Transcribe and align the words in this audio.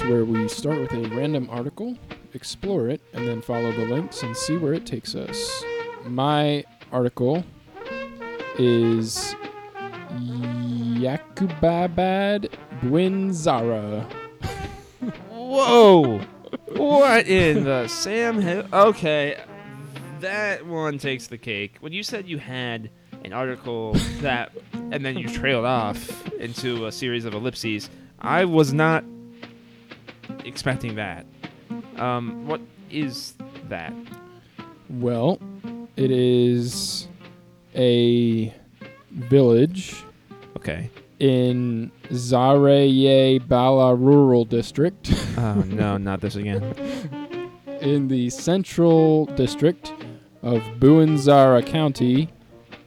Where 0.00 0.24
we 0.24 0.46
start 0.48 0.78
with 0.78 0.92
a 0.92 1.08
random 1.16 1.48
article, 1.50 1.96
explore 2.34 2.88
it, 2.88 3.00
and 3.12 3.26
then 3.26 3.42
follow 3.42 3.72
the 3.72 3.84
links 3.86 4.22
and 4.22 4.36
see 4.36 4.56
where 4.56 4.72
it 4.72 4.86
takes 4.86 5.14
us. 5.14 5.64
My 6.04 6.64
article 6.92 7.44
is 8.58 9.34
Yaqubabad 11.00 12.52
Buinzara. 12.82 14.06
Whoa! 15.30 16.20
what 16.68 17.26
in 17.26 17.64
the 17.64 17.88
Sam 17.88 18.40
Hill? 18.40 18.66
Okay, 18.72 19.40
that 20.20 20.66
one 20.66 20.98
takes 20.98 21.26
the 21.26 21.38
cake. 21.38 21.76
When 21.80 21.92
you 21.92 22.02
said 22.02 22.28
you 22.28 22.38
had 22.38 22.90
an 23.24 23.32
article 23.32 23.94
that, 24.20 24.52
and 24.72 25.04
then 25.04 25.16
you 25.18 25.28
trailed 25.28 25.64
off 25.64 26.28
into 26.34 26.86
a 26.86 26.92
series 26.92 27.24
of 27.24 27.34
ellipses, 27.34 27.90
I 28.20 28.44
was 28.44 28.72
not 28.72 29.04
expecting 30.46 30.94
that. 30.94 31.26
Um, 31.98 32.46
what 32.46 32.60
is 32.90 33.34
that? 33.68 33.92
Well, 34.88 35.38
it 35.96 36.10
is 36.10 37.08
a 37.74 38.54
village 39.10 40.02
Okay. 40.56 40.90
in 41.18 41.90
Zahray-ye 42.10 43.38
Bala 43.40 43.94
Rural 43.94 44.44
District 44.44 45.12
Oh 45.38 45.54
no, 45.66 45.96
not 45.96 46.20
this 46.20 46.36
again. 46.36 46.62
in 47.80 48.08
the 48.08 48.30
central 48.30 49.26
district 49.26 49.92
of 50.42 50.62
Buin 50.78 51.18
Zahra 51.18 51.62
County, 51.62 52.28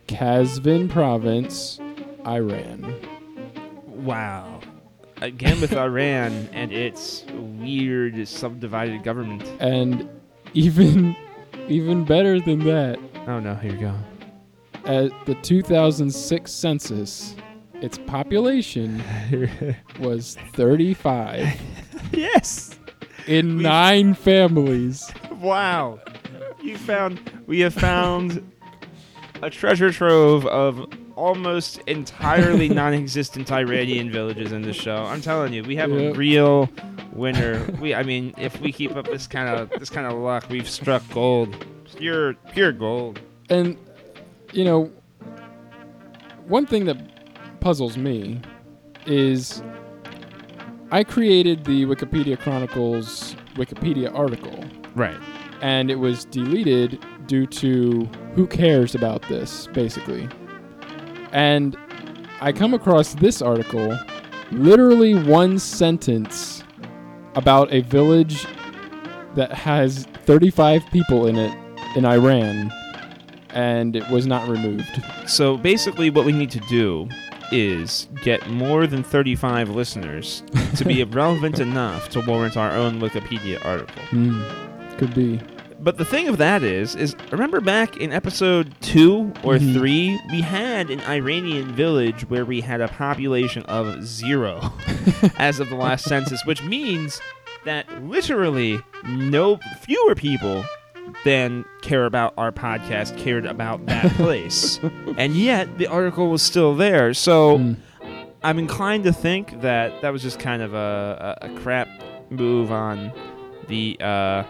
Qazvin 0.07 0.89
Province, 0.89 1.79
Iran. 2.25 2.95
Wow. 3.85 4.48
Uh, 5.21 5.25
Again 5.25 5.59
with 5.61 5.73
Iran 5.73 6.49
and 6.53 6.71
its 6.71 7.25
weird 7.33 8.27
subdivided 8.27 9.03
government. 9.03 9.43
And 9.59 10.09
even 10.53 11.15
even 11.67 12.03
better 12.05 12.39
than 12.39 12.59
that, 12.65 12.97
Oh 13.27 13.39
no, 13.39 13.53
here 13.55 13.73
you 13.73 13.79
go. 13.79 13.95
at 14.85 15.11
the 15.25 15.35
2006 15.35 16.51
census, 16.51 17.35
its 17.75 17.97
population 17.99 19.03
was 19.99 20.35
35 20.53 21.59
yes. 22.13 22.77
in 23.27 23.57
We- 23.57 23.63
9 23.63 24.13
families. 24.15 25.11
Wow. 25.33 25.99
You 26.61 26.77
found 26.77 27.19
we 27.47 27.59
have 27.61 27.73
found 27.73 28.51
a 29.41 29.49
treasure 29.49 29.91
trove 29.91 30.45
of 30.47 30.85
almost 31.19 31.77
entirely 31.87 32.69
non-existent 32.81 33.51
Iranian 33.51 34.09
villages 34.11 34.51
in 34.51 34.61
the 34.61 34.73
show. 34.73 35.03
I'm 35.03 35.21
telling 35.21 35.51
you, 35.53 35.63
we 35.63 35.75
have 35.75 35.91
Yep. 35.91 36.15
a 36.15 36.17
real 36.17 36.69
winner. 37.13 37.65
We 37.81 37.93
I 37.93 38.03
mean, 38.03 38.33
if 38.37 38.59
we 38.61 38.71
keep 38.71 38.95
up 38.95 39.05
this 39.05 39.27
kind 39.27 39.49
of 39.49 39.69
this 39.79 39.89
kind 39.89 40.07
of 40.07 40.13
luck, 40.17 40.45
we've 40.49 40.69
struck 40.69 41.03
gold. 41.13 41.49
Pure 41.97 42.35
pure 42.53 42.71
gold. 42.71 43.19
And 43.49 43.77
you 44.53 44.63
know, 44.63 44.91
one 46.47 46.65
thing 46.65 46.85
that 46.85 46.97
puzzles 47.59 47.97
me 47.97 48.41
is 49.05 49.61
I 50.91 51.03
created 51.03 51.65
the 51.65 51.85
Wikipedia 51.85 52.39
Chronicles 52.39 53.35
Wikipedia 53.55 54.13
article 54.17 54.63
Right. 54.95 55.17
and 55.61 55.91
it 55.91 55.99
was 55.99 56.25
deleted 56.25 57.03
due 57.27 57.45
to 57.47 58.07
who 58.35 58.47
cares 58.47 58.95
about 58.95 59.21
this 59.23 59.67
basically. 59.73 60.27
And 61.31 61.77
I 62.41 62.51
come 62.51 62.73
across 62.73 63.13
this 63.15 63.41
article 63.41 63.97
literally 64.51 65.15
one 65.15 65.59
sentence 65.59 66.63
about 67.35 67.71
a 67.71 67.81
village 67.81 68.45
that 69.35 69.51
has 69.51 70.05
35 70.25 70.83
people 70.91 71.27
in 71.27 71.37
it 71.37 71.55
in 71.95 72.05
Iran 72.05 72.71
and 73.51 73.95
it 73.95 74.07
was 74.09 74.27
not 74.27 74.47
removed. 74.47 75.03
So 75.27 75.57
basically, 75.57 76.09
what 76.09 76.25
we 76.25 76.31
need 76.31 76.51
to 76.51 76.59
do 76.61 77.09
is 77.51 78.07
get 78.21 78.47
more 78.49 78.85
than 78.85 79.03
35 79.03 79.69
listeners 79.69 80.43
to 80.75 80.85
be 80.85 81.03
relevant 81.05 81.59
enough 81.59 82.09
to 82.09 82.21
warrant 82.21 82.57
our 82.57 82.71
own 82.71 82.99
Wikipedia 82.99 83.63
article. 83.65 84.03
Hmm. 84.09 84.97
Could 84.97 85.15
be. 85.15 85.39
But 85.81 85.97
the 85.97 86.03
thing 86.05 86.27
of 86.27 86.37
that 86.39 86.61
is, 86.61 86.95
is 86.95 87.15
remember 87.31 87.61
back 87.61 87.95
in 87.97 88.11
episode 88.11 88.73
two 88.81 89.31
or 89.43 89.55
Mhm. 89.55 89.73
three, 89.73 90.19
we 90.31 90.41
had 90.41 90.89
an 90.89 90.99
Iranian 91.01 91.71
village 91.73 92.29
where 92.29 92.43
we 92.43 92.59
had 92.61 92.81
a 92.81 92.89
population 92.89 93.63
of 93.63 94.03
zero 94.03 94.73
as 95.37 95.59
of 95.61 95.69
the 95.69 95.75
last 95.75 96.03
census, 96.05 96.45
which 96.45 96.61
means 96.63 97.21
that 97.65 97.85
literally 98.03 98.79
no 99.07 99.57
fewer 99.81 100.15
people 100.15 100.65
than 101.23 101.63
care 101.81 102.05
about 102.05 102.33
our 102.37 102.51
podcast 102.51 103.17
cared 103.17 103.45
about 103.45 103.85
that 103.85 104.11
place, 104.15 104.79
and 105.17 105.35
yet 105.35 105.77
the 105.77 105.87
article 105.87 106.29
was 106.29 106.41
still 106.41 106.75
there. 106.75 107.13
So. 107.13 107.57
Hmm. 107.57 107.73
I'm 108.41 108.57
inclined 108.57 109.03
to 109.03 109.11
think 109.11 109.59
that 109.59 110.01
that 110.01 110.13
was 110.13 110.21
just 110.21 110.39
kind 110.39 110.61
of 110.61 110.73
a, 110.73 111.37
a, 111.41 111.47
a 111.47 111.59
crap 111.59 111.89
move 112.29 112.71
on 112.71 113.11
the 113.67 113.97
uh, 113.99 114.43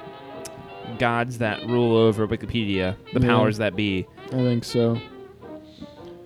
gods 0.98 1.38
that 1.40 1.66
rule 1.68 1.96
over 1.96 2.28
Wikipedia, 2.28 2.96
the 3.14 3.20
Yeah. 3.20 3.28
powers 3.28 3.58
that 3.60 3.76
be. 3.76 4.08
I 4.28 4.30
think 4.32 4.64
so. 4.64 5.00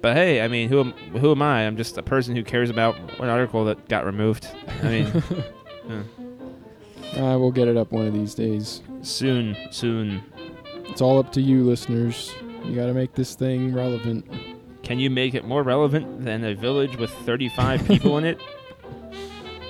But 0.02 0.16
hey, 0.18 0.42
I 0.42 0.48
mean, 0.48 0.70
who 0.70 0.80
am, 0.82 0.92
who 1.18 1.32
am 1.32 1.42
I? 1.42 1.66
I'm 1.66 1.78
just 1.78 1.98
a 1.98 2.04
person 2.04 2.36
who 2.36 2.44
cares 2.44 2.70
about 2.70 2.98
an 3.20 3.30
article 3.30 3.66
that 3.66 3.88
got 3.88 4.06
removed. 4.06 4.48
I 4.82 4.88
mean, 4.90 5.24
Uh, 7.16 7.38
we'll 7.38 7.52
get 7.52 7.68
it 7.68 7.78
up 7.78 7.92
one 7.92 8.08
of 8.08 8.14
these 8.14 8.34
days. 8.34 8.82
soon, 9.04 9.56
soon. 9.70 10.24
It's 10.86 11.00
all 11.02 11.20
up 11.20 11.32
to 11.34 11.42
you, 11.42 11.64
listeners. 11.64 12.34
You 12.66 12.74
got 12.76 12.88
to 12.88 12.94
make 12.94 13.14
this 13.14 13.36
thing 13.36 13.72
relevant. 13.74 14.26
Can 14.82 14.98
you 14.98 15.10
make 15.12 15.36
it 15.36 15.46
more 15.46 15.62
relevant 15.62 16.26
than 16.26 16.44
a 16.44 16.56
village 16.56 16.98
with 16.98 17.12
35 17.12 17.86
people 17.88 18.18
in 18.18 18.26
it? 18.26 18.40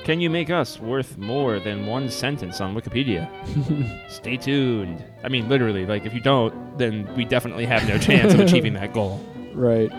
Can 0.03 0.19
you 0.19 0.29
make 0.29 0.49
us 0.49 0.79
worth 0.79 1.17
more 1.17 1.59
than 1.59 1.85
one 1.85 2.09
sentence 2.09 2.59
on 2.59 2.75
Wikipedia? 2.75 3.29
Stay 4.09 4.35
tuned. 4.35 5.03
I 5.23 5.29
mean, 5.29 5.47
literally, 5.47 5.85
like, 5.85 6.05
if 6.05 6.13
you 6.13 6.19
don't, 6.19 6.77
then 6.77 7.07
we 7.15 7.23
definitely 7.23 7.65
have 7.65 7.87
no 7.87 7.97
chance 7.97 8.33
of 8.33 8.41
achieving 8.41 8.73
that 8.73 8.93
goal. 8.93 9.23
Right. 9.53 9.91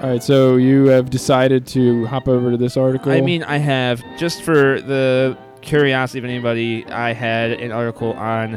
All 0.00 0.08
right. 0.08 0.22
So 0.22 0.54
you 0.54 0.84
have 0.86 1.10
decided 1.10 1.66
to 1.68 2.06
hop 2.06 2.28
over 2.28 2.52
to 2.52 2.56
this 2.56 2.76
article. 2.76 3.10
I 3.10 3.20
mean, 3.20 3.42
I 3.42 3.56
have, 3.58 4.04
just 4.16 4.42
for 4.42 4.80
the 4.80 5.36
curiosity 5.62 6.20
of 6.20 6.24
anybody, 6.24 6.86
I 6.86 7.12
had 7.12 7.50
an 7.50 7.72
article 7.72 8.12
on 8.12 8.56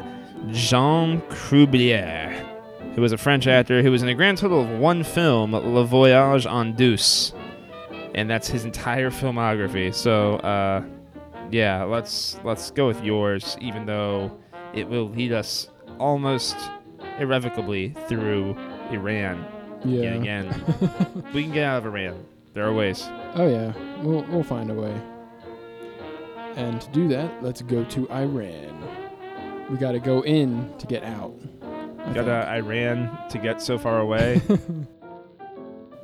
Jean 0.51 1.21
Croublier, 1.29 2.29
who 2.93 3.01
was 3.01 3.13
a 3.13 3.17
French 3.17 3.47
actor 3.47 3.81
who 3.81 3.89
was 3.89 4.03
in 4.03 4.09
a 4.09 4.13
grand 4.13 4.37
total 4.37 4.61
of 4.61 4.69
one 4.79 5.03
film, 5.03 5.53
Le 5.53 5.83
Voyage 5.85 6.45
en 6.45 6.73
Douce. 6.73 7.33
And 8.15 8.29
that's 8.29 8.47
his 8.47 8.65
entire 8.65 9.09
filmography. 9.09 9.93
So, 9.93 10.35
uh, 10.37 10.83
yeah, 11.51 11.83
let's 11.83 12.37
let's 12.43 12.71
go 12.71 12.87
with 12.87 13.03
yours, 13.03 13.57
even 13.59 13.85
though 13.85 14.37
it 14.73 14.87
will 14.87 15.09
lead 15.09 15.31
us 15.31 15.69
almost 15.99 16.55
irrevocably 17.19 17.95
through 18.07 18.55
Iran 18.91 19.45
yeah. 19.83 20.01
yet 20.01 20.15
again. 20.15 21.23
we 21.33 21.43
can 21.43 21.51
get 21.51 21.65
out 21.65 21.79
of 21.79 21.85
Iran. 21.85 22.25
There 22.53 22.65
are 22.65 22.73
ways. 22.73 23.07
Oh 23.35 23.47
yeah. 23.47 23.73
We'll 24.01 24.23
we'll 24.23 24.43
find 24.43 24.69
a 24.69 24.73
way. 24.73 24.95
And 26.55 26.79
to 26.81 26.89
do 26.91 27.07
that, 27.07 27.43
let's 27.43 27.63
go 27.63 27.83
to 27.83 28.09
Iran. 28.11 28.77
We 29.69 29.77
got 29.77 29.93
to 29.93 29.99
go 29.99 30.23
in 30.23 30.71
to 30.77 30.85
get 30.85 31.03
out. 31.03 31.33
I 32.05 32.13
Got 32.13 32.27
uh, 32.27 32.45
Iran 32.51 33.09
to 33.29 33.37
get 33.39 33.61
so 33.61 33.79
far 33.79 33.99
away. 33.99 34.41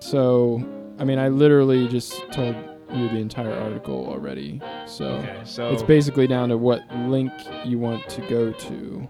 So, 0.02 0.64
I 1.00 1.04
mean, 1.06 1.18
I 1.20 1.30
literally 1.30 1.88
just 1.88 2.30
told 2.32 2.56
you 2.94 3.08
the 3.10 3.18
entire 3.18 3.54
article 3.54 4.06
already. 4.08 4.62
So 4.86 5.06
okay, 5.06 5.40
so 5.46 5.70
it's 5.70 5.84
basically 5.84 6.28
down 6.28 6.50
to 6.50 6.58
what 6.58 6.82
link 7.08 7.32
you 7.66 7.80
want 7.80 8.08
to 8.10 8.22
go 8.30 8.52
to. 8.52 9.08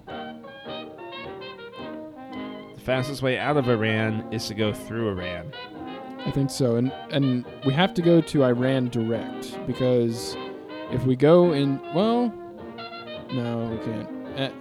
the 2.75 2.81
fastest 2.81 3.21
way 3.21 3.37
out 3.37 3.57
of 3.57 3.67
Iran 3.69 4.25
is 4.31 4.47
to 4.47 4.53
go 4.53 4.73
through 4.73 5.09
Iran. 5.09 5.51
I 6.25 6.31
think 6.31 6.49
so, 6.49 6.75
and 6.75 6.91
and 7.11 7.45
we 7.65 7.73
have 7.73 7.93
to 7.95 8.01
go 8.01 8.21
to 8.21 8.43
Iran 8.43 8.89
direct 8.89 9.57
because 9.65 10.35
if 10.91 11.03
we 11.05 11.15
go 11.15 11.53
in, 11.53 11.79
well, 11.93 12.33
no, 13.31 13.67
we 13.69 13.77
can't. 13.85 14.09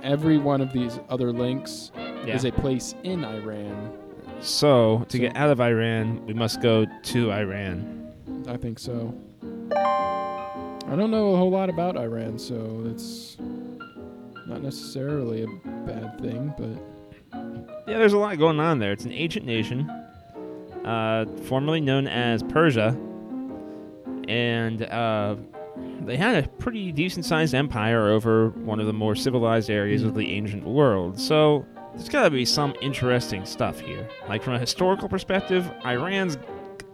Every 0.03 0.39
one 0.39 0.61
of 0.61 0.73
these 0.73 0.99
other 1.09 1.33
links 1.33 1.91
Yeah. 2.25 2.35
is 2.35 2.45
a 2.45 2.53
place 2.53 2.95
in 3.05 3.25
Iran. 3.25 3.93
So 4.41 5.05
to 5.09 5.17
So- 5.17 5.21
get 5.21 5.37
out 5.37 5.51
of 5.51 5.61
Iran, 5.61 6.25
we 6.27 6.35
must 6.35 6.61
go 6.61 6.87
to 7.05 7.33
Iran. 7.33 8.07
I 8.49 8.57
think 8.57 8.79
so. 8.79 9.15
I 9.75 10.97
don't 10.97 11.11
know 11.11 11.35
a 11.35 11.37
whole 11.37 11.51
lot 11.51 11.69
about 11.69 11.97
Iran, 11.99 12.39
so 12.39 12.83
it's 12.87 13.37
not 14.49 14.63
necessarily 14.63 15.43
a 15.43 15.47
bad 15.87 16.19
thing, 16.21 16.53
but 16.57 16.69
Yeah, 17.87 17.97
there's 17.99 18.13
a 18.15 18.19
lot 18.19 18.37
going 18.39 18.61
on 18.61 18.79
there. 18.79 18.93
It's 18.93 19.05
an 19.07 19.13
ancient 19.13 19.45
nation, 19.47 19.89
uh, 20.85 21.25
formerly 21.45 21.81
known 21.81 22.07
as 22.07 22.43
Persia, 22.43 22.97
and 24.29 24.83
uh, 24.83 25.37
they 26.05 26.17
had 26.17 26.45
a 26.45 26.49
pretty 26.49 26.93
decent 26.93 27.25
sized 27.25 27.55
empire 27.55 28.09
over 28.09 28.51
one 28.51 28.79
of 28.81 28.87
the 28.87 28.93
more 28.93 29.15
civilized 29.15 29.71
areas 29.71 30.03
of 30.03 30.15
the 30.15 30.33
ancient 30.33 30.65
world. 30.65 31.19
So 31.19 31.65
there's 31.99 32.09
got 32.09 32.23
to 32.25 32.31
be 32.31 32.45
some 32.45 32.75
interesting 32.81 33.45
stuff 33.45 33.81
here. 33.81 34.09
Like, 34.29 34.43
from 34.43 34.55
a 34.55 34.59
historical 34.59 35.09
perspective, 35.09 35.71
Iran's 35.85 36.39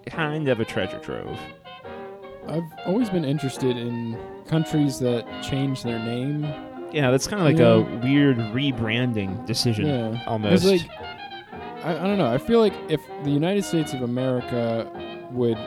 kind 0.06 0.48
of 0.48 0.58
a 0.60 0.64
treasure 0.64 0.98
trove. 0.98 1.38
I've 2.48 2.64
always 2.86 3.08
been 3.10 3.24
interested 3.24 3.76
in 3.76 4.18
countries 4.46 4.98
that 4.98 5.24
change 5.42 5.82
their 5.82 5.98
name. 5.98 6.42
Yeah, 6.92 7.10
that's 7.10 7.26
kind 7.26 7.40
of 7.40 7.46
like 7.46 7.58
Yeah. 7.58 7.74
a 7.74 7.80
weird 8.06 8.36
rebranding 8.38 9.44
decision, 9.46 9.86
Yeah. 9.86 10.22
almost. 10.26 10.64
Like, 10.64 10.82
I, 11.82 11.92
I 11.98 12.02
don't 12.06 12.18
know. 12.18 12.32
I 12.32 12.38
feel 12.38 12.60
like 12.60 12.74
if 12.88 13.00
the 13.24 13.30
United 13.30 13.64
States 13.64 13.92
of 13.94 14.02
America 14.02 14.90
would, 15.32 15.58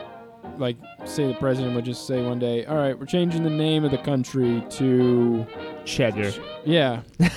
like, 0.58 0.76
say 1.04 1.26
the 1.28 1.34
president 1.34 1.74
would 1.74 1.84
just 1.84 2.06
say 2.06 2.22
one 2.24 2.38
day, 2.38 2.64
all 2.66 2.76
right, 2.76 2.98
we're 2.98 3.06
changing 3.06 3.42
the 3.44 3.50
name 3.50 3.84
of 3.84 3.90
the 3.90 3.98
country 3.98 4.62
to. 4.70 5.46
cheddar. 5.84 6.32
Yeah. 6.64 7.02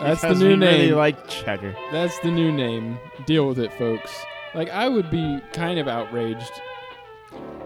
That's 0.00 0.20
the 0.22 0.34
new 0.34 0.56
name. 0.56 0.80
Really 0.80 0.92
like 0.92 1.28
cheddar. 1.28 1.74
That's 1.92 2.18
the 2.20 2.30
new 2.30 2.50
name. 2.52 2.98
Deal 3.26 3.46
with 3.46 3.58
it, 3.58 3.72
folks. 3.74 4.12
Like, 4.54 4.68
I 4.70 4.88
would 4.88 5.10
be 5.10 5.40
kind 5.52 5.78
of 5.78 5.88
outraged. 5.88 6.52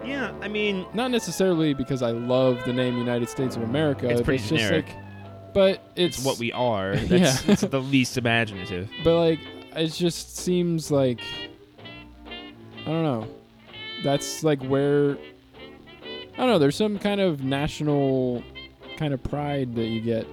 Yeah, 0.04 0.32
I 0.40 0.48
mean, 0.48 0.86
Not 0.94 1.10
necessarily 1.10 1.74
because 1.74 2.02
I 2.02 2.12
love 2.12 2.64
the 2.64 2.72
name 2.72 2.96
United 2.96 3.28
States 3.28 3.56
of 3.56 3.62
America. 3.62 4.08
It's 4.08 4.22
pretty 4.22 4.38
just 4.38 4.50
generic. 4.50 4.86
like. 4.86 4.96
But 5.54 5.70
it's, 5.96 6.18
it's 6.18 6.26
what 6.26 6.38
we 6.38 6.52
are. 6.52 6.96
That's 6.96 7.44
Yeah. 7.46 7.52
it's 7.52 7.62
the 7.62 7.80
least 7.80 8.16
imaginative. 8.16 8.88
But 9.04 9.18
like, 9.18 9.40
it 9.76 9.88
just 9.88 10.36
seems 10.36 10.90
like 10.90 11.20
I 12.26 12.84
don't 12.86 13.02
know. 13.02 13.26
That's 14.02 14.42
like 14.44 14.62
where 14.64 15.18
I 16.34 16.36
don't 16.36 16.46
know. 16.48 16.58
There's 16.58 16.76
some 16.76 16.98
kind 16.98 17.20
of 17.20 17.42
national 17.42 18.42
kind 18.96 19.12
of 19.12 19.22
pride 19.22 19.74
that 19.74 19.86
you 19.86 20.00
get 20.00 20.26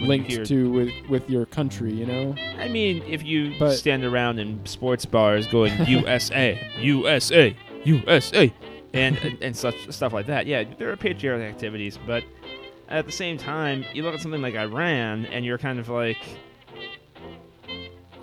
linked 0.00 0.44
to 0.46 0.70
with 0.72 0.90
with 1.08 1.28
your 1.30 1.46
country. 1.46 1.92
You 1.92 2.06
know? 2.06 2.34
I 2.58 2.68
mean, 2.68 3.02
if 3.06 3.24
you 3.24 3.54
But- 3.58 3.72
stand 3.72 4.04
around 4.04 4.38
in 4.38 4.64
sports 4.66 5.04
bars 5.04 5.46
going 5.46 5.72
USA, 5.86 6.58
USA, 6.78 7.56
USA, 7.84 8.52
and, 8.94 9.16
and 9.18 9.38
and 9.42 9.56
such 9.56 9.90
stuff 9.90 10.12
like 10.12 10.26
that, 10.26 10.46
yeah, 10.46 10.64
there 10.78 10.90
are 10.90 10.96
patriotic 10.96 11.46
activities. 11.52 11.98
But 12.06 12.24
at 12.88 13.06
the 13.06 13.12
same 13.12 13.38
time, 13.38 13.84
you 13.94 14.02
look 14.02 14.14
at 14.14 14.20
something 14.20 14.42
like 14.42 14.54
Iran, 14.54 15.26
and 15.26 15.44
you're 15.44 15.58
kind 15.58 15.78
of 15.78 15.88
like. 15.88 16.18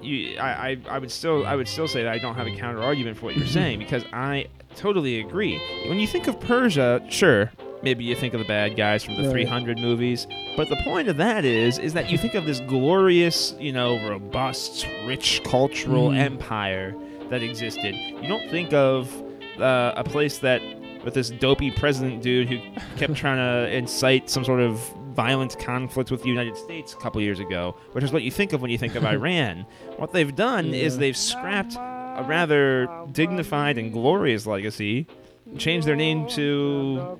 You, 0.02 0.38
I, 0.38 0.70
I, 0.70 0.78
I 0.92 0.98
would 1.00 1.12
still 1.12 1.46
I 1.46 1.56
would 1.56 1.68
still 1.68 1.88
say 1.88 2.04
that 2.04 2.12
I 2.14 2.20
don't 2.20 2.36
have 2.36 2.48
a 2.48 2.56
counter 2.56 2.82
argument 2.82 3.18
for 3.18 3.26
what 3.26 3.36
you're 3.36 3.48
saying 3.60 3.80
because 3.80 4.06
I 4.14 4.48
totally 4.78 5.20
agree. 5.20 5.60
When 5.90 6.00
you 6.00 6.08
think 6.08 6.28
of 6.28 6.40
Persia, 6.40 7.06
sure, 7.10 7.52
maybe 7.82 8.04
you 8.04 8.16
think 8.16 8.34
of 8.34 8.40
the 8.40 8.46
bad 8.48 8.76
guys 8.76 9.04
from 9.04 9.16
the 9.16 9.24
Right. 9.24 9.32
300 9.32 9.80
movies, 9.80 10.28
but 10.58 10.70
the 10.70 10.76
point 10.78 11.08
of 11.08 11.18
that 11.18 11.46
is 11.46 11.78
is 11.80 11.94
that 11.94 12.10
you 12.12 12.18
think 12.18 12.34
of 12.36 12.46
this 12.46 12.60
glorious, 12.62 13.56
you 13.60 13.72
know, 13.72 14.00
robust, 14.08 14.88
rich 15.06 15.42
cultural 15.44 16.10
Mhm. 16.10 16.18
empire 16.20 16.96
that 17.30 17.42
existed. 17.44 17.96
You 17.96 18.28
don't 18.28 18.50
think 18.50 18.74
of 18.74 19.12
uh, 19.60 19.94
a 19.98 20.04
place 20.06 20.38
that 20.38 20.62
with 21.04 21.14
this 21.14 21.30
dopey 21.30 21.70
president 21.72 22.22
dude 22.24 22.48
who 22.48 22.60
kept 22.98 23.14
trying 23.24 23.38
to 23.38 23.70
incite 23.76 24.30
some 24.30 24.46
sort 24.46 24.62
of 24.62 24.80
violent 25.14 25.60
conflict 25.60 26.12
with 26.12 26.22
the 26.24 26.30
United 26.30 26.56
States 26.56 26.94
a 26.94 26.96
couple 26.96 27.20
years 27.22 27.42
ago, 27.42 27.76
which 27.92 28.04
is 28.06 28.14
what 28.14 28.24
you 28.24 28.32
think 28.32 28.54
of 28.54 28.62
when 28.62 28.72
you 28.72 28.78
think 28.78 28.96
of 28.96 29.04
Iran. 29.16 29.66
What 29.98 30.14
they've 30.14 30.34
done 30.34 30.74
is 30.74 30.98
they've 30.98 31.18
scrapped 31.18 31.76
a 31.76 32.24
rather 32.26 32.88
dignified 33.12 33.78
and 33.78 33.92
glorious 33.92 34.46
legacy, 34.46 35.08
changed 35.58 35.88
their 35.88 35.96
name 35.96 36.28
to 36.30 37.20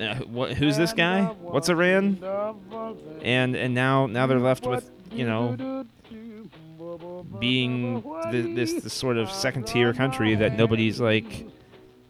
uh, 0.00 0.14
who's 0.54 0.76
this 0.76 0.92
guy? 0.92 1.24
What's 1.24 1.68
Iran? 1.68 2.18
And 3.22 3.56
and 3.56 3.74
now 3.74 4.06
now 4.06 4.26
they're 4.26 4.38
left 4.38 4.66
with 4.66 4.90
you 5.10 5.26
know 5.26 5.84
being 7.38 8.02
th- 8.30 8.54
this 8.54 8.82
this 8.82 8.92
sort 8.92 9.16
of 9.16 9.30
second 9.30 9.66
tier 9.66 9.92
country 9.92 10.34
that 10.34 10.56
nobody's 10.56 11.00
like 11.00 11.46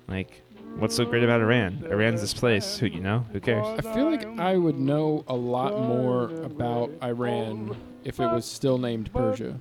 like 0.08 0.42
what's 0.78 0.94
so 0.94 1.04
great 1.04 1.24
about 1.24 1.40
Iran? 1.40 1.86
Iran's 1.90 2.20
this 2.20 2.34
place. 2.34 2.78
Who 2.78 2.86
you 2.86 3.00
know? 3.00 3.24
Who 3.32 3.40
cares? 3.40 3.66
I 3.78 3.94
feel 3.94 4.10
like 4.10 4.26
I 4.38 4.56
would 4.56 4.78
know 4.78 5.24
a 5.28 5.34
lot 5.34 5.72
more 5.72 6.24
about 6.44 6.90
Iran 7.02 7.76
if 8.04 8.20
it 8.20 8.26
was 8.26 8.44
still 8.44 8.78
named 8.78 9.12
Persia. 9.12 9.58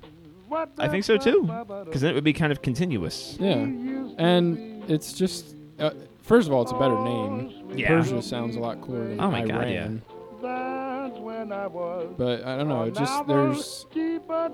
I 0.78 0.88
think 0.88 1.04
so 1.04 1.18
too, 1.18 1.42
because 1.86 2.02
then 2.02 2.12
it 2.12 2.14
would 2.14 2.24
be 2.24 2.34
kind 2.34 2.52
of 2.52 2.62
continuous. 2.62 3.36
Yeah, 3.40 3.56
and 3.56 4.84
it's 4.90 5.12
just 5.14 5.55
uh, 5.80 5.92
first 6.24 6.48
of 6.48 6.54
all, 6.54 6.62
it's 6.62 6.72
a 6.72 6.78
better 6.80 7.00
name. 7.04 7.52
Yeah. 7.78 7.88
Persia 7.90 8.22
sounds 8.22 8.56
a 8.56 8.60
lot 8.60 8.82
cooler 8.82 9.08
than 9.10 9.20
Oh 9.20 9.30
my 9.32 9.42
Iran. 9.44 10.02
God, 10.42 12.18
But 12.18 12.44
I 12.46 12.58
don't 12.58 12.68
know. 12.70 12.84
It 12.84 12.96
just 12.96 13.28
there's 13.28 13.86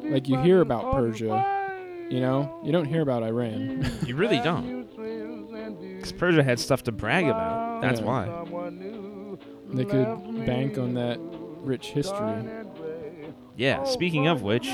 like 0.03 0.27
you 0.27 0.37
hear 0.39 0.61
about 0.61 0.91
Persia, 0.93 2.05
you 2.09 2.19
know. 2.19 2.59
You 2.63 2.71
don't 2.71 2.85
hear 2.85 3.01
about 3.01 3.23
Iran. 3.23 3.89
You 4.05 4.15
really 4.15 4.39
don't. 4.39 4.81
Because 5.95 6.11
Persia 6.11 6.43
had 6.43 6.59
stuff 6.59 6.83
to 6.83 6.91
brag 6.91 7.25
about. 7.27 7.81
That's 7.81 7.99
Yeah. 8.01 8.05
why. 8.05 8.71
they 9.73 9.85
could 9.85 10.45
bank 10.45 10.77
on 10.77 10.95
that 10.95 11.17
rich 11.61 11.87
history. 11.87 12.43
Yeah, 13.55 13.83
speaking 13.83 14.27
of 14.27 14.41
which, 14.41 14.67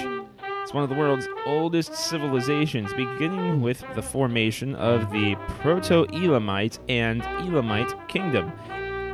it's 0.68 0.74
one 0.74 0.84
of 0.84 0.90
the 0.90 0.96
world's 0.96 1.30
oldest 1.46 1.96
civilizations, 1.96 2.94
beginning 2.94 3.62
with 3.62 3.86
the 3.96 4.02
formation 4.02 4.76
of 4.76 5.10
the 5.14 5.34
Proto 5.62 6.06
Elamite 6.12 6.78
and 6.90 7.22
Elamite 7.22 7.96
kingdom 8.10 8.52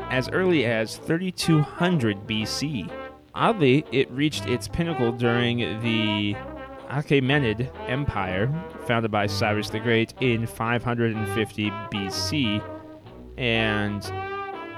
as 0.10 0.28
early 0.30 0.66
as 0.66 0.98
3200 0.98 2.26
BC. 2.26 2.92
Oddly, 3.36 3.86
it 3.92 4.10
reached 4.10 4.48
its 4.48 4.68
pinnacle 4.68 5.12
during 5.12 5.60
the 5.82 6.34
Achaemenid 6.90 7.70
Empire, 7.88 8.52
founded 8.88 9.12
by 9.12 9.28
Cyrus 9.28 9.70
the 9.70 9.80
Great 9.80 10.16
in 10.22 10.48
550 10.48 11.70
BC, 11.70 12.64
and 13.38 14.04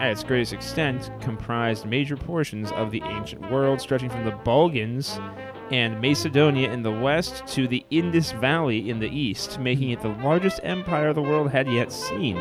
at 0.01 0.11
its 0.11 0.25
greatest 0.25 0.51
extent, 0.51 1.09
comprised 1.21 1.85
major 1.85 2.17
portions 2.17 2.69
of 2.73 2.91
the 2.91 3.01
ancient 3.05 3.49
world, 3.49 3.79
stretching 3.79 4.09
from 4.09 4.25
the 4.25 4.31
Balkans 4.43 5.21
and 5.71 5.99
Macedonia 6.01 6.71
in 6.71 6.83
the 6.83 6.91
west 6.91 7.45
to 7.47 7.67
the 7.67 7.85
Indus 7.89 8.31
Valley 8.33 8.89
in 8.89 8.99
the 8.99 9.09
east, 9.09 9.59
making 9.59 9.89
it 9.91 10.01
the 10.01 10.09
largest 10.09 10.59
empire 10.63 11.13
the 11.13 11.21
world 11.21 11.51
had 11.51 11.67
yet 11.67 11.91
seen. 11.91 12.37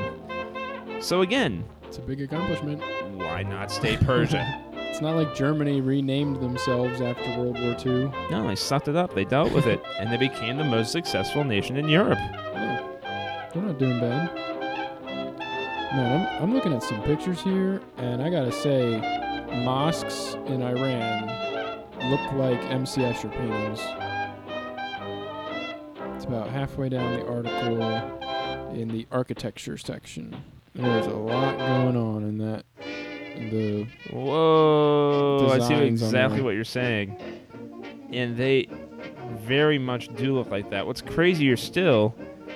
So 1.00 1.22
again, 1.22 1.64
It's 1.84 1.98
a 1.98 2.02
big 2.02 2.20
accomplishment. 2.20 2.80
why 3.16 3.42
not 3.42 3.70
stay 3.70 3.96
Persia? 3.96 4.60
It's 4.94 5.00
not 5.02 5.16
like 5.16 5.34
Germany 5.34 5.80
renamed 5.80 6.36
themselves 6.36 7.00
after 7.00 7.28
World 7.36 7.58
War 7.58 7.76
II. 7.84 8.12
no, 8.30 8.46
they 8.46 8.54
sucked 8.54 8.86
it 8.86 8.94
up, 8.94 9.12
they 9.12 9.24
dealt 9.24 9.50
with 9.52 9.66
it, 9.66 9.82
and 9.98 10.08
they 10.12 10.16
became 10.16 10.56
the 10.56 10.62
most 10.62 10.92
successful 10.92 11.42
nation 11.42 11.76
in 11.76 11.88
Europe. 11.88 12.16
Yeah. 12.20 12.80
They're 13.52 13.62
not 13.64 13.76
doing 13.80 13.98
bad. 13.98 14.32
Man, 15.96 16.28
I'm, 16.38 16.42
I'm 16.44 16.54
looking 16.54 16.72
at 16.72 16.84
some 16.84 17.02
pictures 17.02 17.40
here, 17.42 17.80
and 17.96 18.22
I 18.22 18.30
gotta 18.30 18.52
say, 18.52 19.00
mosques 19.64 20.34
in 20.46 20.62
Iran 20.62 21.28
look 22.10 22.32
like 22.32 22.60
MC 22.70 23.00
Escher 23.02 23.30
paintings. 23.32 23.80
It's 26.16 26.24
about 26.24 26.48
halfway 26.50 26.88
down 26.88 27.18
the 27.18 27.26
article 27.26 27.82
in 28.74 28.88
the 28.88 29.06
architecture 29.10 29.76
section. 29.76 30.34
There's 30.74 31.06
a 31.06 31.10
lot 31.10 31.58
going 31.58 31.96
on 31.96 32.22
in 32.24 32.38
that. 32.38 32.64
The 33.50 33.86
Whoa, 34.12 35.48
I 35.50 35.58
see 35.66 35.74
exactly 35.74 36.40
what 36.40 36.50
you're 36.54 36.64
saying. 36.64 37.16
And 38.12 38.36
they 38.36 38.68
very 39.38 39.78
much 39.78 40.14
do 40.14 40.34
look 40.34 40.50
like 40.50 40.70
that. 40.70 40.86
What's 40.86 41.02
crazier 41.02 41.56
still 41.56 42.14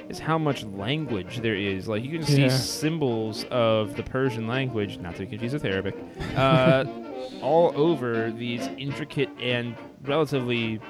is 0.08 0.18
how 0.20 0.38
much 0.38 0.64
language 0.64 1.40
there 1.40 1.56
is. 1.56 1.88
Like 1.88 2.04
you 2.04 2.10
can 2.10 2.22
see 2.26 2.42
Yeah. 2.42 2.48
symbols 2.48 3.44
of 3.50 3.96
the 3.96 4.02
Persian 4.04 4.46
language, 4.46 4.98
not 4.98 5.16
to 5.16 5.26
confuse 5.26 5.52
with 5.52 5.64
Arabic, 5.64 5.96
uh, 6.36 6.84
all 7.42 7.72
over 7.76 8.30
these 8.30 8.66
intricate 8.78 9.28
and 9.40 9.75
relatively 10.04 10.80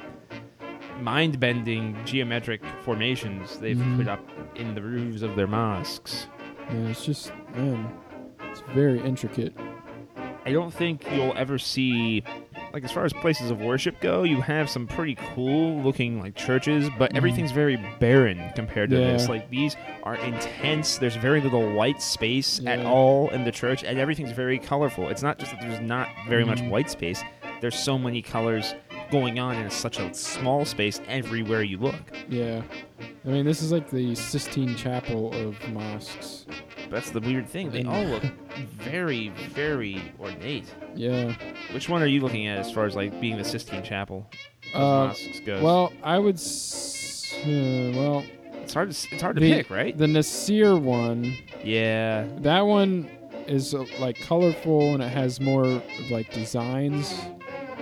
mind-bending 1.00 1.97
geometric 2.04 2.61
formations 2.82 3.58
they've 3.58 3.76
Mhm. 3.76 3.97
put 3.99 4.08
up 4.08 4.20
in 4.56 4.75
the 4.75 4.82
roofs 4.82 5.23
of 5.23 5.37
their 5.37 5.47
mosques. 5.47 6.26
Yeah, 6.70 6.88
it's 6.88 7.04
just 7.04 7.32
man, 7.54 7.88
it's 8.50 8.61
very 8.75 9.00
intricate. 9.00 9.54
I 10.44 10.52
don't 10.52 10.73
think 10.73 11.06
you'll 11.12 11.35
ever 11.37 11.58
see 11.58 12.23
like 12.72 12.84
as 12.84 12.92
far 12.92 13.04
as 13.04 13.12
places 13.12 13.50
of 13.50 13.60
worship 13.60 13.98
go, 14.00 14.22
you 14.25 14.40
have 14.40 14.68
some 14.68 14.87
pretty 14.87 15.16
cool 15.34 15.80
looking 15.82 16.20
like 16.20 16.34
churches, 16.34 16.88
but 16.98 17.12
Mhm. 17.12 17.16
everything's 17.16 17.50
very 17.52 17.76
barren 17.98 18.40
compared 18.54 18.90
to 18.90 18.96
this. 18.96 19.28
Like 19.28 19.48
these 19.50 19.76
are 20.02 20.16
intense. 20.16 20.98
There's 20.98 21.16
very 21.16 21.40
little 21.40 21.72
white 21.72 22.02
space 22.02 22.60
at 22.66 22.84
all 22.84 23.28
in 23.30 23.44
the 23.44 23.52
church, 23.52 23.84
and 23.84 23.98
everything's 23.98 24.32
very 24.32 24.58
colorful. 24.58 25.08
It's 25.08 25.22
not 25.22 25.38
just 25.38 25.52
that 25.52 25.60
there's 25.60 25.80
not 25.80 26.08
very 26.28 26.44
much 26.44 26.60
Mhm. 26.60 26.70
white 26.70 26.90
space. 26.90 27.22
There's 27.60 27.75
so 27.78 27.98
many 27.98 28.22
colors 28.22 28.75
going 29.10 29.38
on 29.38 29.56
in 29.56 29.70
such 29.70 29.98
a 29.98 30.12
small 30.14 30.64
space 30.64 31.00
everywhere 31.08 31.62
you 31.62 31.78
look. 31.78 31.94
Yeah, 32.28 32.62
I 33.24 33.28
mean 33.28 33.44
this 33.44 33.62
is 33.62 33.72
like 33.72 33.90
the 33.90 34.14
Sistine 34.14 34.74
Chapel 34.76 35.32
of 35.34 35.56
mosques. 35.70 36.46
That's 36.90 37.10
the 37.10 37.20
weird 37.20 37.48
thing. 37.48 37.70
They 37.70 37.84
all 37.84 38.04
look 38.04 38.22
very, 38.78 39.28
very 39.28 40.00
ornate. 40.18 40.72
Yeah. 40.94 41.34
Which 41.72 41.88
one 41.88 42.02
are 42.02 42.06
you 42.06 42.20
looking 42.20 42.46
at 42.46 42.58
as 42.58 42.70
far 42.72 42.86
as 42.86 42.96
like 42.96 43.20
being 43.20 43.36
the 43.36 43.44
Sistine 43.44 43.82
Chapel 43.82 44.26
of 44.74 44.80
Uh, 44.82 45.06
mosques 45.08 45.40
goes? 45.40 45.62
well, 45.62 45.92
I 46.02 46.18
would. 46.18 46.36
S- 46.36 47.34
uh, 47.44 47.92
well, 47.94 48.24
it's 48.62 48.72
hard 48.74 48.90
to 48.90 49.08
it's 49.14 49.22
hard 49.22 49.36
to 49.36 49.40
the- 49.40 49.52
pick, 49.52 49.70
right? 49.70 49.96
the 49.96 50.08
Nasir 50.08 50.76
one. 50.76 51.36
yeah, 51.62 52.26
That 52.38 52.62
one 52.62 53.08
is 53.46 53.74
uh, 53.74 53.84
like 53.98 54.18
colorful 54.20 54.94
and 54.94 55.02
it 55.02 55.08
has 55.08 55.40
more 55.40 55.82
like 56.10 56.30
designs 56.32 57.14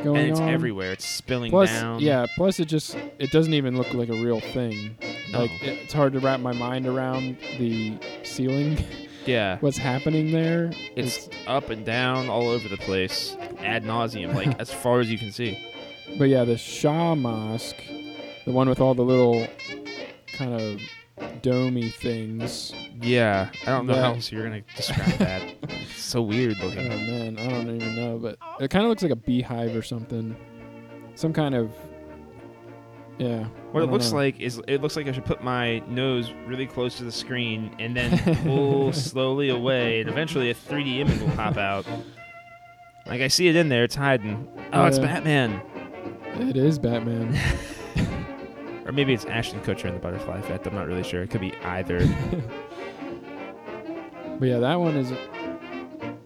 going 0.02 0.16
and 0.16 0.30
it's 0.30 0.40
on. 0.40 0.48
everywhere. 0.48 0.92
It's 0.92 1.04
spilling 1.04 1.50
Plus, 1.50 1.70
down. 1.70 2.00
yeah. 2.00 2.26
Plus, 2.36 2.60
it 2.60 2.66
just 2.66 2.94
it 3.18 3.30
doesn't 3.30 3.54
even 3.54 3.76
look 3.76 3.92
like 3.94 4.08
a 4.08 4.22
real 4.22 4.40
thing. 4.40 4.96
No. 5.32 5.40
Like 5.40 5.62
it, 5.62 5.78
it's 5.84 5.92
hard 5.92 6.12
to 6.14 6.20
wrap 6.20 6.40
my 6.40 6.52
mind 6.52 6.86
around 6.86 7.36
the 7.58 7.98
ceiling. 8.22 8.84
yeah. 9.26 9.58
What's 9.60 9.78
happening 9.78 10.32
there? 10.32 10.72
It's 10.96 11.28
up 11.46 11.70
and 11.70 11.84
down 11.84 12.28
all 12.28 12.48
over 12.48 12.68
the 12.68 12.76
place, 12.76 13.36
ad 13.58 13.84
nauseum, 13.84 14.34
like 14.34 14.54
as 14.60 14.72
far 14.72 15.00
as 15.00 15.10
you 15.10 15.18
can 15.18 15.32
see. 15.32 15.58
But 16.18 16.28
yeah, 16.28 16.44
the 16.44 16.56
Shah 16.56 17.14
Mosque, 17.14 17.82
the 18.44 18.52
one 18.52 18.68
with 18.68 18.80
all 18.80 18.94
the 18.94 19.02
little 19.02 19.46
kind 20.36 20.54
of 20.54 20.80
domey 21.18 21.92
things. 21.94 22.72
Yeah, 23.00 23.50
I 23.62 23.66
don't 23.66 23.86
know 23.86 23.94
how 23.94 24.14
else 24.14 24.30
you're 24.32 24.44
gonna 24.44 24.62
describe 24.76 25.18
that. 25.18 25.54
It's 25.68 26.02
so 26.02 26.22
weird 26.22 26.56
Oh 26.60 26.66
looking. 26.66 26.88
man, 26.88 27.38
I 27.38 27.48
don't 27.48 27.68
even 27.74 27.96
know, 27.96 28.18
but 28.18 28.38
it 28.60 28.68
kind 28.70 28.84
of 28.84 28.90
looks 28.90 29.02
like 29.02 29.12
a 29.12 29.16
beehive 29.16 29.74
or 29.74 29.82
something. 29.82 30.36
Some 31.14 31.32
kind 31.32 31.54
of 31.54 31.72
yeah. 33.18 33.44
What 33.72 33.82
it 33.82 33.86
don't 33.86 33.92
looks 33.92 34.10
know. 34.10 34.18
like 34.18 34.38
is 34.40 34.60
it 34.68 34.82
looks 34.82 34.94
like 34.96 35.08
I 35.08 35.12
should 35.12 35.24
put 35.24 35.42
my 35.42 35.78
nose 35.88 36.32
really 36.46 36.66
close 36.66 36.96
to 36.98 37.04
the 37.04 37.12
screen 37.12 37.74
and 37.78 37.96
then 37.96 38.18
pull 38.44 38.92
slowly 38.92 39.48
away, 39.48 40.00
and 40.00 40.08
eventually 40.10 40.50
a 40.50 40.54
3D 40.54 40.98
image 40.98 41.20
will 41.20 41.30
pop 41.30 41.56
out. 41.56 41.86
Like 43.06 43.22
I 43.22 43.28
see 43.28 43.48
it 43.48 43.56
in 43.56 43.68
there, 43.68 43.84
it's 43.84 43.94
hiding. 43.94 44.46
Oh, 44.72 44.84
it's 44.86 44.98
Yeah. 44.98 45.06
Batman. 45.06 45.62
It 46.48 46.56
is 46.56 46.78
Batman. 46.78 47.38
Or 48.86 48.92
maybe 48.92 49.12
it's 49.12 49.24
Ashton 49.24 49.60
Kutcher 49.60 49.86
in 49.86 49.94
the 49.94 50.00
Butterfly 50.00 50.38
Effect. 50.38 50.66
I'm 50.66 50.74
not 50.74 50.86
really 50.86 51.02
sure. 51.02 51.22
It 51.22 51.30
could 51.30 51.40
be 51.40 51.54
either. 51.64 51.98
but 54.38 54.46
yeah, 54.46 54.58
that 54.60 54.78
one 54.78 54.96
is 54.96 55.12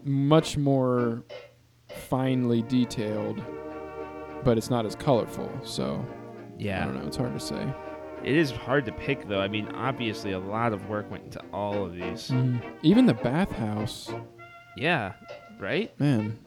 much 0.03 0.57
more 0.57 1.23
finely 1.89 2.61
detailed, 2.63 3.41
but 4.43 4.57
it's 4.57 4.69
not 4.69 4.85
as 4.85 4.95
colorful. 4.95 5.51
So 5.63 6.05
yeah, 6.57 6.83
I 6.83 6.85
don't 6.85 7.01
know. 7.01 7.07
It's 7.07 7.17
hard 7.17 7.33
to 7.33 7.39
say. 7.39 7.73
It 8.23 8.35
is 8.35 8.51
hard 8.51 8.85
to 8.85 8.91
pick, 8.91 9.27
though. 9.27 9.39
I 9.41 9.47
mean, 9.47 9.67
obviously, 9.69 10.33
a 10.33 10.39
lot 10.39 10.73
of 10.73 10.87
work 10.87 11.09
went 11.09 11.23
into 11.23 11.41
all 11.51 11.83
of 11.83 11.93
these. 11.95 12.29
Mm-hmm. 12.29 12.59
Even 12.83 13.07
the 13.07 13.15
bathhouse, 13.15 14.11
Yeah, 14.77 15.13
right? 15.59 15.99
man. 15.99 16.37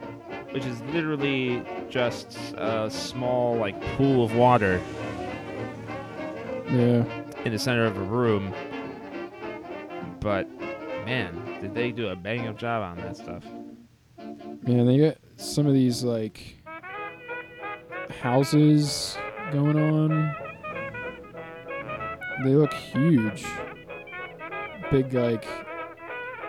Which 0.53 0.65
is 0.67 0.81
literally 0.93 1.65
just 1.91 2.39
a 2.57 2.89
small, 2.89 3.57
like, 3.57 3.81
pool 3.97 4.25
of 4.25 4.37
water 4.37 4.81
Yeah. 6.75 7.05
in 7.45 7.53
the 7.53 7.59
center 7.59 7.85
of 7.85 7.97
a 7.97 8.01
room. 8.01 8.53
But, 10.21 10.49
man, 11.05 11.59
did 11.61 11.75
they 11.75 11.93
do 11.93 12.09
a 12.09 12.17
bang 12.17 12.49
up 12.49 12.59
job 12.59 12.83
on 12.83 12.97
that 13.05 13.17
stuff? 13.17 13.45
Man, 14.67 14.87
they 14.87 14.99
got 14.99 15.19
some 15.37 15.67
of 15.67 15.75
these 15.75 16.03
like 16.03 16.57
houses 18.21 19.17
going 19.53 19.79
on. 19.79 20.35
They 22.43 22.55
look 22.55 22.73
huge. 22.73 23.45
Big 24.91 25.13
like 25.13 25.47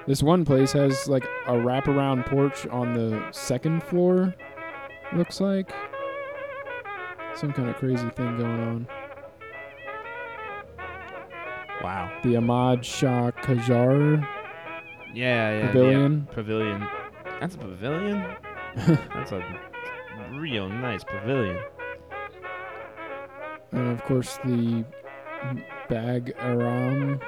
this 0.08 0.24
one 0.24 0.46
place 0.46 0.72
has 0.72 1.08
like 1.08 1.25
a 1.48 1.53
wraparound 1.53 2.25
porch 2.25 2.65
on 2.67 2.94
the 2.94 3.27
second 3.32 3.84
floor. 3.84 4.34
Looks 5.13 5.41
like 5.41 5.72
some 7.36 7.51
kind 7.51 7.70
of 7.70 7.75
crazy 7.75 8.10
thing 8.10 8.38
going 8.38 8.60
on. 8.62 8.88
Wow. 11.84 12.12
The 12.24 12.38
Ahmad 12.38 12.86
Shah 12.86 13.32
Qajar 13.32 14.25
Yeah, 15.13 15.60
yeah. 15.60 15.67
Pavilion. 15.67 16.25
yeah. 16.29 16.34
Pavilion. 16.34 16.88
That's 17.39 17.55
a 17.55 17.58
pavilion? 17.60 18.36
That's 18.75 19.32
a 19.32 19.44
real 20.34 20.67
nice 20.70 21.03
pavilion. 21.03 21.58
and 23.72 23.88
of 23.91 24.03
course 24.05 24.38
the 24.46 24.84
Bag 25.89 26.34
Aram 26.39 27.20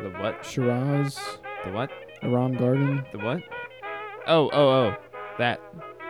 The 0.00 0.10
what? 0.10 0.44
Shiraz 0.44 1.18
The 1.64 1.72
what? 1.72 1.90
Aram 2.22 2.54
Garden. 2.56 3.04
The 3.12 3.18
what? 3.18 3.42
Oh, 4.26 4.48
oh, 4.52 4.68
oh. 4.68 4.96
That. 5.38 5.60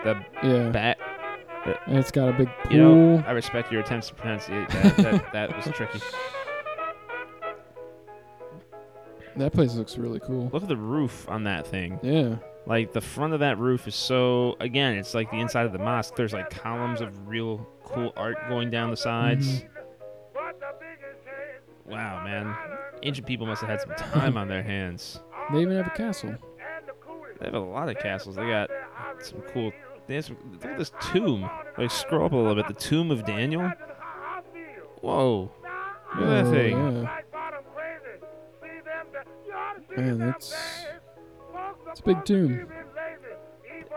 The 0.05 0.17
Yeah. 0.43 0.69
bat. 0.71 0.99
And 1.87 1.99
it's 1.99 2.12
got 2.12 2.29
a 2.29 2.33
big 2.33 2.49
pool. 2.62 2.73
You 2.73 2.79
know, 2.79 3.25
I 3.26 3.33
respect 3.33 3.73
your 3.73 3.81
attempts 3.81 4.09
to 4.09 4.15
pronounce 4.15 4.49
it. 4.49 4.69
That, 4.69 4.97
that, 4.99 5.33
that 5.33 5.57
was 5.57 5.65
tricky. 5.75 5.99
that 9.37 9.52
place 9.52 9.75
looks 9.75 9.97
really 9.99 10.21
cool. 10.21 10.50
Look 10.52 10.62
at 10.62 10.69
the 10.69 10.76
roof 10.76 11.28
on 11.28 11.45
that 11.45 11.66
thing. 11.66 11.99
Yeah. 12.02 12.37
Like 12.66 12.93
the 12.93 13.00
front 13.00 13.33
of 13.33 13.40
that 13.40 13.59
roof 13.59 13.87
is 13.87 13.95
so. 13.95 14.57
Again, 14.61 14.95
it's 14.97 15.14
like 15.14 15.31
the 15.31 15.38
inside 15.40 15.66
of 15.66 15.73
the 15.73 15.78
mosque. 15.78 16.16
There's 16.16 16.33
like 16.33 16.50
columns 16.50 17.00
of 17.00 17.28
real 17.28 17.66
cool 17.85 18.12
art 18.16 18.37
going 18.49 18.71
down 18.71 18.90
the 18.90 18.97
sides. 18.97 19.61
Mhm. 19.62 19.69
Wow, 21.87 22.25
man. 22.25 22.57
Ancient 23.02 23.26
people 23.26 23.47
must 23.47 23.61
have 23.62 23.71
had 23.71 23.81
some 23.81 23.95
time 24.11 24.37
on 24.37 24.49
their 24.49 24.62
hands. 24.62 25.21
They 25.52 25.61
even 25.61 25.76
have 25.76 25.87
a 25.87 25.90
castle. 25.90 26.35
They 27.38 27.45
have 27.45 27.55
a 27.55 27.61
lot 27.61 27.88
of 27.88 27.97
castles. 28.00 28.35
They 28.35 28.49
got 28.49 28.69
some 29.23 29.43
cool. 29.52 29.71
They 30.09 30.16
have 30.16 30.25
some, 30.25 30.37
look 30.50 30.64
at 30.64 30.76
this 30.76 30.90
tomb. 31.00 31.49
Like 31.78 31.93
scroll 31.93 32.26
up 32.26 32.33
a 32.33 32.37
little 32.37 32.57
bit. 32.57 32.66
The 32.66 32.75
tomb 32.75 33.12
of 33.12 33.25
Daniel. 33.25 33.71
Whoa! 35.02 35.52
Look 36.19 36.28
at 36.28 36.45
that 36.47 36.50
thing. 36.50 36.76
Yeah. 37.02 37.21
Man, 39.97 40.19
that's 40.19 40.55
it's 41.91 42.00
a 42.00 42.03
big 42.03 42.25
tomb. 42.25 42.69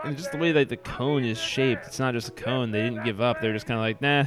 And 0.04 0.16
just 0.16 0.32
the 0.32 0.38
way 0.38 0.52
that 0.52 0.68
the 0.68 0.76
cone 0.76 1.24
is 1.24 1.38
shaped. 1.38 1.86
It's 1.86 1.98
not 1.98 2.14
just 2.14 2.28
a 2.28 2.32
cone. 2.32 2.70
They 2.70 2.82
didn't 2.82 3.04
give 3.04 3.20
up. 3.20 3.40
They're 3.40 3.52
just 3.52 3.66
kind 3.66 3.78
of 3.78 3.82
like, 3.82 4.00
nah. 4.00 4.24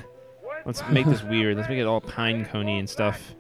Let's 0.66 0.84
make 0.90 1.06
this 1.08 1.24
weird. 1.24 1.58
Let's 1.58 1.68
make 1.68 1.80
it 1.80 1.86
all 1.86 2.00
pine 2.00 2.46
coney 2.46 2.80
and 2.80 2.90
stuff. 2.90 3.36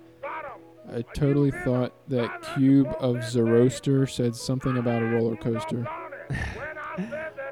I 0.91 1.03
totally 1.13 1.51
thought 1.51 1.93
that 2.09 2.41
cube 2.55 2.93
of 2.99 3.23
Zoroaster 3.23 4.05
said 4.07 4.35
something 4.35 4.77
about 4.77 5.01
a 5.01 5.05
roller 5.05 5.35
coaster. 5.35 5.87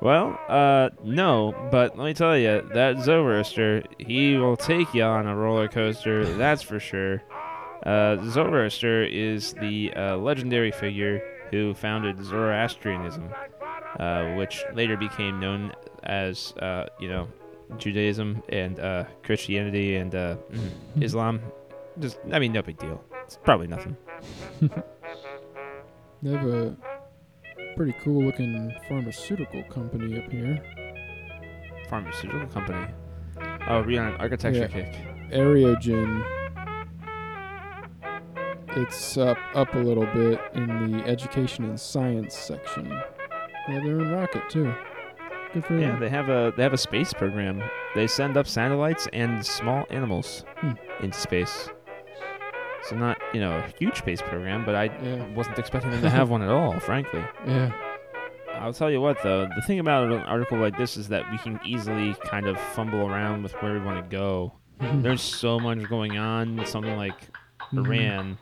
Well, 0.01 0.39
uh, 0.49 0.89
no, 1.03 1.53
but 1.71 1.95
let 1.95 2.05
me 2.05 2.13
tell 2.15 2.35
you, 2.35 2.67
that 2.73 3.03
Zoroaster, 3.03 3.83
he 3.99 4.35
will 4.35 4.57
take 4.57 4.95
you 4.95 5.03
on 5.03 5.27
a 5.27 5.35
roller 5.35 5.67
coaster, 5.67 6.25
that's 6.25 6.63
for 6.63 6.79
sure. 6.79 7.21
Uh, 7.85 8.17
Zoroaster 8.29 9.03
is 9.03 9.53
the 9.53 9.91
uh, 9.95 10.17
legendary 10.17 10.71
figure 10.71 11.21
who 11.49 11.73
founded 11.73 12.23
Zoroastrianism, 12.23 13.29
uh, 13.99 14.33
which 14.35 14.63
later 14.73 14.95
became 14.97 15.39
known 15.39 15.73
as, 16.03 16.53
uh, 16.61 16.85
you 16.99 17.09
know, 17.09 17.27
Judaism 17.77 18.43
and 18.49 18.79
uh, 18.79 19.05
Christianity 19.23 19.95
and 19.95 20.13
uh, 20.13 20.35
mm, 20.51 21.03
Islam. 21.03 21.41
Just, 21.99 22.17
I 22.31 22.39
mean, 22.39 22.51
no 22.53 22.61
big 22.61 22.77
deal. 22.77 23.03
It's 23.23 23.37
probably 23.43 23.67
nothing. 23.67 23.97
They 26.23 26.31
have 26.33 26.45
a 26.45 26.77
pretty 27.75 27.95
cool 28.03 28.23
looking 28.23 28.71
pharmaceutical 28.87 29.63
company 29.63 30.23
up 30.23 30.31
here. 30.31 30.61
Pharmaceutical 31.89 32.45
company. 32.47 32.85
Oh, 33.67 33.81
we're 33.81 33.99
on 33.99 34.15
architecture 34.17 34.69
Yeah. 34.71 34.83
kick. 34.83 34.93
Aerogen. 35.31 36.23
It's 38.75 39.17
up 39.17 39.37
up 39.53 39.73
a 39.75 39.79
little 39.79 40.05
bit 40.07 40.39
in 40.53 40.91
the 40.91 41.05
education 41.05 41.65
and 41.65 41.79
science 41.79 42.35
section. 42.35 42.87
They 43.67 43.73
have 43.73 43.83
their 43.83 43.99
own 43.99 44.11
rocket 44.11 44.49
too. 44.49 44.73
Good 45.53 45.65
for 45.65 45.77
Yeah, 45.77 45.91
them. 45.91 45.99
they 45.99 46.09
have 46.09 46.29
a 46.29 46.53
they 46.55 46.63
have 46.63 46.73
a 46.73 46.77
space 46.77 47.13
program 47.13 47.61
they 47.93 48.07
send 48.07 48.37
up 48.37 48.47
satellites 48.47 49.07
and 49.11 49.45
small 49.45 49.85
animals 49.89 50.45
Hmm. 50.59 50.71
into 51.01 51.17
space. 51.17 51.69
So 52.83 52.95
not 52.95 53.17
you 53.33 53.41
know 53.41 53.57
a 53.57 53.63
huge 53.77 53.97
space 53.97 54.21
program, 54.21 54.63
but 54.65 54.75
I 54.75 54.85
Yeah. 55.03 55.25
wasn't 55.35 55.59
expecting 55.59 55.91
them 55.91 56.01
to 56.01 56.09
have 56.09 56.29
one 56.29 56.41
at 56.41 56.49
all, 56.49 56.79
frankly. 56.79 57.23
Yeah. 57.45 57.71
I'll 58.59 58.73
tell 58.73 58.91
you 58.91 59.01
what, 59.01 59.17
though, 59.23 59.47
the 59.55 59.61
thing 59.63 59.79
about 59.79 60.11
an 60.11 60.19
article 60.19 60.57
like 60.59 60.77
this 60.77 60.95
is 60.95 61.07
that 61.07 61.29
we 61.31 61.37
can 61.39 61.59
easily 61.65 62.13
kind 62.25 62.45
of 62.47 62.59
fumble 62.59 63.07
around 63.09 63.41
with 63.41 63.53
where 63.53 63.73
we 63.73 63.79
want 63.79 64.03
to 64.07 64.15
go. 64.15 64.53
There's 64.79 65.21
so 65.21 65.59
much 65.59 65.79
going 65.89 66.17
on 66.19 66.57
with 66.57 66.67
something 66.67 66.95
like 66.95 67.29
Mhm. 67.73 67.85
Iran. 67.85 68.37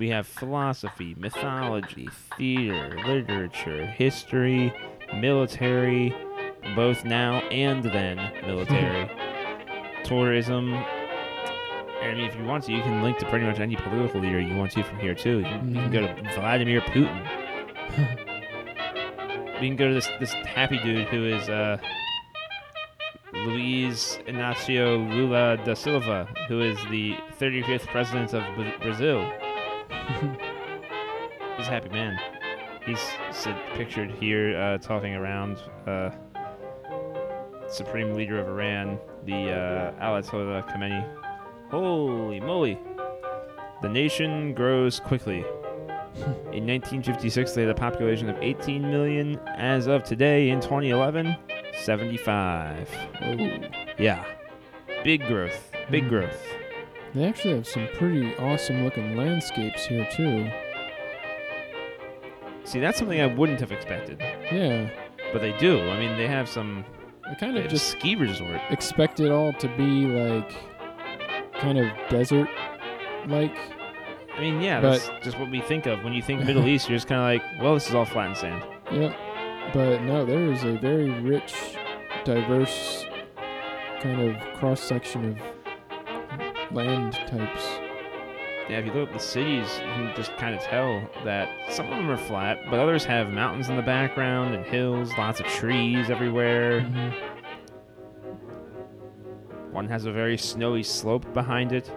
We 0.00 0.08
have 0.08 0.26
philosophy, 0.26 1.14
mythology, 1.18 2.08
theater, 2.38 2.98
literature, 3.06 3.84
history, 3.84 4.72
military, 5.14 6.16
both 6.74 7.04
now 7.04 7.40
and 7.50 7.84
then 7.84 8.16
military, 8.46 9.10
tourism. 10.04 10.72
I 10.72 12.14
mean, 12.14 12.24
if 12.24 12.34
you 12.34 12.44
want 12.44 12.64
to, 12.64 12.72
you 12.72 12.80
can 12.80 13.02
link 13.02 13.18
to 13.18 13.26
pretty 13.26 13.44
much 13.44 13.60
any 13.60 13.76
political 13.76 14.22
leader 14.22 14.40
you 14.40 14.56
want 14.56 14.72
to 14.72 14.82
from 14.82 14.98
here 15.00 15.14
too. 15.14 15.40
You 15.40 15.44
can, 15.44 15.68
you 15.74 15.82
can 15.82 15.92
go 15.92 16.00
to 16.00 16.34
Vladimir 16.34 16.80
Putin. 16.80 17.20
we 19.60 19.68
can 19.68 19.76
go 19.76 19.88
to 19.88 19.92
this 19.92 20.08
this 20.18 20.32
happy 20.32 20.78
dude 20.78 21.08
who 21.08 21.26
is 21.26 21.46
uh, 21.50 21.76
Luiz 23.34 24.18
Inácio 24.26 25.12
Lula 25.12 25.58
da 25.62 25.74
Silva, 25.74 26.26
who 26.48 26.62
is 26.62 26.78
the 26.90 27.16
35th 27.38 27.86
president 27.88 28.32
of 28.32 28.42
Bra- 28.56 28.78
Brazil. 28.80 29.30
He's 31.56 31.66
a 31.66 31.70
happy 31.70 31.88
man. 31.90 32.18
He's 32.86 33.00
sit, 33.30 33.54
pictured 33.74 34.10
here 34.10 34.56
uh, 34.58 34.78
talking 34.78 35.14
around 35.14 35.58
uh, 35.86 36.10
Supreme 37.68 38.14
Leader 38.14 38.40
of 38.40 38.48
Iran, 38.48 38.98
the 39.26 39.52
uh, 39.52 39.92
Ayatollah 40.04 40.68
Khamenei. 40.70 41.06
Holy 41.70 42.40
moly! 42.40 42.78
The 43.82 43.88
nation 43.88 44.54
grows 44.54 44.98
quickly. 45.00 45.38
In 46.52 46.66
1956, 46.66 47.52
they 47.52 47.60
had 47.62 47.70
a 47.70 47.74
population 47.74 48.28
of 48.28 48.36
18 48.42 48.82
million. 48.82 49.38
As 49.56 49.86
of 49.86 50.02
today, 50.02 50.50
in 50.50 50.60
2011, 50.60 51.36
75. 51.84 52.88
Oh. 53.22 53.36
Yeah. 53.98 54.24
Big 55.04 55.24
growth. 55.26 55.70
Big 55.90 56.04
Mhm. 56.04 56.08
growth. 56.08 56.46
They 57.14 57.24
actually 57.24 57.54
have 57.56 57.66
some 57.66 57.88
pretty 57.94 58.34
awesome 58.36 58.84
looking 58.84 59.16
landscapes 59.16 59.86
here 59.86 60.06
too. 60.12 60.48
See, 62.64 62.78
that's 62.78 62.98
something 62.98 63.20
I 63.20 63.26
wouldn't 63.26 63.60
have 63.60 63.72
expected. 63.72 64.20
Yeah. 64.20 64.88
But 65.32 65.40
they 65.42 65.56
do. 65.58 65.80
I 65.90 65.98
mean, 65.98 66.16
they 66.16 66.26
have 66.28 66.48
some 66.48 66.84
I 67.28 67.34
kind 67.34 67.56
of 67.56 67.68
just 67.68 67.88
ski 67.88 68.14
resort. 68.16 68.60
expect 68.70 69.20
it 69.20 69.30
all 69.30 69.52
to 69.54 69.68
be 69.76 70.06
like 70.06 70.52
kind 71.54 71.78
of 71.78 71.88
desert 72.08 72.48
like. 73.26 73.56
I 74.36 74.40
mean, 74.40 74.60
yeah, 74.62 74.80
But- 74.80 74.92
that's 74.92 75.24
just 75.24 75.38
what 75.38 75.50
we 75.50 75.60
think 75.60 75.86
of. 75.86 76.02
When 76.04 76.12
you 76.12 76.22
think 76.22 76.44
Middle 76.44 76.66
East, 76.66 76.88
you're 76.88 76.96
just 76.96 77.08
kind 77.08 77.20
of 77.20 77.24
like, 77.26 77.62
well, 77.62 77.74
this 77.74 77.88
is 77.88 77.94
all 77.94 78.04
flat 78.06 78.28
and 78.28 78.36
sand. 78.36 78.64
Yep. 78.92 79.16
But 79.74 80.02
no, 80.02 80.24
there 80.24 80.50
is 80.50 80.64
a 80.64 80.72
very 80.78 81.10
rich, 81.10 81.54
diverse 82.24 83.04
kind 84.00 84.20
of 84.34 84.58
cross 84.58 84.80
section 84.80 85.24
of 85.32 85.38
land 86.72 87.14
types. 87.14 87.64
Yeah, 88.68 88.78
if 88.78 88.86
you 88.86 88.92
look 88.92 89.08
at 89.08 89.14
the 89.14 89.20
cities, 89.20 89.66
you 89.78 89.84
can 89.92 90.12
just 90.14 90.36
kind 90.36 90.54
of 90.54 90.60
tell 90.60 91.02
that 91.24 91.48
some 91.70 91.86
of 91.86 91.96
them 91.96 92.08
are 92.08 92.16
flat, 92.16 92.58
but 92.70 92.78
others 92.78 93.04
have 93.04 93.30
mountains 93.30 93.68
in 93.68 93.76
the 93.76 93.82
background 93.82 94.54
and 94.54 94.64
hills, 94.64 95.10
lots 95.18 95.40
of 95.40 95.46
trees 95.46 96.08
everywhere. 96.08 96.82
Mhm. 96.82 97.12
One 99.72 99.88
has 99.88 100.04
a 100.04 100.12
very 100.12 100.36
snowy 100.36 100.82
slope 100.84 101.32
behind 101.34 101.72
it. 101.72 101.90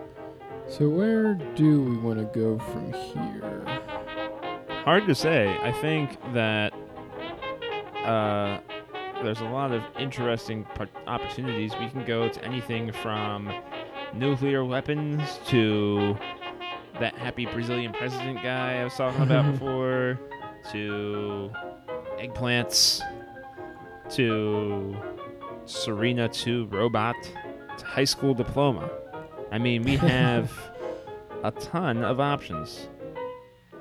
So 0.68 0.90
where 0.90 1.36
do 1.36 1.84
we 1.84 1.98
want 1.98 2.18
to 2.20 2.26
go 2.40 2.58
from 2.58 2.94
here? 2.94 3.64
Hard 4.84 5.06
to 5.08 5.16
say. 5.16 5.58
I 5.62 5.72
think 5.72 6.18
that 6.34 6.74
uh, 8.04 8.60
there's 9.24 9.42
a 9.42 9.46
lot 9.46 9.72
of 9.72 9.82
interesting 9.98 10.66
opportunities. 11.08 11.74
We 11.80 11.88
can 11.90 12.04
go 12.06 12.28
to 12.30 12.44
anything 12.44 12.92
from 12.92 13.54
nuclear 14.14 14.64
weapons 14.64 15.22
to 15.48 16.18
that 17.00 17.16
happy 17.16 17.46
Brazilian 17.46 17.92
president 17.94 18.42
guy 18.44 18.80
I 18.80 18.84
was 18.84 18.94
talking 18.96 19.22
about 19.24 19.52
before, 19.54 20.20
to 20.72 21.52
eggplants, 22.20 23.02
to 24.12 24.96
Surena 25.66 26.30
2 26.30 26.66
robot, 26.68 27.16
to 27.78 27.86
high 27.86 28.04
school 28.04 28.34
diploma. 28.34 28.90
I 29.52 29.58
mean, 29.58 29.84
we 29.84 29.96
have 29.98 30.52
a 31.44 31.52
ton 31.52 32.04
of 32.04 32.20
options 32.20 32.88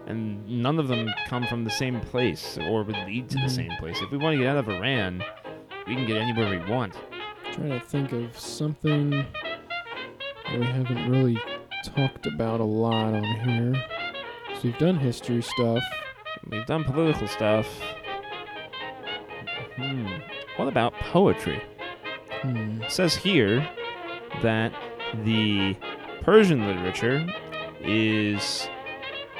and 0.06 0.44
none 0.48 0.80
of 0.80 0.88
them 0.88 1.08
come 1.28 1.46
from 1.46 1.62
the 1.62 1.70
same 1.70 2.00
place 2.00 2.58
or 2.58 2.82
would 2.82 2.96
lead 3.06 3.28
to 3.28 3.36
the 3.36 3.42
Mhm. 3.42 3.50
same 3.50 3.70
place. 3.78 4.00
If 4.02 4.10
we 4.10 4.18
want 4.18 4.34
to 4.36 4.38
get 4.42 4.48
out 4.48 4.56
of 4.56 4.68
Iran, 4.68 5.22
we 5.86 5.94
can 5.94 6.06
get 6.06 6.16
anywhere 6.16 6.50
we 6.50 6.58
want. 6.72 6.94
trying 7.52 7.68
to 7.68 7.80
think 7.80 8.12
of 8.12 8.36
something 8.38 9.24
we 10.58 10.66
haven't 10.66 11.10
really 11.10 11.38
talked 11.84 12.26
about 12.26 12.60
a 12.60 12.64
lot 12.64 13.14
on 13.14 13.24
here. 13.24 13.74
So 14.54 14.60
we've 14.64 14.78
done 14.78 14.98
history 14.98 15.42
stuff. 15.42 15.82
We've 16.50 16.66
done 16.66 16.84
political 16.84 17.26
stuff. 17.26 17.66
Hmm. 19.76 20.06
What 20.56 20.68
about 20.68 20.92
poetry? 20.94 21.62
Hmm. 22.42 22.82
It 22.82 22.92
says 22.92 23.14
here 23.14 23.66
that 24.42 24.72
the 25.24 25.76
Persian 26.22 26.66
literature 26.66 27.26
is 27.80 28.68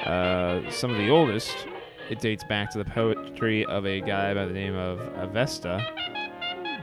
uh, 0.05 0.61
some 0.69 0.91
of 0.91 0.97
the 0.97 1.09
oldest. 1.09 1.67
It 2.09 2.19
dates 2.19 2.43
back 2.43 2.71
to 2.71 2.77
the 2.79 2.85
poetry 2.85 3.65
of 3.65 3.85
a 3.85 4.01
guy 4.01 4.33
by 4.33 4.45
the 4.45 4.53
name 4.53 4.75
of 4.75 4.99
Avesta, 5.17 5.85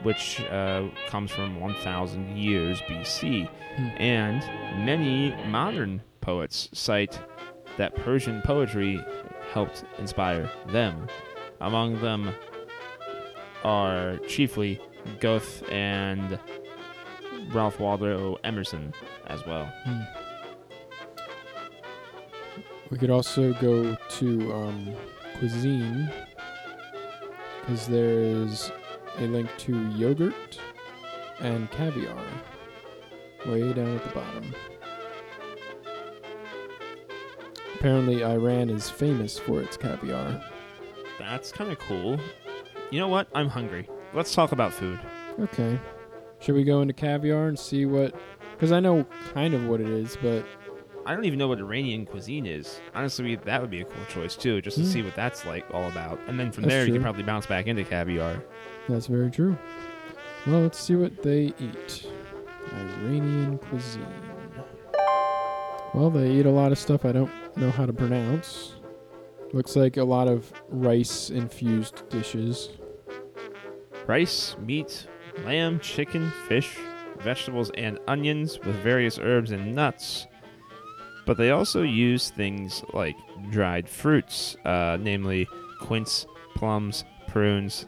which 0.03 0.41
uh, 0.51 0.89
comes 1.09 1.31
from 1.31 1.61
1,000 1.61 2.37
years 2.37 2.81
BC. 2.83 3.49
Hmm. 3.77 3.87
And 3.99 4.41
many 4.85 5.35
modern 5.47 6.03
poets 6.21 6.69
cite 6.73 7.19
that 7.77 7.95
Persian 7.95 8.43
poetry 8.43 9.03
helped 9.53 9.85
inspire 9.99 10.51
them. 10.69 11.07
Among 11.61 12.01
them 12.01 12.35
are 13.65 14.17
chiefly 14.29 14.81
Goethe 15.21 15.63
and 15.71 16.39
Ralph 17.53 17.81
Waldo 17.81 18.39
Emerson 18.45 18.93
as 19.27 19.45
well. 19.47 19.67
Hmm. 19.85 20.01
We 22.91 22.99
could 22.99 23.11
also 23.11 23.53
go 23.55 23.95
to 23.95 24.53
um, 24.53 24.95
cuisine 25.39 26.11
because 27.61 27.87
there 27.87 28.21
is 28.21 28.73
a 29.20 29.24
link 29.24 29.48
to 29.59 29.88
yogurt 29.90 30.59
and 31.40 31.70
caviar 31.70 32.24
way 33.46 33.72
down 33.72 33.96
at 33.96 34.04
the 34.04 34.11
bottom. 34.11 34.54
Apparently, 37.74 38.24
Iran 38.24 38.68
is 38.68 38.90
famous 38.90 39.38
for 39.38 39.62
its 39.62 39.76
caviar. 39.76 40.42
That's 41.18 41.52
kind 41.52 41.70
of 41.70 41.78
cool. 41.78 42.18
You 42.90 42.98
know 42.98 43.09
what? 43.09 43.28
I'm 43.35 43.48
hungry. 43.48 43.88
Let's 44.12 44.35
talk 44.35 44.52
about 44.52 44.72
food. 44.72 44.98
Okay. 45.38 45.78
Should 46.40 46.54
we 46.54 46.64
go 46.64 46.80
into 46.83 46.92
caviar 46.94 47.48
and 47.48 47.59
see 47.59 47.87
what? 47.87 48.14
Because 48.52 48.72
I 48.72 48.80
know 48.80 49.06
kind 49.33 49.54
of 49.54 49.66
what 49.66 49.80
it 49.80 49.88
is, 49.88 50.18
but 50.20 50.44
I 51.11 51.14
don't 51.16 51.25
even 51.25 51.40
know 51.40 51.49
what 51.49 51.59
Iranian 51.59 52.07
cuisine 52.07 52.46
is. 52.46 52.81
Honestly, 52.94 53.35
that 53.35 53.61
would 53.61 53.68
be 53.68 53.81
a 53.81 53.85
cool 53.85 54.05
choice 54.09 54.37
too, 54.37 54.62
just 54.62 54.77
to 54.77 54.85
Hmm. 54.85 54.88
see 54.90 55.03
what 55.03 55.16
that's 55.16 55.44
like 55.44 55.64
all 55.75 55.88
about. 55.88 56.20
And 56.29 56.38
then 56.38 56.53
from 56.53 56.62
That's 56.62 56.73
there, 56.75 56.87
you 56.87 56.92
can 56.92 57.03
probably 57.03 57.25
bounce 57.25 57.46
back 57.46 57.66
into 57.66 57.83
caviar. 57.83 58.40
that's 58.88 59.09
very 59.09 59.29
true. 59.29 59.59
Well, 60.46 60.61
let's 60.61 60.79
see 60.79 60.94
what 60.94 61.20
they 61.20 61.53
eat. 61.59 62.07
Iranian 63.03 63.59
cuisine. 63.59 64.07
Well, 65.94 66.11
they 66.11 66.31
eat 66.31 66.46
a 66.46 66.51
lot 66.51 66.70
of 66.70 66.79
stuff 66.79 67.05
I 67.05 67.11
don't 67.11 67.31
know 67.57 67.73
how 67.73 67.87
to 67.87 67.92
pronounce. 67.92 68.75
Looks 69.53 69.75
like 69.75 69.96
a 69.96 70.05
lot 70.05 70.29
of 70.29 70.53
rice 70.68 71.31
infused 71.31 72.09
dishes. 72.09 72.70
Rice, 74.07 74.55
meat, 74.64 75.09
lamb, 75.44 75.81
chicken, 75.81 76.31
fish, 76.46 76.77
vegetables, 77.18 77.73
and 77.77 77.99
onions 78.07 78.61
with 78.61 78.77
various 78.77 79.18
herbs 79.18 79.51
and 79.51 79.75
nuts. 79.75 80.29
But 81.31 81.37
they 81.37 81.53
also 81.53 81.83
use 81.83 82.31
things 82.31 82.83
like 82.93 83.14
dried 83.51 83.88
fruits, 83.88 84.57
uh, 84.64 84.99
namely 85.01 85.47
quince, 85.81 86.27
plums, 86.57 87.05
prunes, 87.29 87.87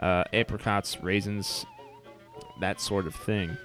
uh, 0.00 0.24
apricots, 0.34 1.02
raisins, 1.02 1.64
that 2.60 2.78
sort 2.82 3.06
of 3.06 3.14
thing. 3.14 3.56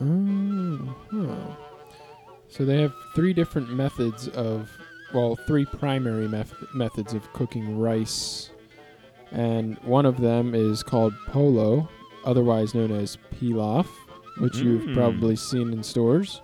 Huh. 0.00 1.54
So 2.48 2.64
they 2.64 2.80
have 2.82 2.92
three 3.14 3.32
different 3.32 3.70
methods 3.70 4.26
of, 4.26 4.68
well, 5.14 5.36
three 5.46 5.64
primary 5.64 6.26
meth- 6.26 6.74
methods 6.74 7.14
of 7.14 7.32
cooking 7.34 7.78
rice. 7.78 8.50
And 9.30 9.78
one 9.84 10.04
of 10.04 10.20
them 10.20 10.52
is 10.52 10.82
called 10.82 11.14
polo, 11.28 11.88
otherwise 12.24 12.74
known 12.74 12.90
as 12.90 13.16
pilaf, 13.40 13.86
which 14.38 14.56
you've 14.56 14.82
Mm. 14.82 14.94
probably 14.94 15.36
seen 15.36 15.72
in 15.72 15.84
stores. 15.84 16.42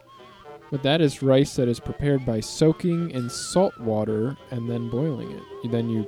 But 0.71 0.83
that 0.83 1.01
is 1.01 1.23
rice 1.23 1.57
that 1.57 1.69
is 1.69 1.81
prepared 1.81 2.27
by 2.27 2.41
soaking 2.41 3.11
in 3.13 3.31
salt 3.31 3.79
water 3.81 4.37
and 4.51 4.69
then 4.69 4.91
boiling 4.91 5.31
it. 5.31 5.71
Then 5.71 5.89
you 5.89 6.07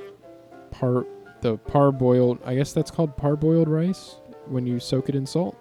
par 0.70 1.06
the 1.40 1.56
parboiled. 1.56 2.38
I 2.44 2.54
guess 2.54 2.72
that's 2.72 2.90
called 2.90 3.16
parboiled 3.16 3.68
rice 3.68 4.16
when 4.46 4.66
you 4.66 4.78
soak 4.78 5.08
it 5.08 5.14
in 5.14 5.26
salt 5.26 5.56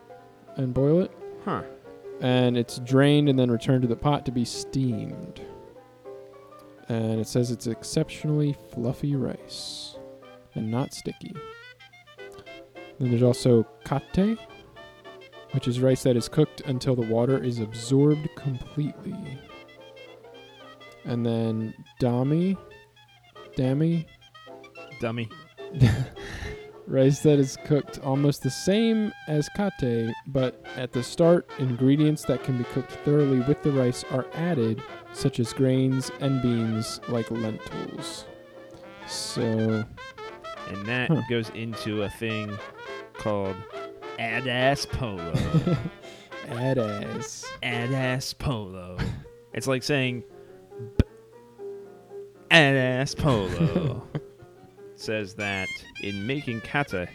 and 0.57 0.73
boil 0.73 1.01
it. 1.01 1.11
Huh. 1.45 1.63
And 2.21 2.57
it's 2.57 2.79
drained 2.79 3.29
and 3.29 3.39
then 3.39 3.49
returned 3.49 3.83
to 3.83 3.87
the 3.87 3.95
pot 3.95 4.25
to 4.25 4.31
be 4.31 4.43
steamed. 4.43 5.41
And 6.89 7.21
it 7.21 7.27
says 7.27 7.51
it's 7.51 7.67
exceptionally 7.67 8.57
fluffy 8.71 9.15
rice 9.15 9.95
and 10.55 10.69
not 10.69 10.93
sticky. 10.93 11.33
Then 12.99 13.11
there's 13.11 13.23
also 13.23 13.65
kateh, 13.85 14.37
which 15.51 15.67
is 15.67 15.79
rice 15.79 16.03
that 16.03 16.15
is 16.15 16.27
cooked 16.29 16.61
until 16.61 16.95
the 16.95 17.05
water 17.07 17.41
is 17.43 17.59
absorbed 17.59 18.27
completely. 18.35 19.37
And 21.05 21.25
then 21.25 21.73
dami, 22.01 22.57
dami, 23.57 24.05
Dummy. 24.99 25.29
rice 26.87 27.19
that 27.21 27.39
is 27.39 27.57
cooked 27.65 27.99
almost 28.03 28.43
the 28.43 28.49
same 28.49 29.13
as 29.27 29.47
kateh, 29.57 30.11
but 30.27 30.61
at 30.75 30.91
the 30.91 31.01
start, 31.01 31.49
ingredients 31.57 32.23
that 32.23 32.43
can 32.43 32.57
be 32.57 32.63
cooked 32.65 32.91
thoroughly 33.05 33.39
with 33.41 33.61
the 33.63 33.71
rice 33.71 34.03
are 34.11 34.25
added, 34.33 34.81
such 35.13 35.39
as 35.39 35.53
grains 35.53 36.11
and 36.19 36.41
beans 36.41 36.99
like 37.07 37.31
lentils. 37.31 38.25
So, 39.07 39.85
And 40.67 40.85
that 40.85 41.09
Huh. 41.09 41.21
goes 41.29 41.49
into 41.55 42.03
a 42.03 42.09
thing 42.09 42.55
called 43.13 43.55
Adas 44.19 44.85
Polo. 44.89 45.33
add 46.49 46.77
as. 46.77 47.45
Adas 47.63 48.37
Polo. 48.37 48.97
It's 49.53 49.65
like 49.65 49.81
saying 49.81 50.25
B- 50.97 51.05
Adass 52.51 53.17
Polo. 53.17 54.05
says 54.95 55.35
that 55.35 55.69
in 56.01 56.27
making 56.27 56.59
kateh, 56.59 57.07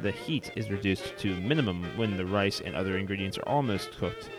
the 0.00 0.12
heat 0.12 0.52
is 0.54 0.70
reduced 0.70 1.16
to 1.18 1.34
minimum 1.40 1.84
when 1.96 2.16
the 2.16 2.24
rice 2.24 2.60
and 2.60 2.76
other 2.76 2.96
ingredients 2.96 3.36
are 3.36 3.48
almost 3.48 3.90
cooked. 3.98 4.30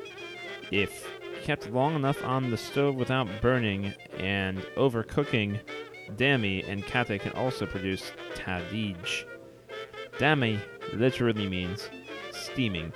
If 0.72 1.06
kept 1.44 1.70
long 1.70 1.96
enough 1.96 2.24
on 2.24 2.50
the 2.50 2.58
stove 2.58 2.96
without 2.96 3.28
burning 3.42 3.94
and 4.18 4.60
overcooking, 4.78 5.60
dami 6.12 6.66
and 6.66 6.86
kateh 6.86 7.20
can 7.20 7.34
also 7.34 7.66
produce 7.66 8.14
tahdig. 8.36 9.26
Dami 10.18 10.60
literally 10.94 11.48
means 11.50 11.90
steaming. 12.32 12.94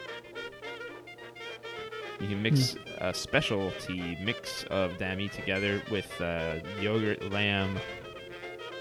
You 2.19 2.27
can 2.29 2.41
mix 2.41 2.75
a 2.99 3.13
specialty 3.13 4.17
mix 4.23 4.63
of 4.71 4.93
dami 4.93 5.31
together 5.31 5.81
with 5.91 6.19
uh, 6.19 6.55
yogurt, 6.79 7.31
lamb, 7.31 7.77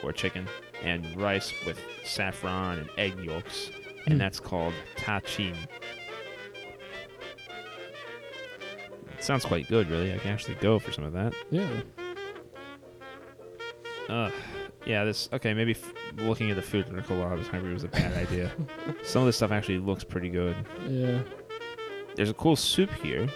or 0.03 0.13
chicken, 0.13 0.49
and 0.83 1.07
rice 1.21 1.53
with 1.67 1.79
saffron 2.05 2.79
and 2.79 2.89
egg 2.97 3.19
yolks, 3.21 3.71
Hmm. 4.05 4.13
and 4.13 4.21
that's 4.21 4.41
called 4.41 4.73
tahchin. 4.97 5.55
It 9.19 9.25
sounds 9.25 9.45
quite 9.45 9.69
good, 9.69 9.91
really. 9.91 10.13
I 10.15 10.19
can 10.19 10.31
actually 10.31 10.55
go 10.57 10.79
for 10.79 10.93
some 10.93 11.05
of 11.05 11.13
that. 11.15 11.35
Yeah. 11.51 11.69
Ugh. 14.09 14.33
Yeah, 14.87 15.05
this. 15.05 15.29
Okay, 15.33 15.53
maybe 15.53 15.73
f- 15.73 15.93
looking 16.17 16.51
at 16.51 16.57
the 16.57 16.63
food 16.63 16.87
article 16.91 17.19
while 17.19 17.29
I 17.29 17.35
was 17.35 17.49
hungry 17.49 17.73
was 17.73 17.85
a 17.85 17.89
bad 17.89 18.13
idea. 18.29 18.51
Some 19.03 19.23
of 19.23 19.27
this 19.27 19.37
stuff 19.37 19.51
actually 19.53 19.79
looks 19.79 20.05
pretty 20.05 20.29
good. 20.29 20.57
Yeah. 20.89 21.21
There's 22.15 22.31
a 22.31 22.35
cool 22.35 22.57
soup 22.57 22.91
here. 23.03 23.29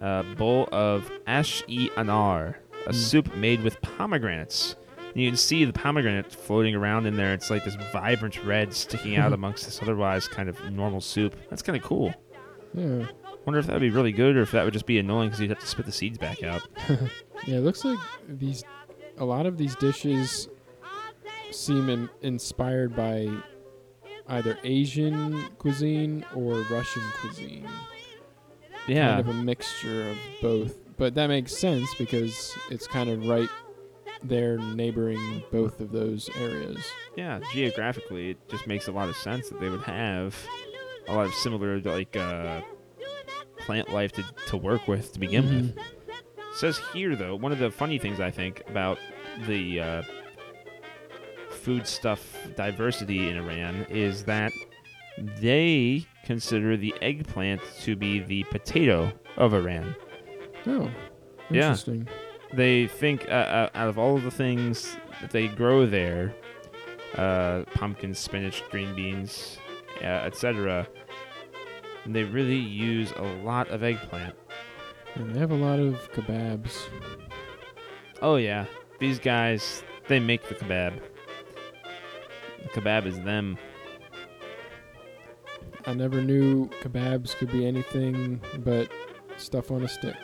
A 0.00 0.22
bowl 0.36 0.68
of 0.72 1.10
ash 1.26 1.62
e 1.66 1.88
anar, 1.96 2.56
a 2.86 2.90
Mm. 2.90 2.94
soup 2.94 3.34
made 3.34 3.62
with 3.62 3.80
pomegranates. 3.82 4.76
And 4.98 5.16
you 5.22 5.30
can 5.30 5.36
see 5.36 5.64
the 5.64 5.72
pomegranate 5.72 6.30
floating 6.30 6.74
around 6.74 7.06
in 7.06 7.16
there. 7.16 7.32
It's 7.32 7.48
like 7.50 7.64
this 7.64 7.76
vibrant 7.92 8.44
red 8.44 8.72
sticking 8.74 9.16
out 9.16 9.32
amongst 9.34 9.64
this 9.64 9.80
otherwise 9.82 10.28
kind 10.28 10.48
of 10.48 10.70
normal 10.70 11.00
soup. 11.00 11.34
That's 11.48 11.62
kind 11.62 11.76
of 11.76 11.82
cool. 11.82 12.14
Yeah. 12.74 13.06
Wonder 13.46 13.58
if 13.60 13.66
that 13.66 13.72
would 13.74 13.80
be 13.80 13.90
really 13.90 14.12
good 14.12 14.36
or 14.36 14.42
if 14.42 14.50
that 14.50 14.64
would 14.64 14.72
just 14.74 14.86
be 14.86 14.98
annoying 14.98 15.28
because 15.30 15.40
you'd 15.40 15.50
have 15.50 15.60
to 15.60 15.66
spit 15.66 15.86
the 15.86 15.92
seeds 15.92 16.18
back 16.18 16.42
out. 16.42 16.62
Yeah, 17.46 17.58
it 17.58 17.60
looks 17.60 17.84
like 17.84 17.98
these 18.26 18.64
a 19.18 19.24
lot 19.24 19.44
of 19.46 19.56
these 19.58 19.76
dishes 19.76 20.48
seem 21.50 21.88
in, 21.88 22.08
inspired 22.22 22.94
by 22.96 23.28
either 24.28 24.58
Asian 24.64 25.48
cuisine 25.58 26.24
or 26.34 26.54
Russian 26.70 27.02
cuisine. 27.20 27.68
Yeah. 28.86 29.08
Kind 29.16 29.20
of 29.20 29.28
a 29.28 29.34
mixture 29.42 30.10
of 30.10 30.18
both. 30.40 30.76
But 30.96 31.14
that 31.14 31.26
makes 31.28 31.56
sense 31.56 31.88
because 31.96 32.56
it's 32.70 32.86
kind 32.86 33.10
of 33.10 33.26
right 33.26 33.48
there 34.22 34.58
neighboring 34.58 35.42
both 35.52 35.80
of 35.80 35.92
those 35.92 36.30
areas. 36.38 36.78
Yeah, 37.16 37.40
geographically, 37.52 38.30
it 38.30 38.48
just 38.48 38.66
makes 38.66 38.88
a 38.88 38.92
lot 38.92 39.08
of 39.08 39.16
sense 39.16 39.48
that 39.50 39.60
they 39.60 39.68
would 39.68 39.82
have 39.82 40.34
a 41.08 41.14
lot 41.14 41.26
of 41.26 41.34
similar 41.34 41.80
like 41.80 42.16
uh, 42.16 42.62
plant 43.58 43.92
life 43.92 44.12
to, 44.12 44.24
to 44.48 44.56
work 44.56 44.88
with 44.88 45.12
to 45.12 45.20
begin 45.20 45.44
with. 45.44 45.76
Mhm. 45.76 45.82
says 46.56 46.80
here 46.94 47.14
though, 47.14 47.36
one 47.36 47.52
of 47.52 47.58
the 47.58 47.70
funny 47.70 47.98
things 47.98 48.18
I 48.20 48.30
think 48.30 48.62
about 48.68 48.98
the 49.46 49.80
uh, 49.80 50.02
food 51.66 51.84
stuff 51.84 52.38
diversity 52.54 53.28
in 53.28 53.36
Iran 53.36 53.84
is 53.90 54.22
that 54.22 54.52
they 55.40 56.06
consider 56.24 56.76
the 56.76 56.94
eggplant 57.02 57.60
to 57.80 57.96
be 57.96 58.20
the 58.20 58.44
potato 58.44 59.10
of 59.36 59.52
Iran. 59.52 59.96
Oh. 60.68 60.88
Yeah. 61.50 61.70
Interesting. 61.70 62.06
they 62.54 62.86
think 62.86 63.26
uh, 63.28 63.32
uh, 63.32 63.68
out 63.74 63.88
of 63.88 63.98
all 63.98 64.14
of 64.14 64.22
the 64.22 64.30
things 64.30 64.96
that 65.20 65.32
they 65.32 65.48
grow 65.48 65.86
there, 65.86 66.36
uh, 67.16 67.64
pumpkins, 67.74 68.20
spinach, 68.20 68.62
green 68.70 68.94
beans, 68.94 69.58
uh, 70.02 70.22
etc., 70.28 70.86
they 72.06 72.22
really 72.22 72.54
use 72.54 73.12
a 73.16 73.22
lot 73.42 73.68
of 73.70 73.82
eggplant. 73.82 74.36
And 75.16 75.34
they 75.34 75.40
have 75.40 75.50
a 75.50 75.56
lot 75.56 75.80
of 75.80 76.12
kebabs. 76.12 76.78
Oh 78.22 78.36
yeah, 78.36 78.66
these 79.00 79.18
guys 79.18 79.82
they 80.06 80.20
make 80.20 80.48
the 80.48 80.54
kebab. 80.54 81.00
Kebab 82.74 83.06
is 83.06 83.20
them. 83.20 83.58
I 85.86 85.94
never 85.94 86.20
knew 86.20 86.68
kebabs 86.82 87.36
could 87.36 87.52
be 87.52 87.66
anything 87.66 88.40
but 88.58 88.90
stuff 89.36 89.70
on 89.70 89.84
a 89.84 89.88
stick. 89.88 90.16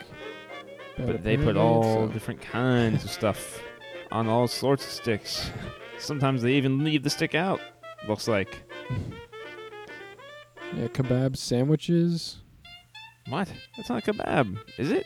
But 0.97 1.23
they 1.23 1.37
put 1.37 1.57
all 1.57 2.03
uh, 2.03 2.07
different 2.07 2.41
kinds 2.41 3.03
of 3.03 3.09
stuff 3.09 3.61
on 4.11 4.27
all 4.27 4.47
sorts 4.47 4.85
of 4.85 4.91
sticks. 4.91 5.49
Sometimes 5.97 6.41
they 6.41 6.53
even 6.53 6.83
leave 6.83 7.03
the 7.03 7.09
stick 7.09 7.33
out. 7.33 7.61
Looks 8.07 8.27
like. 8.27 8.63
Yeah, 10.75 10.87
kebab 10.87 11.37
sandwiches. 11.37 12.37
What? 13.29 13.47
That's 13.77 13.89
not 13.89 14.07
a 14.07 14.11
kebab, 14.11 14.57
is 14.79 14.89
it? 14.89 15.05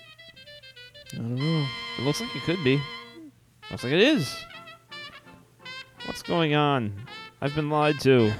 I 1.14 1.18
don't 1.18 1.36
know. 1.36 1.66
It 2.00 2.04
looks 2.04 2.22
like 2.22 2.34
it 2.34 2.44
could 2.44 2.64
be. 2.64 2.82
Looks 3.70 3.84
like 3.84 3.92
it 3.92 4.00
is. 4.00 4.34
What's 6.06 6.24
going 6.24 6.56
on? 6.56 6.94
I've 7.42 7.56
been 7.56 7.70
lied 7.70 8.00
to. 8.02 8.32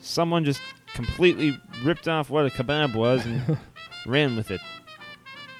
Someone 0.00 0.44
just 0.44 0.60
completely 0.94 1.58
ripped 1.82 2.08
off 2.08 2.30
what 2.30 2.46
a 2.46 2.50
kebab 2.50 2.94
was 2.94 3.24
and 3.26 3.58
ran 4.06 4.36
with 4.36 4.50
it. 4.50 4.60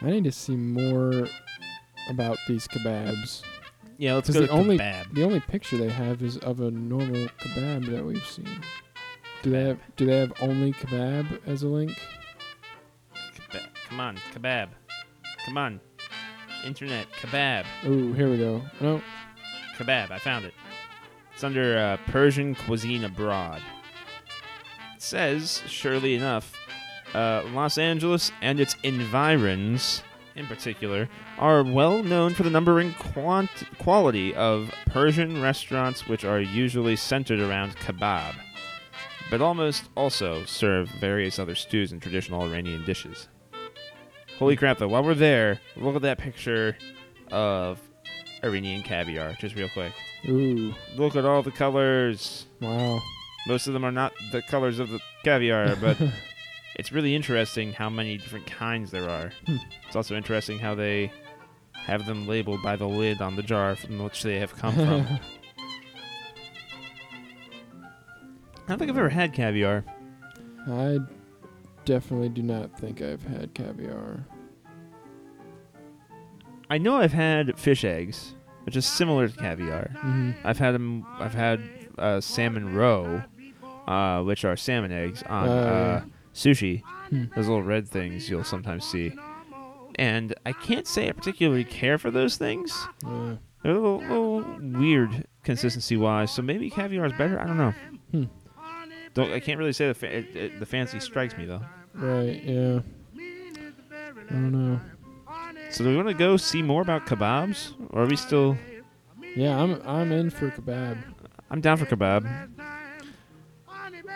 I 0.02 0.06
need 0.10 0.24
to 0.24 0.32
see 0.32 0.56
more 0.56 1.26
about 2.08 2.38
these 2.46 2.68
kebabs. 2.68 3.42
Yeah, 3.96 4.14
let's 4.14 4.30
go 4.30 4.40
the 4.40 4.46
to 4.46 4.52
only- 4.52 4.78
kebab. 4.78 5.12
The 5.14 5.24
only 5.24 5.40
picture 5.40 5.76
they 5.76 5.88
have 5.88 6.22
is 6.22 6.36
of 6.38 6.60
a 6.60 6.70
normal 6.70 7.28
kebab 7.40 7.90
that 7.90 8.04
we've 8.04 8.24
seen. 8.26 8.48
Do 9.42 9.50
they 9.50 9.64
have 9.64 9.78
Do 9.96 10.06
they 10.06 10.18
have 10.18 10.32
only 10.40 10.72
kebab 10.72 11.40
as 11.46 11.62
a 11.62 11.68
link? 11.68 11.98
Come 13.88 14.00
on, 14.00 14.16
kebab. 14.34 14.68
Come 15.46 15.58
on. 15.58 15.80
Internet, 16.64 17.06
kebab. 17.20 17.64
Oh, 17.84 18.12
here 18.12 18.28
we 18.28 18.36
go. 18.36 18.62
No, 18.80 19.00
Kebab, 19.76 20.10
I 20.10 20.18
found 20.18 20.44
it. 20.44 20.52
It's 21.38 21.44
under 21.44 21.78
uh, 21.78 21.98
Persian 22.10 22.56
cuisine 22.56 23.04
abroad. 23.04 23.62
It 24.96 25.00
says, 25.00 25.62
surely 25.68 26.16
enough, 26.16 26.52
uh, 27.14 27.44
Los 27.52 27.78
Angeles 27.78 28.32
and 28.42 28.58
its 28.58 28.74
environs, 28.82 30.02
in 30.34 30.48
particular, 30.48 31.08
are 31.38 31.62
well 31.62 32.02
known 32.02 32.34
for 32.34 32.42
the 32.42 32.50
number 32.50 32.80
and 32.80 32.92
quant- 32.98 33.62
quality 33.78 34.34
of 34.34 34.72
Persian 34.86 35.40
restaurants 35.40 36.08
which 36.08 36.24
are 36.24 36.40
usually 36.40 36.96
centered 36.96 37.38
around 37.38 37.76
kebab, 37.76 38.34
but 39.30 39.40
almost 39.40 39.84
also 39.94 40.44
serve 40.44 40.88
various 40.88 41.38
other 41.38 41.54
stews 41.54 41.92
and 41.92 42.02
traditional 42.02 42.42
Iranian 42.42 42.84
dishes. 42.84 43.28
Holy 44.40 44.56
crap, 44.56 44.78
though, 44.78 44.88
while 44.88 45.04
we're 45.04 45.14
there, 45.14 45.60
look 45.76 45.94
at 45.94 46.02
that 46.02 46.18
picture 46.18 46.76
of 47.30 47.80
Iranian 48.42 48.82
caviar, 48.82 49.34
just 49.34 49.54
real 49.54 49.68
quick. 49.68 49.92
Ooh, 50.26 50.74
Look 50.96 51.16
at 51.16 51.24
all 51.24 51.42
the 51.42 51.50
colors. 51.50 52.46
wow. 52.60 53.00
Most 53.46 53.66
of 53.66 53.72
them 53.72 53.84
are 53.84 53.92
not 53.92 54.12
the 54.32 54.42
colors 54.42 54.78
of 54.78 54.88
the 54.90 55.00
caviar, 55.24 55.76
but 55.76 55.96
it's 56.76 56.92
really 56.92 57.14
interesting 57.14 57.72
how 57.72 57.88
many 57.88 58.18
different 58.18 58.46
kinds 58.46 58.90
there 58.90 59.08
are. 59.08 59.32
Hmm. 59.46 59.56
It's 59.86 59.96
also 59.96 60.16
interesting 60.16 60.58
how 60.58 60.74
they 60.74 61.10
have 61.74 62.04
them 62.06 62.26
labeled 62.26 62.62
by 62.62 62.76
the 62.76 62.86
lid 62.88 63.22
on 63.22 63.36
the 63.36 63.42
jar 63.42 63.74
from 63.76 63.98
which 64.00 64.22
they 64.22 64.38
have 64.40 64.54
come 64.56 64.74
from. 64.74 65.06
I 68.66 68.72
don't 68.72 68.78
think 68.78 68.90
I've 68.90 68.98
ever 68.98 69.08
had 69.08 69.32
caviar. 69.32 69.82
I 70.66 70.98
definitely 71.86 72.28
do 72.28 72.42
not 72.42 72.78
think 72.78 73.00
I've 73.00 73.22
had 73.24 73.54
caviar. 73.54 74.26
I 76.68 76.76
know 76.76 76.96
I've 76.98 77.14
had 77.14 77.58
fish 77.58 77.82
eggs, 77.82 78.34
which 78.68 78.76
is 78.76 78.84
similar 78.84 79.28
to 79.28 79.34
caviar. 79.36 79.88
hmm 79.98 80.32
I've 80.44 80.58
had 80.58 80.74
'em- 80.74 81.06
I've 81.18 81.32
had 81.32 81.58
uh, 81.96 82.20
salmon 82.20 82.74
roe, 82.74 83.22
uh, 83.86 84.22
which 84.22 84.44
are 84.44 84.56
salmon 84.58 84.92
eggs 84.92 85.22
on 85.22 85.48
Oh, 85.48 85.52
uh, 85.52 86.02
sushi. 86.34 86.82
Hmm. 87.08 87.24
Those 87.34 87.48
little 87.48 87.62
red 87.62 87.88
things 87.88 88.28
you'll 88.28 88.44
sometimes 88.44 88.84
see. 88.84 89.12
And 89.98 90.34
I 90.44 90.52
can't 90.52 90.86
say 90.86 91.08
I 91.08 91.12
particularly 91.12 91.64
care 91.64 91.96
for 91.96 92.10
those 92.10 92.36
things. 92.36 92.70
Yeah. 93.02 93.36
They're 93.62 93.72
a 93.72 93.74
little, 93.74 93.98
little 94.00 94.58
weird 94.78 95.26
consistency 95.44 95.96
wise, 95.96 96.30
so 96.30 96.42
maybe 96.42 96.68
caviar 96.68 97.06
is 97.06 97.14
better. 97.14 97.40
I 97.40 97.46
don't 97.46 97.56
know. 97.56 97.74
Hmm. 98.12 98.24
Don't 99.14 99.32
I 99.32 99.40
can't 99.40 99.58
really 99.58 99.72
say 99.72 99.88
the 99.88 99.94
fa- 99.94 100.14
it, 100.18 100.36
it, 100.36 100.60
the 100.60 100.66
fancy 100.66 101.00
strikes 101.00 101.36
me 101.38 101.46
though. 101.46 101.62
Right. 101.94 102.44
Yeah. 102.44 102.80
I 103.16 104.32
don't 104.34 104.52
know. 104.52 104.80
So 105.70 105.84
do 105.84 105.90
we 105.90 105.96
want 105.96 106.08
to 106.08 106.14
go 106.14 106.36
see 106.36 106.62
more 106.62 106.82
about 106.82 107.06
kebabs, 107.06 107.74
or 107.90 108.02
are 108.02 108.06
we 108.06 108.16
still? 108.16 108.56
Yeah, 109.36 109.60
I'm 109.60 109.80
I'm 109.86 110.12
in 110.12 110.30
for 110.30 110.50
kebab. 110.50 110.98
I'm 111.50 111.60
down 111.60 111.76
for 111.76 111.86
kebab. 111.86 112.50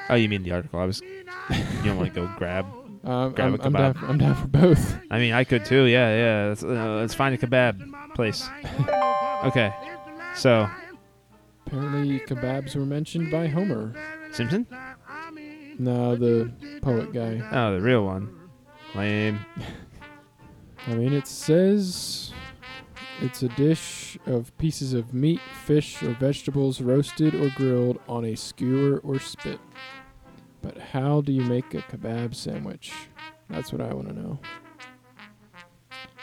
Oh, 0.08 0.14
you 0.14 0.28
mean 0.28 0.42
the 0.42 0.52
article? 0.52 0.80
I 0.80 0.84
was. 0.86 1.02
You 1.50 1.88
don't 1.88 1.96
want 1.98 2.14
to 2.14 2.20
go 2.20 2.30
grab? 2.38 2.64
Um, 3.04 3.32
Grab 3.32 3.54
I'm, 3.54 3.60
a 3.60 3.64
I'm 3.64 3.72
down. 3.72 3.94
kebab. 3.94 3.98
For, 4.00 4.06
I'm 4.06 4.18
down 4.18 4.34
for 4.36 4.46
both. 4.46 4.96
I 5.10 5.18
mean, 5.18 5.32
I 5.32 5.42
could 5.44 5.64
too. 5.64 5.84
Yeah, 5.84 6.14
yeah. 6.16 6.48
Let's, 6.50 6.62
uh, 6.62 6.96
let's 7.00 7.14
find 7.14 7.34
a 7.34 7.38
kebab 7.38 8.14
place. 8.14 8.48
okay. 9.44 9.74
So 10.36 10.68
Apparently, 11.66 12.20
kebabs 12.20 12.76
were 12.76 12.86
mentioned 12.86 13.30
by 13.30 13.48
Homer. 13.48 13.92
Simpson? 14.30 14.66
No, 15.78 16.14
the 16.16 16.52
poet 16.80 17.12
guy. 17.12 17.42
Oh, 17.50 17.74
the 17.74 17.80
real 17.80 18.04
one. 18.04 18.32
Lame. 18.94 19.40
I 20.87 20.95
mean, 20.95 21.12
it 21.12 21.27
says 21.29 22.33
it's 23.21 23.42
a 23.42 23.49
dish 23.51 24.18
of 24.27 24.57
pieces 24.59 24.92
of 24.95 25.14
meat, 25.14 25.40
fish, 25.64 26.03
or 26.03 26.11
vegetables 26.14 26.81
roasted 26.81 27.35
or 27.35 27.51
grilled 27.51 28.01
on 28.09 28.25
a 28.25 28.35
skewer 28.37 28.99
or 28.99 29.18
spit. 29.21 29.61
But 30.61 30.79
how 30.79 31.21
do 31.21 31.33
you 31.33 31.42
make 31.42 31.73
a 31.75 31.79
kebab 31.83 32.35
sandwich? 32.35 32.92
That's 33.49 33.73
what 33.73 33.81
I 33.81 33.92
want 33.95 34.09
to 34.09 34.14
know. 34.14 34.38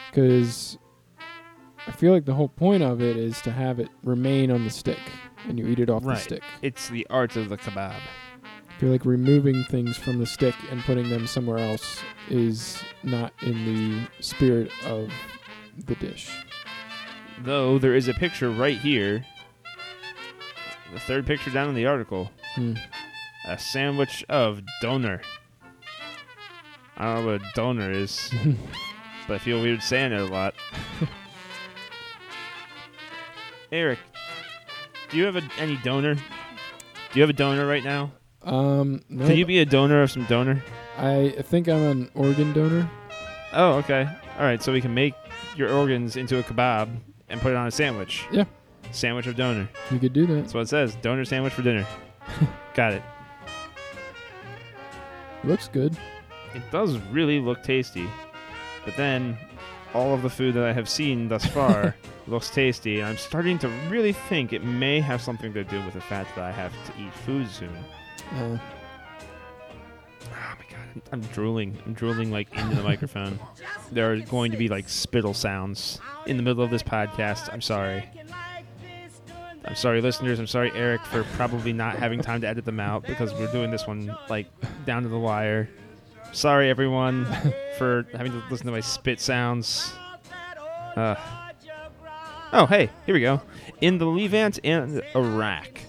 Because 0.09 0.77
I 1.87 1.91
feel 1.91 2.11
like 2.11 2.25
the 2.25 2.33
whole 2.33 2.49
point 2.49 2.83
of 2.83 3.01
it 3.01 3.15
is 3.17 3.41
to 3.41 3.51
have 3.51 3.79
it 3.79 3.89
remain 4.03 4.51
on 4.51 4.63
the 4.63 4.69
stick 4.69 4.99
and 5.47 5.57
you 5.59 5.67
eat 5.67 5.79
it 5.79 5.89
off 5.89 6.03
Right. 6.05 6.15
the 6.15 6.21
stick. 6.21 6.43
It's 6.61 6.89
the 6.89 7.05
art 7.09 7.35
of 7.35 7.49
the 7.49 7.57
kebab. 7.57 7.95
Feel 8.79 8.91
like 8.91 9.03
removing 9.03 9.65
things 9.65 9.97
from 9.97 10.19
the 10.19 10.25
stick 10.25 10.55
and 10.71 10.81
putting 10.83 11.09
them 11.09 11.27
somewhere 11.27 11.57
else 11.57 11.99
is 12.29 12.81
not 13.03 13.33
in 13.41 13.65
the 13.65 14.23
spirit 14.23 14.71
of 14.85 15.11
the 15.85 15.95
dish. 15.95 16.31
Though 17.43 17.77
there 17.77 17.93
is 17.93 18.07
a 18.07 18.13
picture 18.13 18.49
right 18.49 18.77
here. 18.77 19.25
The 20.93 20.99
third 21.01 21.25
picture 21.25 21.51
down 21.51 21.67
in 21.67 21.75
the 21.75 21.87
article. 21.87 22.31
Hmm. 22.55 22.75
A 23.45 23.59
sandwich 23.59 24.23
of 24.29 24.61
doner. 24.81 25.21
I 26.95 27.03
don't 27.03 27.25
know 27.25 27.31
what 27.33 27.41
a 27.41 27.51
doner 27.55 27.91
is, 27.91 28.31
but 29.27 29.35
I 29.35 29.37
feel 29.39 29.61
weird 29.61 29.83
saying 29.83 30.13
it 30.13 30.21
a 30.21 30.25
lot. 30.25 30.55
Eric, 33.73 33.99
do 35.09 35.17
you 35.17 35.25
have 35.25 35.35
a, 35.35 35.41
any 35.57 35.75
donor? 35.83 36.15
Do 36.15 36.21
you 37.15 37.21
have 37.21 37.29
a 37.29 37.33
donor 37.33 37.67
right 37.67 37.83
now? 37.83 38.13
Um, 38.43 39.01
no, 39.09 39.27
Could 39.27 39.37
you 39.37 39.45
be 39.45 39.59
a 39.59 39.65
donor 39.65 40.01
of 40.01 40.11
some 40.11 40.25
donor? 40.25 40.63
I 40.97 41.35
think 41.41 41.67
I'm 41.67 41.83
an 41.83 42.11
organ 42.13 42.53
donor. 42.53 42.89
Oh, 43.53 43.73
okay. 43.75 44.07
All 44.37 44.43
right, 44.45 44.61
so 44.61 44.71
we 44.71 44.81
can 44.81 44.93
make 44.93 45.13
your 45.55 45.69
organs 45.71 46.15
into 46.15 46.39
a 46.39 46.43
kebab 46.43 46.89
and 47.29 47.41
put 47.41 47.51
it 47.51 47.55
on 47.55 47.67
a 47.67 47.71
sandwich. 47.71 48.25
Yeah. 48.31 48.45
Sandwich 48.91 49.27
of 49.27 49.35
donor. 49.35 49.67
You 49.91 49.99
could 49.99 50.13
do 50.13 50.25
that. 50.27 50.33
That's 50.33 50.53
what 50.53 50.61
it 50.61 50.69
says. 50.69 50.95
Donor 51.01 51.25
sandwich 51.25 51.53
for 51.53 51.61
dinner. 51.61 51.85
Got 52.73 52.93
it. 52.93 53.03
Looks 55.43 55.67
good. 55.67 55.97
It 56.53 56.63
does 56.71 56.97
really 57.11 57.39
look 57.39 57.63
tasty. 57.63 58.07
But 58.85 58.95
then 58.97 59.37
all 59.93 60.13
of 60.13 60.21
the 60.21 60.29
food 60.29 60.53
that 60.55 60.63
I 60.63 60.73
have 60.73 60.89
seen 60.89 61.27
thus 61.27 61.45
far 61.53 61.95
looks 62.27 62.49
tasty, 62.49 62.99
and 62.99 63.09
I'm 63.09 63.17
starting 63.17 63.57
to 63.59 63.69
really 63.89 64.13
think 64.13 64.53
it 64.53 64.63
may 64.63 64.99
have 64.99 65.21
something 65.21 65.53
to 65.53 65.63
do 65.63 65.83
with 65.83 65.93
the 65.93 66.01
fact 66.01 66.35
that 66.35 66.45
I 66.45 66.51
have 66.51 66.71
to 66.87 67.01
eat 67.01 67.13
food 67.25 67.49
soon. 67.49 67.75
Uh, 68.33 68.57
Oh 70.31 70.55
my 70.57 70.65
god, 70.69 71.01
I'm, 71.11 71.21
drooling. 71.21 71.77
I'm 71.85 71.93
drooling 71.93 72.31
like 72.31 72.53
into 72.55 72.75
the 72.75 72.83
microphone. 72.83 73.39
There 73.91 74.11
are 74.11 74.17
going 74.17 74.51
to 74.51 74.57
be 74.57 74.67
like 74.67 74.87
spittle 74.89 75.33
sounds 75.33 75.99
in 76.25 76.37
the 76.37 76.43
middle 76.43 76.63
of 76.63 76.69
this 76.69 76.83
podcast. 76.83 77.51
I'm 77.51 77.61
sorry. 77.61 78.07
I'm 79.65 79.75
sorry, 79.75 80.01
listeners. 80.01 80.39
I'm 80.39 80.47
sorry, 80.47 80.71
Eric, 80.73 81.01
for 81.05 81.23
probably 81.35 81.73
not 81.73 81.97
having 81.97 82.21
time 82.21 82.41
to 82.41 82.47
edit 82.47 82.65
them 82.65 82.79
out 82.79 83.03
because 83.05 83.33
we're 83.33 83.51
doing 83.51 83.71
this 83.71 83.85
one 83.85 84.15
like 84.29 84.47
down 84.85 85.03
to 85.03 85.09
the 85.09 85.19
wire. 85.19 85.69
Sorry, 86.31 86.69
everyone, 86.69 87.25
for 87.77 88.05
having 88.13 88.31
to 88.31 88.43
listen 88.49 88.65
to 88.67 88.71
my 88.71 88.81
spit 88.81 89.19
sounds. 89.19 89.91
Uh. 90.95 91.15
Oh, 92.51 92.65
hey, 92.65 92.89
here 93.05 93.13
we 93.13 93.21
go. 93.21 93.41
In 93.81 93.97
the 93.99 94.05
Levant 94.05 94.59
and 94.63 95.03
Iraq, 95.15 95.81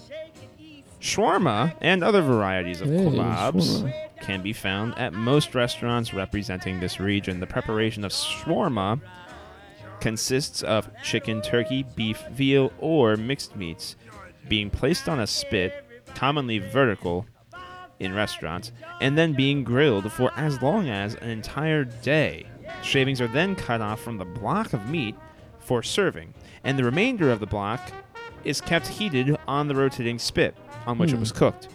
shawarma 1.00 1.74
and 1.80 2.04
other 2.04 2.22
varieties 2.22 2.80
of 2.80 2.88
hey, 2.88 2.96
kebabs 2.96 3.82
shawarma. 3.82 4.20
can 4.20 4.42
be 4.42 4.52
found 4.52 4.96
at 4.98 5.12
most 5.12 5.54
restaurants 5.54 6.12
representing 6.12 6.80
this 6.80 7.00
region. 7.00 7.40
The 7.40 7.46
preparation 7.46 8.04
of 8.04 8.12
shawarma 8.12 9.00
consists 10.00 10.62
of 10.62 10.90
chicken, 11.02 11.42
turkey, 11.42 11.84
beef, 11.94 12.22
veal, 12.30 12.72
or 12.78 13.16
mixed 13.16 13.56
meats 13.56 13.96
being 14.48 14.70
placed 14.70 15.08
on 15.08 15.20
a 15.20 15.26
spit, 15.26 15.84
commonly 16.14 16.58
vertical, 16.58 17.26
in 17.98 18.14
restaurants, 18.14 18.72
and 19.00 19.16
then 19.16 19.34
being 19.34 19.62
grilled 19.62 20.10
for 20.10 20.32
as 20.34 20.60
long 20.62 20.88
as 20.88 21.14
an 21.16 21.28
entire 21.28 21.84
day. 21.84 22.46
Shavings 22.82 23.20
are 23.20 23.28
then 23.28 23.54
cut 23.54 23.82
off 23.82 24.00
from 24.00 24.16
the 24.16 24.24
block 24.24 24.72
of 24.72 24.88
meat 24.88 25.14
for 25.58 25.82
serving, 25.82 26.32
and 26.64 26.78
the 26.78 26.84
remainder 26.84 27.30
of 27.30 27.40
the 27.40 27.46
block 27.46 27.92
is 28.42 28.60
kept 28.60 28.88
heated 28.88 29.36
on 29.46 29.68
the 29.68 29.74
rotating 29.74 30.18
spit 30.18 30.56
on 30.86 30.98
which 30.98 31.10
it 31.12 31.14
Hmm. 31.16 31.20
was 31.20 31.32
cooked. 31.32 31.68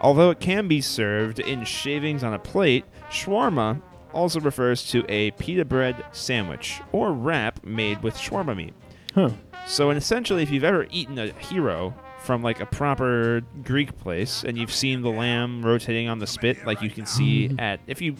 Although 0.00 0.30
it 0.30 0.40
can 0.40 0.66
be 0.68 0.80
served 0.80 1.38
in 1.38 1.64
shavings 1.64 2.24
on 2.24 2.34
a 2.34 2.38
plate, 2.38 2.84
shawarma 3.10 3.80
also 4.12 4.40
refers 4.40 4.82
to 4.90 5.04
a 5.08 5.30
pita 5.32 5.64
bread 5.64 5.96
sandwich 6.12 6.80
or 6.92 7.12
wrap 7.12 7.64
made 7.64 8.02
with 8.02 8.16
shawarma 8.16 8.56
meat. 8.56 8.74
Huh. 9.14 9.30
So, 9.66 9.90
and 9.90 9.96
essentially, 9.96 10.42
if 10.42 10.50
you've 10.50 10.64
ever 10.64 10.86
eaten 10.90 11.18
a 11.18 11.28
hero 11.28 11.94
from 12.20 12.42
like 12.42 12.60
a 12.60 12.66
proper 12.66 13.42
Greek 13.62 13.96
place 13.98 14.42
and 14.44 14.58
you've 14.58 14.72
seen 14.72 15.02
the 15.02 15.10
lamb 15.10 15.64
rotating 15.64 16.08
on 16.08 16.18
the 16.18 16.26
spit, 16.26 16.66
like 16.66 16.82
you 16.82 16.90
can 16.90 17.06
see 17.06 17.54
at 17.58 17.78
if 17.86 18.00
you 18.00 18.16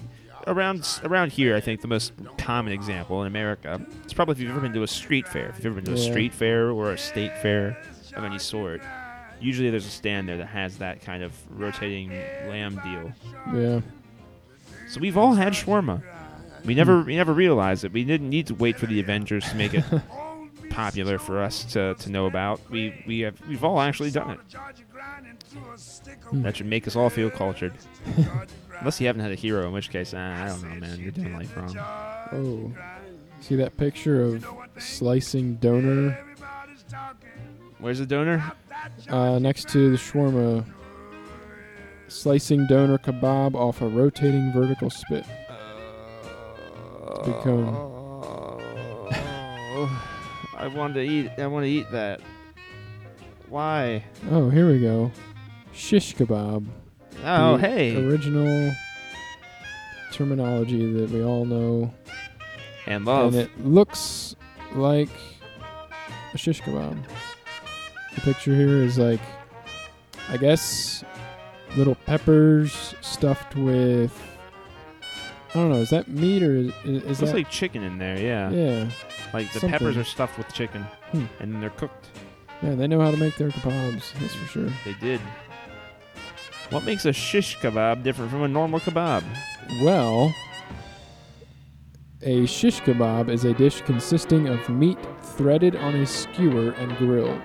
around 0.47 0.87
around 1.05 1.33
here, 1.33 1.57
I 1.57 1.61
think 1.61 1.81
the 1.81 1.89
most 1.89 2.13
common 2.39 2.73
example 2.73 3.21
in 3.23 3.27
America 3.27 3.81
is 4.07 4.13
probably 4.13 4.33
if 4.35 4.41
you've 4.41 4.51
ever 4.51 4.61
been 4.61 4.73
to 4.75 4.83
a 4.83 4.89
street 4.89 5.27
fair. 5.27 5.49
If 5.49 5.57
you've 5.59 5.67
ever 5.67 5.77
been 5.77 5.85
to 5.87 6.01
a 6.01 6.05
Yeah. 6.05 6.11
street 6.11 6.33
fair 6.35 6.71
or 6.71 6.93
a 6.93 6.99
state 6.99 7.37
fair 7.39 7.77
of 8.17 8.25
any 8.25 8.39
sort, 8.39 8.83
usually 9.43 9.71
there's 9.71 9.87
a 9.87 9.91
stand 9.91 10.29
there 10.29 10.39
that 10.39 10.47
has 10.47 10.79
that 10.79 11.03
kind 11.03 11.23
of 11.23 11.33
rotating 11.51 12.11
lamb 12.11 12.81
deal. 12.85 13.13
Yeah. 13.55 13.81
So 14.89 15.01
we've 15.01 15.17
all 15.17 15.35
had 15.35 15.53
shawarma. 15.53 16.03
We 16.65 16.75
never 16.75 17.03
we 17.03 17.17
never 17.17 17.33
realized 17.33 17.85
it. 17.85 17.93
We 17.93 18.05
didn't 18.05 18.31
need 18.31 18.47
to 18.49 18.55
wait 18.55 18.79
for 18.79 18.87
the 18.87 19.01
Avengers 19.01 19.49
to 19.49 19.57
make 19.57 19.75
it 19.75 19.85
popular 20.71 21.19
for 21.19 21.43
us 21.43 21.65
to, 21.73 21.95
to 21.95 22.11
know 22.11 22.27
about. 22.27 22.61
We 22.71 23.03
we 23.07 23.21
have 23.21 23.37
we've 23.49 23.65
all 23.65 23.81
actually 23.81 24.11
done 24.11 24.31
it. 24.31 24.41
That 26.33 26.57
should 26.57 26.67
make 26.67 26.87
us 26.87 26.95
all 26.95 27.11
feel 27.11 27.31
cultured. 27.31 27.75
Unless 28.79 29.01
you 29.01 29.07
haven't 29.07 29.23
had 29.23 29.33
a 29.33 29.37
hero, 29.37 29.67
in 29.67 29.73
which 29.73 29.91
case, 29.91 30.13
ah, 30.17 30.45
I 30.45 30.49
don't 30.49 30.63
know, 30.63 30.75
man. 30.75 30.99
You're 31.01 31.13
doing 31.13 31.35
life 31.35 31.57
wrong. 31.57 31.77
Oh. 32.33 32.73
See 33.41 33.57
that 33.57 33.77
picture 33.77 34.23
of 34.23 34.47
slicing 34.79 35.57
doner 35.57 36.19
Where's 37.83 37.99
the 37.99 38.07
donor? 38.07 38.53
Uh, 39.09 39.39
next 39.39 39.69
to 39.71 39.91
the 39.91 39.97
shawarma? 39.97 40.65
Slicing 42.09 42.67
doner 42.67 42.99
kebab 42.99 43.55
off 43.55 43.81
a 43.81 43.89
rotating 43.89 44.53
vertical 44.53 44.91
spit. 44.91 45.25
become- 47.25 47.91
I 50.57 50.69
want 50.69 50.95
to 50.95 51.01
eat. 51.01 51.31
I 51.39 51.47
want 51.47 51.65
to 51.65 51.71
eat 51.71 51.91
that. 51.93 52.21
Why? 53.49 54.05
Oh, 54.31 54.49
here 54.51 54.71
we 54.71 54.81
go. 54.81 55.11
shish 55.73 56.15
kebab. 56.15 56.67
Oh, 57.25 57.57
the 57.57 57.69
hey. 57.69 57.97
Original 57.97 58.73
terminology 60.13 60.93
that 60.93 61.11
we 61.11 61.23
all 61.25 61.45
know. 61.45 61.93
And 62.87 63.05
love. 63.05 63.35
And 63.35 63.43
it 63.43 63.65
looks 63.65 64.37
like 64.75 65.09
a 66.35 66.39
shish 66.39 66.61
kebab. 66.63 66.97
The 68.15 68.21
picture 68.21 68.55
here 68.55 68.83
is 68.83 68.99
like, 68.99 69.21
I 70.29 70.37
guess, 70.37 71.05
little 71.77 71.95
peppers 71.95 72.95
stuffed 73.01 73.55
with. 73.57 74.13
I 75.51 75.55
don't 75.55 75.71
know. 75.71 75.77
Is 75.81 75.91
that 75.91 76.09
meat 76.09 76.43
or 76.43 76.55
is, 76.57 76.73
is 76.85 77.03
Looks 77.05 77.19
that? 77.21 77.35
like 77.35 77.51
chicken 77.51 77.83
in 77.83 77.99
there, 77.99 78.19
yeah. 78.19 78.51
yeah, 78.51 78.91
Like 79.35 79.53
the 79.53 79.61
something. 79.61 79.71
peppers 79.71 79.97
are 79.99 80.05
stuffed 80.05 80.39
with 80.39 80.51
chicken, 80.55 80.83
Hmm. 81.13 81.25
and 81.41 81.63
they're 81.63 81.69
cooked. 81.71 82.09
yeah. 82.63 82.75
They 82.75 82.87
know 82.87 83.01
how 83.01 83.11
to 83.11 83.17
make 83.19 83.37
their 83.37 83.51
kebabs. 83.51 84.13
That's 84.19 84.35
for 84.35 84.47
sure. 84.47 84.71
They 84.87 84.95
did. 84.95 85.21
What 86.71 86.85
makes 86.85 87.05
a 87.05 87.13
shish 87.13 87.59
kebab 87.59 88.03
different 88.03 88.31
from 88.31 88.43
a 88.45 88.49
normal 88.49 88.81
kebab? 88.81 89.25
Well, 89.83 90.35
a 92.23 92.47
shish 92.47 92.81
kebab 92.81 93.29
is 93.29 93.45
a 93.45 93.53
dish 93.53 93.83
consisting 93.83 94.49
of 94.49 94.67
meat 94.71 94.97
threaded 95.23 95.77
on 95.77 95.95
a 95.97 96.07
skewer 96.07 96.71
and 96.73 96.97
grilled. 96.97 97.43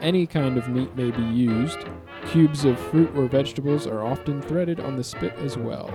Any 0.00 0.26
kind 0.26 0.56
of 0.58 0.68
meat 0.68 0.94
may 0.96 1.10
be 1.10 1.22
used. 1.22 1.78
Cubes 2.26 2.64
of 2.64 2.78
fruit 2.78 3.10
or 3.16 3.26
vegetables 3.26 3.86
are 3.86 4.02
often 4.04 4.42
threaded 4.42 4.80
on 4.80 4.96
the 4.96 5.04
spit 5.04 5.34
as 5.38 5.56
well. 5.56 5.90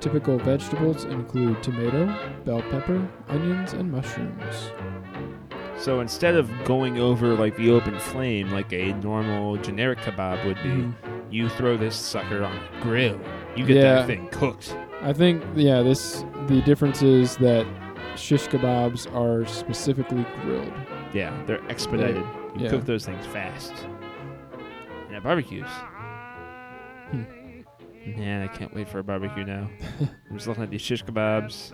Typical 0.00 0.38
vegetables 0.38 1.04
include 1.04 1.62
tomato, 1.62 2.06
bell 2.44 2.62
pepper, 2.70 3.06
onions, 3.28 3.72
and 3.72 3.90
mushrooms. 3.90 4.70
So 5.78 6.00
instead 6.00 6.34
of 6.34 6.50
going 6.64 6.98
over 6.98 7.34
like 7.34 7.56
the 7.56 7.70
open 7.70 7.98
flame 7.98 8.50
like 8.50 8.72
a 8.72 8.92
normal 8.94 9.56
generic 9.56 9.98
kebab 10.00 10.44
would 10.46 10.56
be, 10.62 10.70
Mhm. 10.70 10.92
you 11.30 11.48
throw 11.50 11.76
this 11.76 11.94
sucker 11.94 12.42
on 12.42 12.52
a 12.56 12.82
grill. 12.82 13.18
You 13.54 13.66
get 13.66 13.76
Yeah. 13.76 13.94
that 13.96 14.06
thing 14.06 14.28
cooked. 14.32 14.76
I 15.02 15.12
think, 15.12 15.42
yeah, 15.54 15.82
this 15.82 16.24
the 16.46 16.62
difference 16.62 17.02
is 17.02 17.36
that 17.38 17.66
shish 18.16 18.46
kebabs 18.48 19.12
are 19.14 19.44
specifically 19.46 20.24
grilled. 20.42 20.72
Yeah, 21.12 21.32
they're 21.46 21.60
expedited. 21.68 22.22
You 22.56 22.64
yeah. 22.64 22.70
cook 22.70 22.84
those 22.86 23.04
things 23.04 23.24
fast. 23.26 23.72
And 25.06 25.16
at 25.16 25.22
barbecues. 25.22 25.68
Hmm. 27.10 27.22
Man, 28.16 28.42
I 28.42 28.46
can't 28.48 28.72
wait 28.74 28.88
for 28.88 29.00
a 29.00 29.04
barbecue 29.04 29.44
now. 29.44 29.68
I'm 30.30 30.36
just 30.36 30.46
looking 30.46 30.62
at 30.62 30.70
these 30.70 30.80
shish 30.80 31.04
kebabs. 31.04 31.72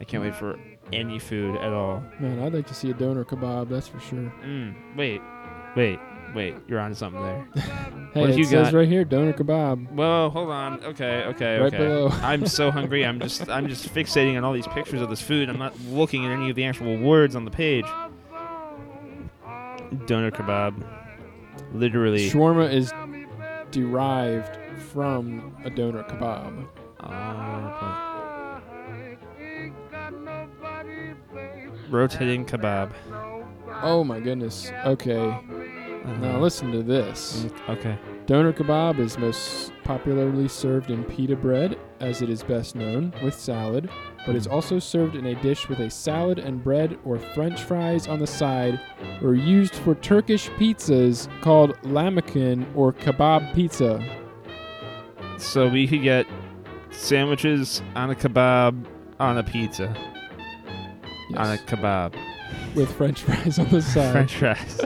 I 0.00 0.04
can't 0.04 0.22
wait 0.22 0.34
for 0.34 0.58
any 0.92 1.18
food 1.18 1.56
at 1.56 1.72
all. 1.72 2.02
Man, 2.20 2.42
I'd 2.42 2.52
like 2.52 2.66
to 2.66 2.74
see 2.74 2.90
a 2.90 2.94
doner 2.94 3.24
kebab, 3.24 3.68
that's 3.68 3.88
for 3.88 4.00
sure. 4.00 4.32
Mm, 4.44 4.96
wait, 4.96 5.20
wait, 5.76 5.98
wait. 6.34 6.54
You're 6.68 6.80
onto 6.80 6.94
something 6.96 7.22
there. 7.22 7.48
Hey, 8.16 8.20
What 8.22 8.30
it 8.30 8.38
you 8.38 8.44
says 8.44 8.68
got? 8.70 8.78
right 8.78 8.88
here, 8.88 9.04
doner 9.04 9.34
kebab. 9.34 9.90
Whoa, 9.90 10.30
hold 10.30 10.48
on. 10.48 10.82
Okay, 10.84 11.24
okay, 11.24 11.58
Right 11.58 11.66
okay. 11.74 11.76
below. 11.76 12.08
I'm 12.22 12.46
so 12.46 12.70
hungry. 12.70 13.04
I'm 13.04 13.20
just 13.20 13.46
I'm 13.50 13.68
just 13.68 13.92
fixating 13.92 14.38
on 14.38 14.44
all 14.44 14.54
these 14.54 14.66
pictures 14.68 15.02
of 15.02 15.10
this 15.10 15.20
food. 15.20 15.50
I'm 15.50 15.58
not 15.58 15.78
looking 15.90 16.24
at 16.24 16.30
any 16.32 16.48
of 16.48 16.56
the 16.56 16.64
actual 16.64 16.96
words 16.98 17.36
on 17.36 17.44
the 17.44 17.50
page. 17.50 17.84
Doner 20.06 20.30
kebab. 20.30 20.84
Literally. 21.72 22.28
Shawarma 22.30 22.72
is 22.72 22.92
derived 23.70 24.58
from 24.80 25.54
a 25.64 25.70
doner 25.70 26.02
kebab. 26.04 26.68
Oh. 27.00 28.62
Rotating 31.90 32.44
kebab. 32.44 32.92
Oh 33.82 34.02
my 34.04 34.20
goodness. 34.20 34.70
Okay, 34.84 35.26
now 36.20 36.36
Uh, 36.36 36.38
listen 36.38 36.72
to 36.72 36.82
this. 36.82 37.46
Okay. 37.68 37.98
Doner 38.26 38.52
kebab 38.52 38.98
is 38.98 39.18
most 39.18 39.72
popularly 39.84 40.48
served 40.48 40.90
in 40.90 41.04
pita 41.04 41.36
bread, 41.36 41.78
as 42.00 42.22
it 42.22 42.30
is 42.30 42.42
best 42.42 42.74
known, 42.74 43.12
with 43.22 43.34
salad, 43.34 43.88
but 44.26 44.34
it's 44.34 44.46
also 44.48 44.78
served 44.78 45.14
in 45.14 45.26
a 45.26 45.34
dish 45.42 45.68
with 45.68 45.78
a 45.78 45.88
salad 45.88 46.38
and 46.38 46.62
bread 46.62 46.98
or 47.04 47.18
french 47.18 47.62
fries 47.62 48.08
on 48.08 48.18
the 48.18 48.26
side, 48.26 48.80
or 49.22 49.34
used 49.34 49.74
for 49.76 49.94
Turkish 49.94 50.48
pizzas 50.50 51.28
called 51.40 51.76
lamakin 51.82 52.66
or 52.74 52.92
kebab 52.92 53.54
pizza. 53.54 54.02
So 55.38 55.68
we 55.68 55.86
could 55.86 56.02
get 56.02 56.26
sandwiches 56.90 57.82
on 57.94 58.10
a 58.10 58.14
kebab 58.14 58.84
on 59.20 59.38
a 59.38 59.42
pizza 59.42 59.94
on 61.36 61.52
a 61.52 61.56
kebab. 61.58 62.14
with 62.74 62.90
french 62.96 63.22
fries 63.22 63.58
on 63.58 63.68
the 63.68 63.82
side. 63.94 64.12
French 64.12 64.36
fries. 64.36 64.80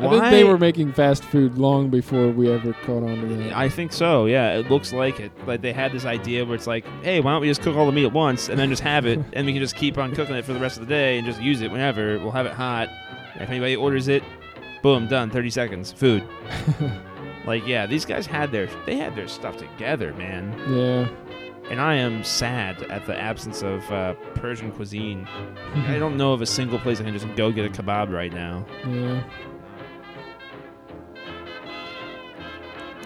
I 0.00 0.08
think 0.10 0.24
they 0.30 0.44
were 0.44 0.58
making 0.58 0.92
fast 0.92 1.24
food 1.24 1.58
long 1.58 1.90
before 1.90 2.30
we 2.30 2.50
ever 2.50 2.72
caught 2.84 3.02
on 3.02 3.20
to 3.20 3.26
that. 3.36 3.56
I 3.56 3.68
think 3.68 3.92
so. 3.92 4.26
Yeah, 4.26 4.56
it 4.58 4.70
looks 4.70 4.92
like 4.92 5.20
it. 5.20 5.32
Like 5.46 5.60
they 5.62 5.72
had 5.72 5.92
this 5.92 6.04
idea 6.04 6.44
where 6.44 6.54
it's 6.54 6.66
like, 6.66 6.84
hey, 7.02 7.20
why 7.20 7.32
don't 7.32 7.40
we 7.40 7.48
just 7.48 7.62
cook 7.62 7.76
all 7.76 7.86
the 7.86 7.92
meat 7.92 8.04
at 8.06 8.12
once 8.12 8.48
and 8.48 8.58
then 8.58 8.68
just 8.70 8.82
have 8.82 9.06
it, 9.06 9.18
and 9.32 9.46
we 9.46 9.52
can 9.52 9.60
just 9.62 9.76
keep 9.76 9.98
on 9.98 10.14
cooking 10.14 10.34
it 10.36 10.44
for 10.44 10.52
the 10.52 10.60
rest 10.60 10.78
of 10.78 10.86
the 10.86 10.92
day 10.94 11.18
and 11.18 11.26
just 11.26 11.40
use 11.40 11.60
it 11.60 11.70
whenever. 11.70 12.18
We'll 12.18 12.30
have 12.32 12.46
it 12.46 12.52
hot. 12.54 12.88
If 13.36 13.48
anybody 13.50 13.76
orders 13.76 14.08
it, 14.08 14.22
boom, 14.82 15.06
done. 15.08 15.30
Thirty 15.30 15.50
seconds, 15.50 15.92
food. 15.92 16.26
Like, 17.46 17.66
yeah, 17.66 17.86
these 17.86 18.04
guys 18.04 18.26
had 18.26 18.52
their 18.52 18.68
they 18.84 18.96
had 18.96 19.16
their 19.16 19.26
stuff 19.26 19.56
together, 19.56 20.12
man. 20.14 20.52
yeah. 20.68 21.08
And 21.70 21.80
I 21.80 21.94
am 21.94 22.22
sad 22.24 22.82
at 22.84 23.06
the 23.06 23.18
absence 23.18 23.62
of 23.62 23.90
uh, 23.90 24.14
Persian 24.34 24.70
cuisine. 24.72 25.26
I 25.88 25.98
don't 25.98 26.16
know 26.16 26.32
of 26.32 26.40
a 26.42 26.46
single 26.46 26.78
place 26.78 26.98
I 27.00 27.04
can 27.04 27.12
just 27.12 27.26
go 27.36 27.50
get 27.52 27.66
a 27.66 27.68
kebab 27.70 28.10
right 28.10 28.32
now. 28.32 28.66
Yeah. 28.86 29.22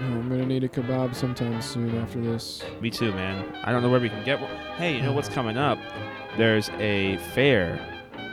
I'm 0.04 0.28
gonna 0.28 0.46
need 0.46 0.64
a 0.64 0.68
kebab 0.68 1.14
sometime 1.14 1.60
soon 1.62 1.96
after 1.98 2.20
this. 2.20 2.62
Me 2.80 2.90
too, 2.90 3.12
man. 3.12 3.54
I 3.64 3.72
don't 3.72 3.82
know 3.82 3.90
where 3.90 4.00
we 4.00 4.08
can 4.08 4.24
get 4.24 4.40
one. 4.40 4.54
Hey, 4.76 4.96
you 4.96 5.02
know 5.02 5.12
what's 5.12 5.28
coming 5.28 5.56
up? 5.56 5.78
There's 6.36 6.70
a 6.78 7.18
fair, 7.34 7.78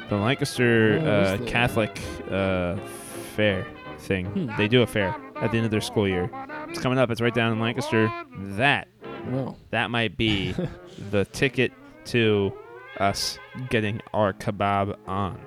the 0.10 0.16
Lancaster 0.18 1.00
uh? 1.00 1.46
Catholic 1.46 2.00
uh, 2.32 2.78
fair 3.36 3.66
thing. 4.00 4.26
Hmm. 4.28 4.58
They 4.58 4.68
do 4.68 4.82
a 4.82 4.88
fair 4.88 5.16
at 5.42 5.52
the 5.52 5.58
end 5.58 5.66
of 5.66 5.72
their 5.72 5.82
school 5.82 6.08
year. 6.08 6.30
It's 6.70 6.80
coming 6.80 6.98
up. 6.98 7.10
It's 7.12 7.22
right 7.22 7.34
down 7.34 7.52
in 7.54 7.60
Lancaster. 7.60 8.12
That 8.58 8.88
Well, 9.28 9.58
that 9.72 9.92
might 9.92 10.18
be 10.18 10.54
the 11.12 11.26
ticket 11.26 11.72
to 12.06 12.52
us 13.00 13.38
getting 13.70 14.02
our 14.14 14.34
kebab 14.34 14.96
on. 15.08 15.40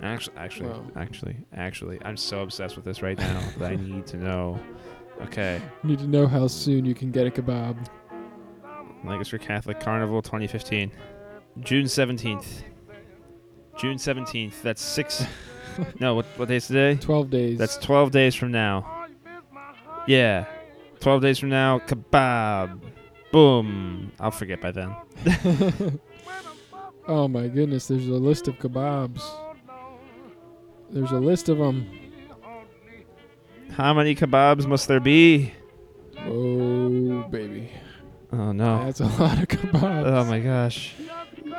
Actually, 0.00 0.36
actually, 0.36 0.68
Wow. 0.68 0.86
actually, 0.96 1.36
actually, 1.52 1.98
I'm 2.04 2.16
so 2.16 2.40
obsessed 2.42 2.76
with 2.76 2.84
this 2.84 3.02
right 3.02 3.18
now 3.18 3.42
that 3.58 3.72
I 3.72 3.74
need 3.76 4.06
to 4.08 4.16
know. 4.16 4.58
Okay. 5.22 5.60
need 5.82 5.98
to 5.98 6.06
know 6.06 6.26
how 6.26 6.46
soon 6.46 6.84
you 6.84 6.94
can 6.94 7.10
get 7.10 7.26
a 7.26 7.30
kebab. 7.30 7.76
Lancaster 9.04 9.38
Catholic 9.38 9.80
Carnival 9.80 10.22
2015. 10.22 10.90
June 11.60 11.84
17th. 11.84 12.62
June 13.78 13.96
17th. 13.96 14.62
That's 14.62 14.82
six. 14.82 15.24
no, 16.00 16.14
what, 16.14 16.26
what 16.36 16.48
day's 16.48 16.66
today? 16.66 16.96
Twelve 16.96 17.30
days. 17.30 17.58
That's 17.58 17.76
12 17.78 18.10
days 18.10 18.34
from 18.34 18.52
now. 18.52 19.06
Yeah. 20.06 20.46
12 21.00 21.22
days 21.22 21.38
from 21.38 21.50
now, 21.50 21.78
kebab. 21.80 22.80
Boom. 23.30 24.12
I'll 24.18 24.30
forget 24.30 24.60
by 24.60 24.72
then. 24.72 24.94
oh 27.08 27.28
my 27.28 27.46
goodness, 27.48 27.86
there's 27.88 28.08
a 28.08 28.12
list 28.12 28.48
of 28.48 28.56
kebabs. 28.58 29.22
There's 30.90 31.12
a 31.12 31.18
list 31.18 31.48
of 31.48 31.58
them. 31.58 31.88
How 33.72 33.94
many 33.94 34.14
kebabs 34.14 34.66
must 34.66 34.88
there 34.88 35.00
be? 35.00 35.52
Oh 36.18 37.22
baby, 37.30 37.70
Oh, 38.32 38.52
no. 38.52 38.84
that's 38.84 39.00
a 39.00 39.06
lot 39.06 39.38
of 39.38 39.48
kebabs. 39.48 40.04
Oh, 40.06 40.24
my 40.24 40.40
gosh. 40.40 40.94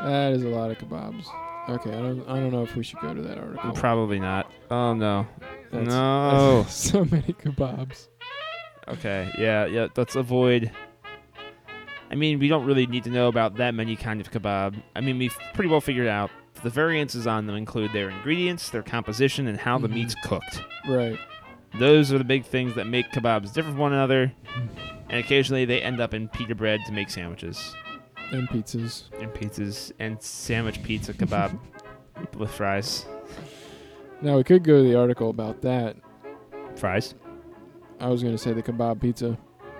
That 0.03 0.33
is 0.33 0.43
a 0.43 0.49
lot 0.49 0.69
of 0.71 0.77
kebabs. 0.77 1.25
Okay, 1.69 1.89
I 1.91 2.01
don't, 2.01 2.27
I 2.27 2.39
don't 2.39 2.51
know 2.51 2.63
if 2.63 2.75
we 2.75 2.83
should 2.83 2.99
go 2.99 3.13
to 3.13 3.21
that 3.21 3.37
article. 3.37 3.71
Probably 3.73 4.19
not. 4.19 4.51
Oh, 4.69 4.93
no. 4.93 5.27
That's- 5.71 5.87
No. 5.87 6.65
so 6.69 7.05
many 7.05 7.33
kebabs. 7.33 8.07
Okay, 8.87 9.31
yeah, 9.37 9.65
yeah, 9.65 9.87
let's 9.95 10.15
avoid. 10.15 10.71
I 12.11 12.15
mean, 12.15 12.39
we 12.39 12.47
don't 12.47 12.65
really 12.65 12.87
need 12.87 13.03
to 13.03 13.11
know 13.11 13.27
about 13.27 13.55
that 13.57 13.73
many 13.75 13.95
kind 13.95 14.19
of 14.19 14.31
kebab. 14.31 14.81
I 14.95 15.01
mean, 15.01 15.17
we've 15.19 15.37
pretty 15.53 15.69
well 15.69 15.81
figured 15.81 16.07
out 16.07 16.31
the 16.63 16.69
variances 16.71 17.27
on 17.27 17.45
them 17.47 17.55
include 17.55 17.93
their 17.93 18.09
ingredients, 18.09 18.71
their 18.71 18.81
composition, 18.83 19.47
and 19.47 19.57
how 19.59 19.77
the 19.77 19.87
Mhm. 19.87 19.93
meat's 19.93 20.15
cooked. 20.25 20.61
Right. 20.87 21.17
Those 21.77 22.11
are 22.11 22.17
the 22.17 22.23
big 22.23 22.45
things 22.45 22.75
that 22.75 22.87
make 22.87 23.11
kebabs 23.11 23.53
different 23.53 23.75
from 23.75 23.77
one 23.77 23.93
another. 23.93 24.31
And 25.09 25.19
occasionally 25.19 25.65
they 25.65 25.81
end 25.81 25.99
up 26.01 26.13
in 26.13 26.27
pita 26.27 26.55
bread 26.55 26.81
to 26.87 26.91
make 26.91 27.09
sandwiches 27.09 27.75
And 28.31 28.47
pizzas. 28.49 29.03
and 29.21 29.31
pizzas 29.31 29.91
and 29.99 30.21
sandwich 30.21 30.81
pizza 30.83 31.13
kebab 31.13 31.57
with 32.37 32.51
fries. 32.51 33.05
Now 34.21 34.37
we 34.37 34.43
could 34.43 34.63
go 34.63 34.83
to 34.83 34.89
the 34.89 34.97
article 34.97 35.29
about 35.29 35.61
that. 35.61 35.95
Fries? 36.75 37.15
I 37.99 38.07
was 38.07 38.23
gonna 38.23 38.37
say 38.37 38.53
the 38.53 38.63
kebab 38.63 39.01
pizza. 39.01 39.37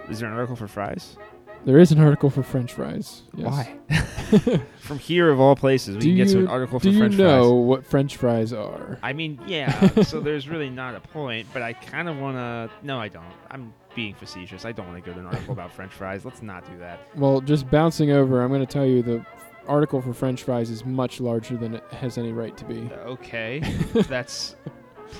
Is 0.09 0.19
there 0.19 0.29
an 0.29 0.35
article 0.35 0.55
for 0.55 0.67
fries? 0.67 1.17
There 1.66 1.78
is 1.78 1.91
an 1.91 1.99
article 1.99 2.30
for 2.30 2.41
French 2.41 2.74
fries. 2.74 3.24
Yes. 3.36 3.47
Why? 3.47 4.62
From 4.80 4.97
here 4.99 5.30
of 5.30 5.39
all 5.39 5.55
places, 5.55 5.95
we 5.97 6.01
Do 6.01 6.07
can 6.10 6.16
get 6.18 6.28
to 6.30 6.34
you- 6.34 6.39
an 6.41 6.47
article 6.47 6.80
Do 6.80 6.89
for 6.89 6.93
you 6.93 6.99
French 6.99 7.18
know 7.18 7.53
what 7.53 7.86
French 7.86 8.16
fries 8.18 8.53
are? 8.53 8.97
I 9.03 9.14
mean, 9.14 9.39
yeah. 9.45 10.01
so 10.03 10.20
there's 10.20 10.47
really 10.47 10.70
not 10.70 10.95
a 10.95 10.99
point, 10.99 11.47
but 11.53 11.62
I 11.62 11.74
kind 11.74 12.07
of 12.10 12.18
want 12.18 12.38
to. 12.38 12.70
No, 12.86 12.99
I 12.99 13.07
don't. 13.10 13.24
I'm 13.51 13.74
being 13.93 14.16
facetious. 14.16 14.66
I 14.66 14.72
don't 14.72 14.88
want 14.88 15.03
to 15.03 15.07
go 15.07 15.14
to 15.14 15.20
an 15.20 15.26
article 15.28 15.53
about 15.53 15.72
French 15.72 15.91
fries. 15.91 16.24
Let's 16.26 16.41
not 16.41 16.66
do 16.72 16.78
that. 16.80 17.01
Well, 17.16 17.41
just 17.41 17.70
bouncing 17.70 18.12
over, 18.12 18.41
I'm 18.41 18.49
going 18.49 18.66
to 18.66 18.72
tell 18.72 18.86
you 18.86 19.01
the 19.03 19.26
article 19.68 20.01
for 20.01 20.14
French 20.14 20.43
fries 20.43 20.70
is 20.70 20.86
much 20.86 21.20
larger 21.20 21.57
than 21.57 21.76
it 21.76 21.84
has 21.91 22.18
any 22.18 22.32
right 22.32 22.55
to 22.57 22.66
be. 22.66 22.89
Okay, 23.05 23.60
that's 24.07 24.55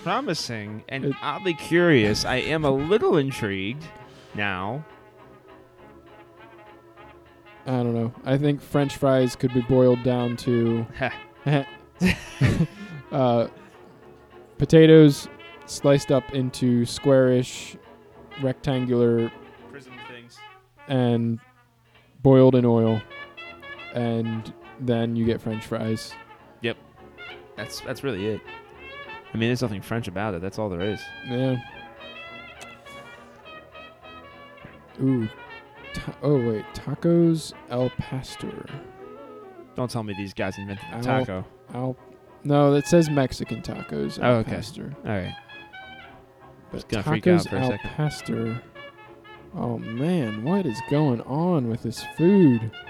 promising 0.04 0.84
and 0.90 1.06
It- 1.06 1.16
oddly 1.22 1.54
curious. 1.54 2.26
I 2.26 2.38
am 2.38 2.64
a 2.64 2.72
little 2.72 3.18
intrigued 3.18 3.84
now. 4.36 4.86
I 7.70 7.84
don't 7.84 7.93
know. 7.93 8.11
I 8.26 8.36
think 8.38 8.61
French 8.61 8.97
fries 8.97 9.36
could 9.36 9.53
be 9.53 9.61
boiled 9.61 10.01
down 10.01 10.36
to 10.38 10.88
uh, 13.11 13.47
potatoes 14.57 15.28
sliced 15.67 16.11
up 16.11 16.34
into 16.34 16.84
squarish, 16.86 17.76
rectangular, 18.41 19.32
Prism 19.70 19.93
things. 20.11 20.39
and 20.88 21.39
boiled 22.24 22.55
in 22.55 22.65
oil, 22.65 22.99
and 23.93 24.51
then 24.80 25.15
you 25.15 25.26
get 25.26 25.39
French 25.39 25.63
fries. 25.63 26.13
Yep, 26.61 26.78
that's 27.55 27.82
that's 27.82 28.03
really 28.03 28.26
it. 28.26 28.41
I 29.32 29.38
mean, 29.38 29.49
there's 29.49 29.61
nothing 29.61 29.84
French 29.84 30.07
about 30.07 30.34
it. 30.34 30.41
That's 30.41 30.57
all 30.57 30.70
there 30.70 30.82
is. 30.82 30.99
Yeah. 31.28 31.57
Ooh. 35.03 35.30
Ta- 35.94 36.16
oh 36.22 36.38
wait, 36.52 36.66
tacos 36.74 37.54
al 37.70 37.90
pastor. 37.98 38.66
Don't 39.76 39.90
tell 39.90 40.04
me 40.04 40.14
these 40.18 40.34
guys 40.34 40.58
invented 40.58 40.86
the 40.92 40.96
Al- 40.98 41.04
taco. 41.26 41.46
Al. 41.74 41.98
No, 42.44 42.74
it 42.74 42.86
says 42.88 43.10
Mexican 43.10 43.62
tacos 43.62 44.22
al 44.22 44.32
Oh, 44.32 44.36
okay. 44.40 44.52
pastor. 44.52 44.96
All 45.06 45.12
right. 45.12 45.36
But 46.72 46.88
gonna 46.90 47.04
freak 47.04 47.26
out 47.28 47.42
tacos 47.42 47.50
for 47.50 47.56
a 47.58 47.62
al 47.62 47.70
second. 47.72 47.90
pastor. 47.92 48.62
Oh 49.56 49.78
man, 49.80 50.44
what 50.44 50.66
is 50.66 50.80
going 50.90 51.22
on 51.22 51.70
with 51.70 51.84
this 51.84 52.04
food? 52.18 52.72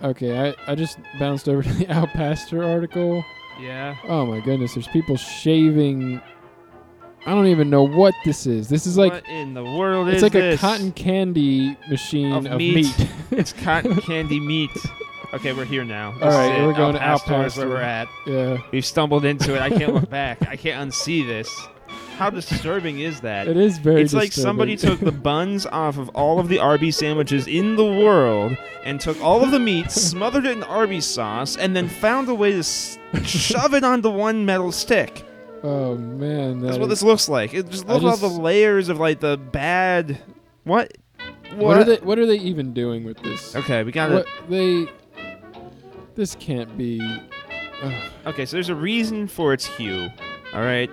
Okay, 0.00 0.50
I, 0.50 0.70
I 0.70 0.74
just 0.76 0.96
bounced 1.18 1.48
over 1.48 1.60
to 1.60 1.72
the 1.72 1.86
Al 1.90 2.06
Pastor 2.06 2.62
article. 2.62 3.24
yeah. 3.60 3.96
Oh 4.06 4.24
my 4.26 4.38
goodness, 4.38 4.74
there's 4.74 4.86
people 4.86 5.16
shaving. 5.16 6.20
I 7.28 7.32
don't 7.32 7.48
even 7.48 7.68
know 7.68 7.82
what 7.82 8.14
this 8.24 8.46
is. 8.46 8.68
This 8.70 8.86
is 8.86 8.96
like 8.96 9.12
what 9.12 9.28
in 9.28 9.52
the 9.52 9.62
world 9.62 10.08
is 10.08 10.14
it's 10.14 10.22
like 10.22 10.32
this? 10.32 10.56
a 10.56 10.58
cotton 10.58 10.92
candy 10.92 11.76
machine 11.90 12.32
Of 12.32 12.46
of, 12.46 12.56
meat. 12.56 12.74
meat. 12.76 13.08
it's 13.32 13.52
cotton 13.52 13.96
candy 14.00 14.40
meat. 14.40 14.70
Okay, 15.34 15.52
we're 15.52 15.66
here 15.66 15.84
now. 15.84 16.14
All 16.22 16.30
right, 16.30 16.58
it. 16.58 16.66
we're 16.66 16.72
going 16.72 16.94
to 16.94 17.02
Al 17.02 17.18
where 17.18 17.68
we're 17.68 17.82
at. 17.82 18.08
yeah, 18.26 18.62
We've 18.72 18.82
stumbled 18.86 19.26
into 19.26 19.54
it. 19.54 19.60
I 19.60 19.68
can't 19.68 19.92
look 19.92 20.08
back. 20.22 20.48
I 20.48 20.56
can't 20.56 20.90
unsee 20.90 21.26
this. 21.26 21.54
How 22.16 22.30
disturbing 22.30 23.00
is 23.00 23.20
that? 23.20 23.46
it 23.46 23.58
is 23.58 23.76
very. 23.76 24.00
it's 24.00 24.14
like 24.14 24.32
somebody 24.32 24.74
took 24.74 24.98
the 24.98 25.12
buns 25.12 25.66
off 25.66 25.98
of 25.98 26.08
all 26.14 26.40
of 26.40 26.48
the 26.48 26.58
Arby's 26.58 26.96
sandwiches 26.96 27.46
in 27.46 27.76
the 27.76 27.84
world 27.84 28.56
and 28.84 28.98
took 29.02 29.20
all 29.22 29.44
of 29.44 29.50
the 29.50 29.60
meat, 29.60 29.90
smothered 29.90 30.46
it 30.46 30.56
in 30.56 30.62
Arby's 30.62 31.04
sauce, 31.04 31.58
and 31.58 31.76
then 31.76 31.88
found 31.88 32.30
a 32.30 32.34
way 32.34 32.52
to 32.52 32.62
shove 33.22 33.74
it 33.74 33.84
onto 33.84 34.08
one 34.08 34.46
metal 34.46 34.72
stick. 34.72 35.26
Oh 35.62 35.96
man, 35.96 36.60
That's 36.60 36.74
that 36.74 36.80
what 36.80 36.84
is- 36.90 37.00
this 37.00 37.02
looks 37.02 37.28
like. 37.28 37.54
It 37.54 37.68
just 37.70 37.88
I 37.88 37.94
look 37.94 38.02
at 38.02 38.08
all 38.08 38.16
the 38.16 38.40
layers 38.40 38.88
of 38.88 38.98
like 38.98 39.20
the 39.20 39.36
bad. 39.36 40.18
What? 40.64 40.92
What 41.54 41.78
are 41.78 41.84
they? 41.84 41.96
What 41.96 42.18
are 42.18 42.26
they 42.26 42.36
even 42.38 42.74
doing 42.74 43.04
with 43.04 43.18
this? 43.22 43.56
Okay, 43.56 43.82
we 43.82 43.92
got 43.92 44.12
it. 44.12 44.26
they? 44.48 44.86
This 46.14 46.34
can't 46.34 46.76
be. 46.76 47.00
Ugh. 47.82 47.92
Okay, 48.26 48.44
so 48.44 48.56
there's 48.56 48.68
a 48.68 48.74
reason 48.74 49.28
for 49.28 49.52
its 49.52 49.66
hue. 49.66 50.08
All 50.52 50.60
right. 50.62 50.90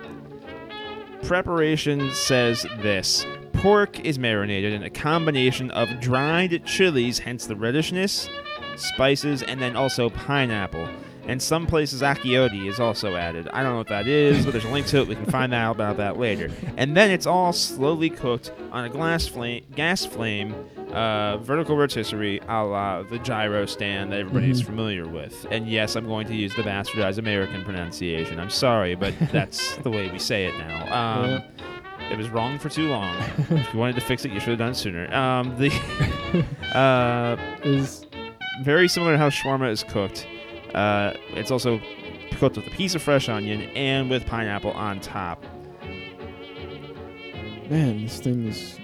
Preparation 1.24 2.12
says 2.14 2.64
this 2.82 3.26
pork 3.54 4.00
is 4.02 4.20
marinated 4.20 4.74
in 4.74 4.84
a 4.84 4.90
combination 4.90 5.72
of 5.72 6.00
dried 6.00 6.64
chilies, 6.66 7.18
hence 7.20 7.48
the 7.48 7.56
reddishness, 7.56 8.30
spices, 8.76 9.42
and 9.42 9.60
then 9.60 9.76
also 9.76 10.10
pineapple. 10.10 10.88
And 11.28 11.42
some 11.42 11.66
places 11.66 12.02
achiote 12.04 12.68
is 12.68 12.80
also 12.80 13.16
added. 13.16 13.48
I 13.52 13.64
don't 13.64 13.72
know 13.72 13.78
what 13.80 13.88
that 13.88 14.08
is, 14.08 14.46
but 14.46 14.52
there's 14.52 14.66
a 14.66 14.70
link 14.70 14.86
to 14.88 15.02
it. 15.02 15.08
We 15.08 15.16
can 15.16 15.26
find 15.26 15.54
out 15.54 15.72
about 15.76 15.98
that 15.98 16.18
later. 16.18 16.52
And 16.78 16.96
then 16.96 17.10
it's 17.10 17.26
all 17.26 17.52
slowly 17.52 18.10
cooked 18.12 18.52
on 18.72 18.86
a 18.86 18.90
glass 18.90 19.26
flame, 19.28 19.66
gas 19.76 20.06
flame, 20.06 20.54
uh, 20.94 21.38
vertical 21.38 21.76
rotisserie, 21.78 22.40
a 22.48 22.64
la 22.64 23.02
the 23.04 23.18
gyro 23.20 23.66
stand 23.66 24.12
that 24.12 24.20
everybody's 24.20 24.62
Mhm. 24.62 24.66
familiar 24.68 25.08
with. 25.08 25.48
And 25.50 25.68
yes, 25.68 25.96
I'm 25.96 26.06
going 26.06 26.28
to 26.28 26.36
use 26.36 26.54
the 26.56 26.62
bastardized 26.62 27.18
American 27.18 27.64
pronunciation. 27.64 28.40
I'm 28.40 28.52
sorry, 28.52 28.94
but 28.96 29.14
that's 29.32 29.78
the 29.78 29.90
way 29.90 30.10
we 30.12 30.20
say 30.20 30.46
it 30.46 30.54
now. 30.60 30.84
Um, 31.24 31.30
Yeah. 31.32 31.42
It 32.12 32.20
was 32.20 32.30
wrong 32.30 32.60
for 32.60 32.70
too 32.70 32.88
long. 32.90 33.16
if 33.50 33.74
you 33.74 33.80
wanted 33.80 33.96
to 33.96 34.02
fix 34.02 34.26
it, 34.26 34.32
you 34.32 34.40
should 34.40 34.50
have 34.50 34.60
done 34.60 34.72
it 34.72 34.76
sooner. 34.76 35.12
Um, 35.12 35.56
the 35.58 35.72
uh, 36.78 37.36
Is 37.64 38.06
very 38.62 38.88
similar 38.88 39.14
to 39.14 39.18
how 39.18 39.30
shawarma 39.30 39.72
is 39.72 39.82
cooked. 39.84 40.28
Uh, 40.76 41.14
it's 41.30 41.50
also 41.52 41.80
cooked 42.38 42.58
with 42.58 42.68
a 42.68 42.72
piece 42.72 42.94
of 42.96 43.02
fresh 43.02 43.30
onion 43.30 43.62
and 43.76 44.10
with 44.10 44.26
pineapple 44.26 44.72
on 44.72 45.00
top. 45.00 45.44
man, 47.70 48.02
this 48.04 48.20
thing 48.20 48.48
is. 48.48 48.78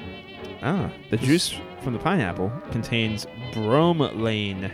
Ah, 0.64 0.92
the 1.10 1.18
juice 1.18 1.54
from 1.84 1.94
the 1.94 2.00
pineapple 2.00 2.52
contains 2.72 3.26
bromelain. 3.52 4.72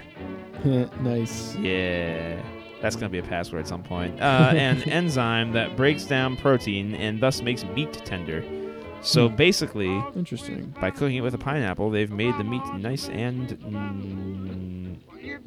nice. 1.02 1.56
Yeah, 1.56 2.42
that's 2.82 2.96
gonna 2.96 3.10
be 3.10 3.20
a 3.20 3.24
password 3.24 3.62
at 3.62 3.68
some 3.68 3.84
point. 3.84 4.20
Uh, 4.22 4.54
an 4.56 4.84
enzyme 4.84 5.54
that 5.54 5.76
breaks 5.78 6.06
down 6.06 6.36
protein 6.38 6.94
and 6.96 7.20
thus 7.22 7.42
makes 7.42 7.64
meat 7.66 7.94
tender. 8.06 8.44
So 9.02 9.30
Hmm. 9.30 9.36
basically, 9.36 10.04
Interesting. 10.16 10.74
by 10.82 10.92
cooking 10.92 11.16
it 11.18 11.22
with 11.22 11.34
a 11.34 11.38
pineapple, 11.38 11.90
they've 11.90 12.12
made 12.12 12.38
the 12.38 12.44
meat 12.44 12.64
nice 12.76 13.08
and 13.10 13.50
mm, 13.60 14.98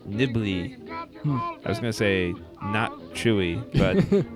nibbly. 0.08 0.76
Hmm. 1.22 1.38
I 1.64 1.68
was 1.68 1.78
gonna 1.78 1.92
say 1.92 2.34
not 2.62 2.92
chewy, 3.12 3.60
but 3.76 4.26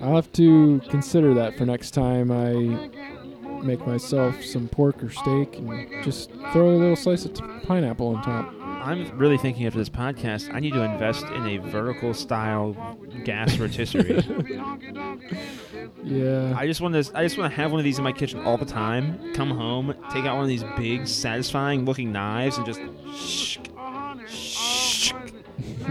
I'll 0.02 0.16
have 0.16 0.30
to 0.32 0.80
consider 0.88 1.34
that 1.34 1.56
for 1.56 1.64
next 1.64 1.92
time 1.92 2.30
I 2.30 2.90
make 3.62 3.86
myself 3.86 4.42
some 4.44 4.68
pork 4.68 5.02
or 5.02 5.10
steak 5.10 5.56
and 5.56 6.04
just 6.04 6.30
throw 6.52 6.70
a 6.70 6.76
little 6.76 6.96
slice 6.96 7.24
of 7.24 7.32
t- 7.32 7.42
pineapple 7.64 8.08
on 8.08 8.22
top. 8.22 8.52
I'm 8.62 9.16
really 9.16 9.38
thinking 9.38 9.66
after 9.66 9.78
this 9.78 9.88
podcast, 9.88 10.52
I 10.52 10.60
need 10.60 10.74
to 10.74 10.82
invest 10.82 11.24
in 11.28 11.46
a 11.46 11.56
vertical 11.56 12.12
style 12.12 12.76
gas 13.24 13.56
rotisserie. 13.58 14.22
Yeah. 16.02 16.54
I 16.56 16.66
just 16.66 16.82
want 16.82 16.94
to. 16.94 17.16
I 17.16 17.22
just 17.22 17.38
want 17.38 17.50
to 17.50 17.56
have 17.56 17.70
one 17.70 17.80
of 17.80 17.84
these 17.84 17.96
in 17.98 18.04
my 18.04 18.12
kitchen 18.12 18.40
all 18.40 18.58
the 18.58 18.66
time. 18.66 19.32
Come 19.32 19.50
home, 19.50 19.94
take 20.12 20.26
out 20.26 20.34
one 20.34 20.42
of 20.44 20.48
these 20.48 20.64
big, 20.76 21.06
satisfying 21.06 21.86
looking 21.86 22.12
knives, 22.12 22.58
and 22.58 22.66
just 22.66 22.80
shk, 22.80 23.73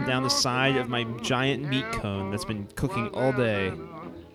down 0.06 0.24
the 0.24 0.30
side 0.30 0.76
of 0.78 0.89
my 0.89 1.04
giant 1.22 1.64
meat 1.68 1.86
cone 1.93 2.32
that's 2.32 2.45
been 2.45 2.68
cooking 2.76 3.08
all 3.10 3.32
day, 3.32 3.68
and 3.68 3.80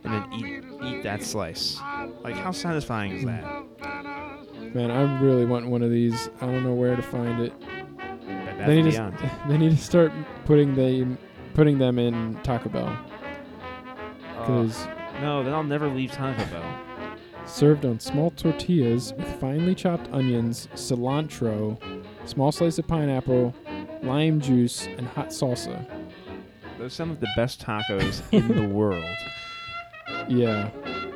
then 0.04 0.32
eat 0.32 0.64
eat 0.84 1.02
that 1.02 1.22
slice. 1.22 1.78
Like 2.22 2.34
how 2.36 2.50
satisfying 2.52 3.12
is 3.12 3.24
that? 3.24 3.44
Man, 4.74 4.90
I 4.90 5.20
really 5.20 5.44
want 5.44 5.66
one 5.66 5.82
of 5.82 5.90
these. 5.90 6.28
I 6.40 6.46
don't 6.46 6.62
know 6.64 6.74
where 6.74 6.94
to 6.96 7.02
find 7.02 7.40
it. 7.40 7.52
Bed 7.60 8.66
They 8.68 8.82
need, 8.82 8.92
to, 8.92 8.98
s- 9.02 9.32
they 9.48 9.56
need 9.58 9.70
to 9.70 9.76
start 9.76 10.12
putting 10.44 10.74
them 10.74 11.16
putting 11.54 11.78
them 11.78 11.98
in 11.98 12.38
Taco 12.42 12.68
Bell 12.68 12.86
uh, 12.86 12.96
Oh, 14.36 14.40
because 14.40 14.86
no, 15.20 15.42
then 15.42 15.52
I'll 15.54 15.62
never 15.64 15.88
leave 15.88 16.12
Taco 16.12 16.44
Bell. 16.46 17.14
served 17.46 17.84
on 17.84 17.98
small 18.00 18.30
tortillas 18.32 19.12
with 19.16 19.26
finely 19.40 19.74
chopped 19.74 20.08
onions, 20.12 20.68
cilantro, 20.74 21.78
small 22.26 22.52
slice 22.52 22.78
of 22.78 22.86
pineapple, 22.86 23.54
lime 24.02 24.40
juice, 24.40 24.86
and 24.86 25.06
hot 25.08 25.28
salsa. 25.28 25.84
Those 26.78 26.86
are 26.86 26.90
some 26.90 27.10
of 27.10 27.20
the 27.20 27.28
best 27.36 27.60
tacos 27.64 28.22
in 28.32 28.48
the 28.48 28.68
world. 28.68 29.04
Yeah. 30.28 30.70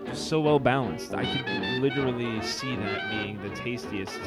Just 0.07 0.28
so 0.28 0.41
well 0.41 0.59
balanced. 0.59 1.14
I 1.14 1.24
could 1.24 1.47
literally 1.80 2.43
see 2.43 2.74
that 2.76 3.11
being 3.11 3.41
the 3.43 3.49
tastiest, 3.51 4.18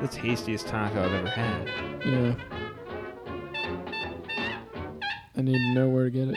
the 0.00 0.08
tastiest 0.08 0.66
taco 0.66 1.02
I've 1.04 1.12
ever 1.12 1.28
had. 1.28 1.68
Yeah. 2.06 2.34
I 5.36 5.40
need 5.42 5.56
to 5.56 5.74
know 5.74 5.88
where 5.88 6.04
to 6.04 6.10
get 6.10 6.28
it. 6.28 6.36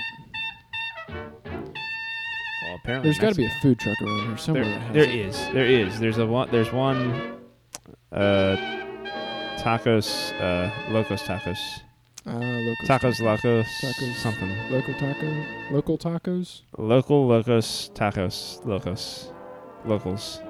Well, 1.10 2.76
apparently 2.84 3.08
There's 3.10 3.20
got 3.20 3.30
to 3.30 3.36
be 3.36 3.46
a 3.46 3.52
food 3.62 3.80
truck 3.80 4.00
around 4.02 4.28
here 4.28 4.38
somewhere. 4.38 4.64
There, 4.64 4.74
that 4.74 4.82
has 4.82 4.94
there 4.94 5.04
it. 5.04 5.16
is. 5.16 5.38
There 5.54 5.66
is. 5.66 6.00
There's 6.00 6.18
a 6.20 6.26
one. 6.26 6.50
There's 6.52 6.72
one. 6.72 7.38
Uh, 8.12 8.56
tacos. 9.64 10.34
Uh, 10.40 10.92
locos 10.92 11.24
tacos. 11.24 11.60
Ah, 12.26 12.34
local 12.34 12.88
Tacos 12.88 13.20
locos. 13.20 13.68
Tacos. 13.82 14.16
Something. 14.22 14.52
Local 14.70 14.96
taco. 15.00 15.26
Local 15.72 15.98
tacos. 15.98 16.64
Local 16.78 17.28
locos 17.28 17.92
tacos. 17.94 18.62
Locos. 18.66 19.32
Locals. 19.86 20.42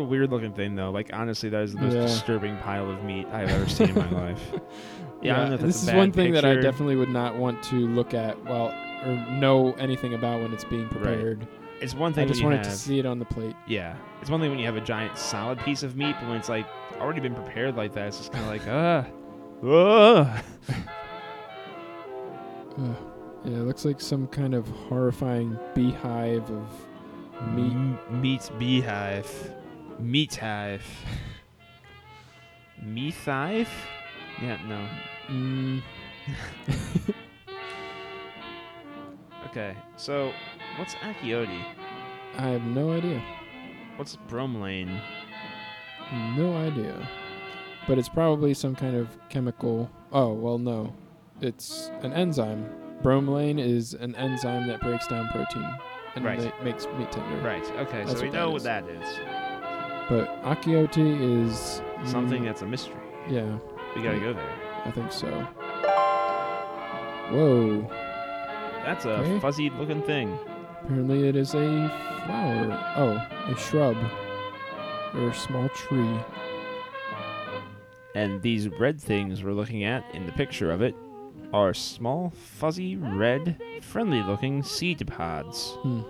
a 0.00 0.04
weird 0.04 0.30
looking 0.30 0.52
thing, 0.52 0.74
though. 0.74 0.90
Like, 0.90 1.10
honestly, 1.12 1.48
that 1.50 1.62
is 1.62 1.74
the 1.74 1.80
most 1.80 1.94
Yeah. 1.94 2.02
disturbing 2.02 2.56
pile 2.58 2.90
of 2.90 3.02
meat 3.04 3.26
I've 3.32 3.48
ever 3.50 3.68
seen 3.68 3.90
in 3.90 3.94
my 3.96 4.10
life. 4.28 4.52
Yeah, 5.22 5.34
I 5.34 5.36
don't 5.40 5.48
know 5.50 5.54
if 5.56 5.60
that's 5.60 5.74
this 5.74 5.82
a 5.82 5.86
is 5.86 5.90
bad 5.92 5.96
one 5.98 6.12
thing 6.12 6.32
that 6.32 6.44
I 6.44 6.54
picture. 6.54 6.62
definitely 6.62 6.96
would 6.96 7.08
not 7.10 7.36
want 7.36 7.62
to 7.64 7.74
look 7.88 8.14
at 8.14 8.42
well 8.44 8.74
or 9.04 9.14
know 9.32 9.72
anything 9.74 10.14
about 10.14 10.40
when 10.42 10.52
it's 10.52 10.64
being 10.64 10.88
prepared. 10.88 11.46
It's 11.80 11.94
one 11.94 12.12
thing 12.12 12.24
I 12.24 12.28
just 12.28 12.40
when 12.42 12.52
you 12.52 12.56
wanted 12.56 12.66
have, 12.66 12.74
to 12.74 12.80
see 12.80 12.98
it 12.98 13.06
on 13.06 13.18
the 13.18 13.24
plate. 13.24 13.56
Yeah, 13.66 13.96
it's 14.20 14.28
one 14.30 14.40
thing 14.40 14.50
when 14.50 14.58
you 14.58 14.66
have 14.66 14.76
a 14.76 14.80
giant 14.82 15.16
solid 15.16 15.58
piece 15.60 15.82
of 15.82 15.96
meat, 15.96 16.14
but 16.20 16.28
when 16.28 16.36
it's 16.38 16.48
like 16.50 16.66
already 16.98 17.20
been 17.20 17.34
prepared 17.34 17.76
like 17.76 17.92
that, 17.94 18.08
it's 18.08 18.18
just 18.18 18.32
kind 18.32 18.44
of 18.44 18.50
like, 18.50 18.62
ah, 18.68 19.06
uh. 19.66 20.42
Ugh. 22.78 22.96
Yeah, 23.44 23.56
it 23.56 23.66
looks 23.66 23.84
like 23.84 24.00
some 24.00 24.26
kind 24.26 24.54
of 24.54 24.68
horrifying 24.68 25.58
beehive 25.74 26.50
of 26.50 26.66
meat. 27.54 27.72
M- 27.72 27.98
meat 28.20 28.50
beehive, 28.58 29.50
meat 30.00 30.36
hive, 30.36 30.84
meat 32.82 33.14
hive. 33.24 33.68
Yeah, 34.42 34.58
no. 34.66 34.88
Mm, 35.28 35.82
Okay, 39.46 39.74
so 39.96 40.32
what's 40.78 40.94
achiote? 40.96 41.64
I 42.38 42.48
have 42.48 42.62
no 42.62 42.92
idea. 42.92 43.20
What's 43.96 44.16
bromelain? 44.28 45.00
No 46.36 46.54
idea. 46.56 47.08
But 47.88 47.98
it's 47.98 48.08
probably 48.08 48.54
some 48.54 48.76
kind 48.76 48.94
of 48.94 49.08
chemical. 49.28 49.90
Oh, 50.12 50.32
well, 50.34 50.58
no. 50.58 50.94
It's 51.40 51.90
an 52.02 52.12
enzyme. 52.12 52.64
Bromelain 53.02 53.58
is 53.58 53.94
an 53.94 54.14
enzyme 54.14 54.68
that 54.68 54.80
breaks 54.80 55.08
down 55.08 55.28
protein 55.30 55.68
and 56.14 56.24
Right. 56.24 56.38
ma- 56.44 56.64
makes 56.64 56.86
meat 56.98 57.10
tender. 57.10 57.36
Right. 57.44 57.64
Okay, 57.72 58.04
That's 58.04 58.12
so 58.12 58.20
we 58.20 58.28
what 58.28 58.34
know 58.34 58.48
is. 58.48 58.52
what 58.52 58.62
that 58.64 58.84
is. 58.88 59.18
But 60.10 60.42
achiote 60.42 60.98
is 61.46 61.80
Something 62.04 62.42
mm, 62.42 62.46
that's 62.46 62.62
a 62.62 62.66
mystery. 62.66 62.96
Yeah, 63.28 63.58
We 63.94 64.02
gotta 64.02 64.18
go 64.18 64.32
there. 64.32 64.52
I 64.84 64.90
think 64.90 65.12
so. 65.12 65.28
Whoa. 67.30 67.88
That's 68.84 69.04
a 69.04 69.20
Okay. 69.20 69.38
fuzzy 69.38 69.70
looking 69.70 70.02
thing. 70.02 70.36
Apparently, 70.82 71.28
it 71.28 71.36
is 71.36 71.54
a 71.54 71.88
flower. 72.26 72.92
Oh, 72.96 73.52
a 73.52 73.56
shrub 73.56 73.96
or 75.14 75.28
a 75.28 75.34
small 75.34 75.68
tree. 75.68 76.18
And 78.16 78.42
these 78.42 78.68
red 78.68 79.00
things 79.00 79.44
we're 79.44 79.52
looking 79.52 79.84
at 79.84 80.04
in 80.12 80.26
the 80.26 80.32
picture 80.32 80.72
of 80.72 80.82
it 80.82 80.94
are 81.52 81.72
small, 81.74 82.30
fuzzy, 82.30 82.96
red, 82.96 83.60
friendly 83.82 84.22
looking 84.22 84.62
seed 84.64 85.06
pods. 85.06 85.76
Hmm. 85.82 86.00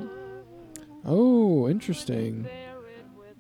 Oh, 1.04 1.68
interesting. 1.68 2.46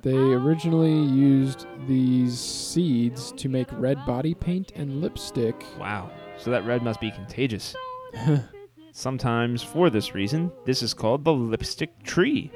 They 0.02 0.16
originally 0.16 0.98
used 0.98 1.66
these 1.86 2.38
seeds 2.38 3.32
to 3.32 3.48
make 3.48 3.68
red 3.72 4.04
body 4.06 4.34
paint 4.34 4.72
and 4.74 5.00
lipstick. 5.00 5.62
Wow. 5.78 6.10
So 6.38 6.50
that 6.50 6.64
red 6.64 6.82
must 6.82 7.00
be 7.00 7.10
contagious. 7.10 7.74
Sometimes, 8.92 9.62
for 9.62 9.90
this 9.90 10.14
reason, 10.14 10.50
this 10.64 10.82
is 10.82 10.94
called 10.94 11.24
the 11.24 11.32
lipstick 11.32 12.02
tree. 12.02 12.50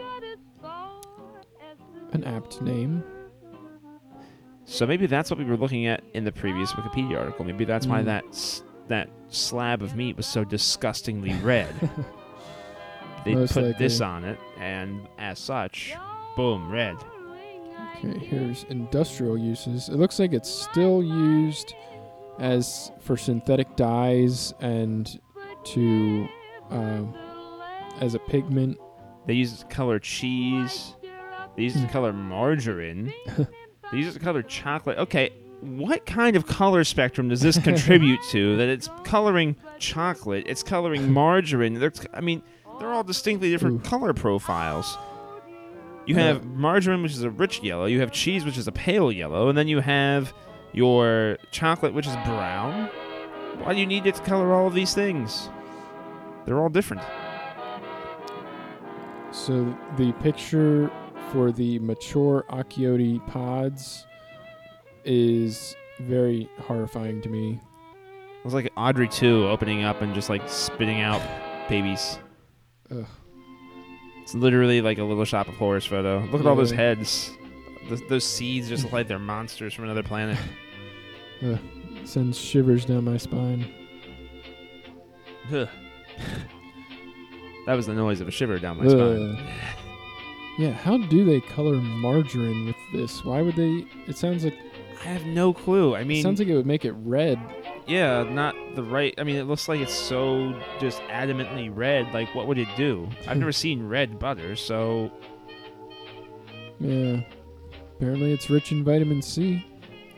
An 2.12 2.24
apt 2.24 2.62
name. 2.62 3.02
So 4.64 4.86
maybe 4.86 5.06
that's 5.06 5.30
what 5.30 5.38
we 5.38 5.44
were 5.44 5.56
looking 5.56 5.86
at 5.86 6.02
in 6.14 6.24
the 6.24 6.32
previous 6.32 6.72
Wikipedia 6.72 7.18
article. 7.18 7.44
Maybe 7.44 7.64
that's 7.64 7.86
why 7.86 8.00
Mm. 8.00 8.04
that 8.06 8.24
s- 8.28 8.62
that 8.88 9.10
slab 9.28 9.82
of 9.82 9.94
meat 9.96 10.16
was 10.16 10.26
so 10.26 10.44
disgustingly 10.44 11.32
red. 11.42 11.68
they 13.24 13.34
Most 13.34 13.52
put 13.54 13.76
this 13.78 14.00
on 14.00 14.24
it, 14.24 14.38
and 14.58 15.06
as 15.18 15.38
such, 15.38 15.94
boom, 16.36 16.70
red. 16.70 16.96
Okay, 17.96 18.18
here's 18.18 18.64
industrial 18.64 19.38
uses. 19.38 19.88
It 19.88 19.96
looks 19.96 20.18
like 20.18 20.32
it's 20.32 20.48
still 20.50 21.02
used 21.02 21.74
as 22.38 22.90
for 23.00 23.16
synthetic 23.16 23.76
dyes 23.76 24.52
and 24.60 25.18
to 25.64 26.28
um, 26.70 27.14
as 28.00 28.14
a 28.14 28.18
pigment. 28.18 28.78
They 29.26 29.34
use 29.34 29.52
it 29.54 29.58
to 29.60 29.66
color 29.66 29.98
cheese. 29.98 30.94
They 31.56 31.62
use 31.62 31.76
it 31.76 31.80
to 31.80 31.86
Hmm. 31.86 31.92
color 31.92 32.12
margarine. 32.12 33.12
they 33.92 33.98
use 33.98 34.08
it 34.14 34.18
to 34.18 34.24
color 34.24 34.42
chocolate. 34.42 34.98
Okay, 34.98 35.30
what 35.60 36.04
kind 36.04 36.36
of 36.36 36.46
color 36.46 36.84
spectrum 36.84 37.28
does 37.28 37.40
this 37.40 37.58
contribute 37.58 38.20
to? 38.30 38.56
That 38.58 38.68
it's 38.68 38.88
coloring 39.04 39.56
chocolate, 39.78 40.44
it's 40.46 40.62
coloring 40.62 41.12
margarine. 41.20 41.74
They're, 41.74 41.92
I 42.12 42.20
mean, 42.20 42.42
they're 42.80 42.90
all 42.90 43.04
distinctly 43.04 43.50
different 43.50 43.86
Ooh. 43.86 43.88
color 43.88 44.12
profiles. 44.12 44.98
You 46.06 46.16
have 46.16 46.44
margarine, 46.44 47.02
which 47.02 47.12
is 47.12 47.22
a 47.22 47.30
rich 47.30 47.62
yellow. 47.62 47.86
You 47.86 48.00
have 48.00 48.12
cheese, 48.12 48.44
which 48.44 48.58
is 48.58 48.68
a 48.68 48.72
pale 48.72 49.10
yellow, 49.10 49.48
and 49.48 49.56
then 49.56 49.68
you 49.68 49.80
have 49.80 50.34
your 50.72 51.38
chocolate, 51.50 51.94
which 51.94 52.06
is 52.06 52.14
brown. 52.26 52.90
Why 53.62 53.72
do 53.72 53.80
you 53.80 53.86
need 53.86 54.06
it 54.06 54.16
to 54.16 54.22
color 54.22 54.52
all 54.52 54.66
of 54.66 54.74
these 54.74 54.92
things? 54.94 55.48
They're 56.44 56.58
all 56.58 56.68
different. 56.68 57.02
So 59.30 59.76
the 59.96 60.12
picture 60.20 60.90
for 61.32 61.52
the 61.52 61.78
mature 61.78 62.44
achiote 62.50 63.26
pods 63.26 64.06
is 65.04 65.74
very 66.00 66.48
horrifying 66.60 67.22
to 67.22 67.28
me. 67.28 67.60
It 68.38 68.44
was 68.44 68.54
like 68.54 68.70
Audrey 68.76 69.08
2 69.08 69.48
opening 69.48 69.84
up 69.84 70.02
and 70.02 70.14
just 70.14 70.28
like 70.28 70.46
spitting 70.48 71.00
out 71.00 71.22
babies. 71.68 72.18
Ugh. 72.90 73.06
It's 74.24 74.34
literally 74.34 74.80
like 74.80 74.96
a 74.96 75.04
little 75.04 75.26
shop 75.26 75.48
of 75.48 75.56
horrors 75.56 75.84
photo. 75.84 76.26
Look 76.32 76.40
at 76.40 76.46
all 76.46 76.56
those 76.56 76.70
heads. 76.70 77.30
Those, 77.90 78.00
those 78.08 78.24
seeds 78.24 78.70
just 78.70 78.82
look 78.84 78.92
like 78.94 79.06
they're 79.06 79.18
monsters 79.18 79.74
from 79.74 79.84
another 79.84 80.02
planet. 80.02 80.38
Ugh, 81.44 81.58
sends 82.04 82.38
shivers 82.38 82.86
down 82.86 83.04
my 83.04 83.18
spine. 83.18 83.70
Ugh. 85.52 85.68
that 87.66 87.74
was 87.74 87.86
the 87.86 87.92
noise 87.92 88.22
of 88.22 88.28
a 88.28 88.30
shiver 88.30 88.58
down 88.58 88.78
my 88.78 88.88
spine. 88.88 89.38
Yeah, 90.56 90.70
how 90.70 90.98
do 90.98 91.24
they 91.24 91.40
color 91.40 91.74
margarine 91.74 92.66
with 92.66 92.76
this? 92.92 93.24
Why 93.24 93.42
would 93.42 93.56
they? 93.56 93.84
It 94.06 94.16
sounds 94.16 94.44
like 94.44 94.56
I 95.00 95.08
have 95.08 95.26
no 95.26 95.52
clue. 95.52 95.96
I 95.96 96.02
it 96.02 96.06
mean, 96.06 96.22
sounds 96.22 96.38
like 96.38 96.46
it 96.46 96.54
would 96.54 96.64
make 96.64 96.84
it 96.84 96.92
red. 96.92 97.40
Yeah, 97.86 98.22
not 98.24 98.54
the 98.74 98.82
right. 98.82 99.14
I 99.18 99.24
mean, 99.24 99.36
it 99.36 99.44
looks 99.44 99.68
like 99.68 99.80
it's 99.80 99.94
so 99.94 100.58
just 100.80 101.00
adamantly 101.02 101.70
red. 101.74 102.12
Like, 102.14 102.34
what 102.34 102.46
would 102.46 102.58
it 102.58 102.68
do? 102.76 103.08
I've 103.26 103.36
never 103.38 103.52
seen 103.64 103.86
red 103.88 104.18
butter, 104.18 104.56
so 104.56 105.10
Yeah. 106.80 107.20
Apparently, 107.96 108.32
it's 108.32 108.50
rich 108.50 108.72
in 108.72 108.84
vitamin 108.84 109.22
C. 109.22 109.64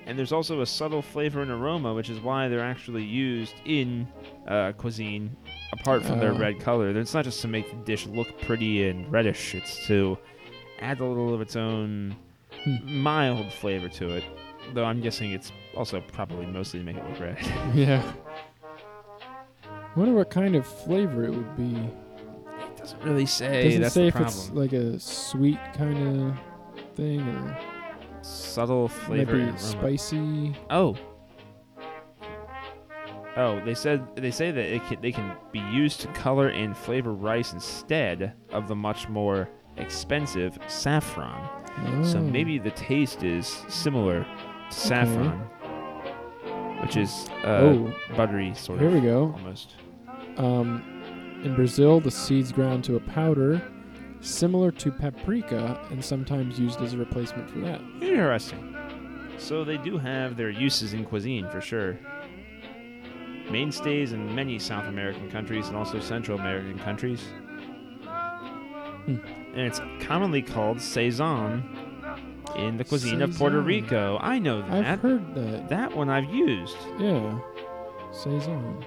And 0.07 0.17
there's 0.17 0.33
also 0.33 0.61
a 0.61 0.67
subtle 0.67 1.03
flavor 1.03 1.43
and 1.43 1.51
aroma, 1.51 1.93
which 1.93 2.09
is 2.11 2.21
why 2.21 2.49
they're 2.49 2.61
actually 2.61 3.03
used 3.03 3.55
in 3.65 4.07
uh, 4.47 4.73
cuisine, 4.73 5.37
apart 5.73 6.03
from 6.05 6.21
their 6.21 6.33
Oh. 6.33 6.39
red 6.39 6.61
color. 6.61 6.89
It's 6.97 7.13
not 7.13 7.25
just 7.25 7.41
to 7.43 7.49
make 7.49 7.69
the 7.69 7.77
dish 7.85 8.07
look 8.07 8.41
pretty 8.43 8.89
and 8.89 9.11
reddish, 9.11 9.55
it's 9.57 9.85
to 9.89 10.17
add 10.79 11.01
a 11.01 11.05
little 11.05 11.35
of 11.35 11.41
its 11.41 11.57
own 11.57 12.15
Hmm. 12.65 13.03
mild 13.03 13.53
flavor 13.53 13.89
to 13.89 14.11
it. 14.17 14.25
Though 14.75 14.85
I'm 14.85 15.01
guessing 15.01 15.33
it's 15.33 15.51
also 15.77 16.01
probably 16.01 16.47
mostly 16.47 16.81
to 16.81 16.85
make 16.87 16.97
it 16.97 17.09
look 17.09 17.21
red. 17.21 17.39
Yeah. 17.75 18.03
Wonder 19.97 20.13
what 20.15 20.31
kind 20.31 20.55
of 20.57 20.67
flavor 20.67 21.25
it 21.25 21.31
would 21.31 21.57
be. 21.57 21.75
it 21.75 22.77
doesn't 22.77 23.03
really 23.03 23.25
say. 23.27 23.65
Doesn't 23.65 23.83
That's 23.83 23.95
say 23.95 24.01
the 24.03 24.07
if 24.09 24.15
problem. 24.15 24.35
it's 24.35 24.51
like 24.51 24.73
a 24.75 24.99
sweet 25.01 25.59
kind 25.75 26.31
of 26.33 26.95
thing 26.95 27.21
or 27.21 27.59
Subtle 28.23 28.89
flavor 28.89 29.37
maybe 29.37 29.57
spicy. 29.59 30.55
Oh. 30.69 30.97
Oh, 33.39 33.61
they 33.65 33.75
said 33.75 34.05
they 34.17 34.31
say 34.31 34.51
that 34.51 34.65
it 34.65 34.83
can, 34.87 35.01
they 35.03 35.13
can 35.13 35.37
be 35.53 35.61
used 35.61 36.01
to 36.01 36.09
color 36.09 36.49
and 36.49 36.77
flavor 36.77 37.13
rice 37.13 37.53
instead 37.53 38.33
of 38.51 38.67
the 38.67 38.75
much 38.75 39.09
more 39.09 39.49
expensive 39.77 40.59
saffron. 40.69 41.49
So 42.05 42.19
Oh. 42.19 42.23
maybe 42.23 42.59
the 42.59 42.71
taste 42.71 43.23
is 43.23 43.47
similar 43.69 44.25
to 44.71 44.75
saffron, 44.77 45.49
which 46.81 46.97
is 46.97 47.29
uh, 47.45 47.61
oh, 47.63 47.95
buttery 48.17 48.55
sort 48.55 48.79
here 48.79 48.89
of 48.89 48.95
we 48.95 49.01
go. 49.01 49.33
almost. 49.37 49.75
Um, 50.37 50.83
in 51.43 51.55
Brazil, 51.55 52.01
the 52.01 52.11
seeds 52.11 52.53
ground 52.53 52.85
to 52.85 52.97
a 52.97 53.01
powder, 53.01 53.63
similar 54.21 54.71
to 54.73 54.91
paprika, 54.91 55.81
and 55.91 56.05
sometimes 56.05 56.59
used 56.59 56.81
as 56.81 56.95
a 56.95 56.99
replacement 56.99 57.51
for 57.51 57.61
that. 57.61 57.81
Interesting. 58.01 58.77
So 59.39 59.65
they 59.65 59.77
do 59.77 59.99
have 59.99 60.37
their 60.37 60.51
uses 60.51 60.95
in 60.95 61.05
cuisine 61.05 61.49
for 61.51 61.61
sure. 61.61 61.99
Mainstays 63.51 64.13
in 64.13 64.35
many 64.35 64.59
South 64.59 64.87
American 64.87 65.31
countries 65.31 65.69
and 65.69 65.77
also 65.77 66.01
Central 66.01 66.39
American 66.39 66.79
countries. 66.79 67.23
Hmm. 69.05 69.19
And 69.55 69.61
it's 69.61 69.81
commonly 70.01 70.43
called 70.43 70.79
sazón 70.79 71.86
in 72.57 72.77
the 72.77 72.85
cuisine 72.85 73.23
of 73.23 73.37
Puerto 73.37 73.61
Rico. 73.61 74.19
I 74.21 74.39
know 74.39 74.63
I've 74.63 74.71
that. 74.85 74.99
heard 75.01 75.35
that. 75.35 75.69
That 75.69 75.97
one 75.97 76.09
I've 76.11 76.33
used. 76.33 76.77
Yeah, 76.99 77.39
sazón. 78.13 78.85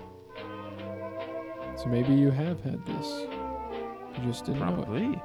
So 1.77 1.85
maybe 1.87 2.13
you 2.13 2.29
have 2.31 2.61
had 2.63 2.85
this. 2.85 3.25
You 4.17 4.25
just 4.25 4.45
didn't 4.45 4.59
know 4.59 4.67
it. 4.67 4.75
Probably. 4.75 5.21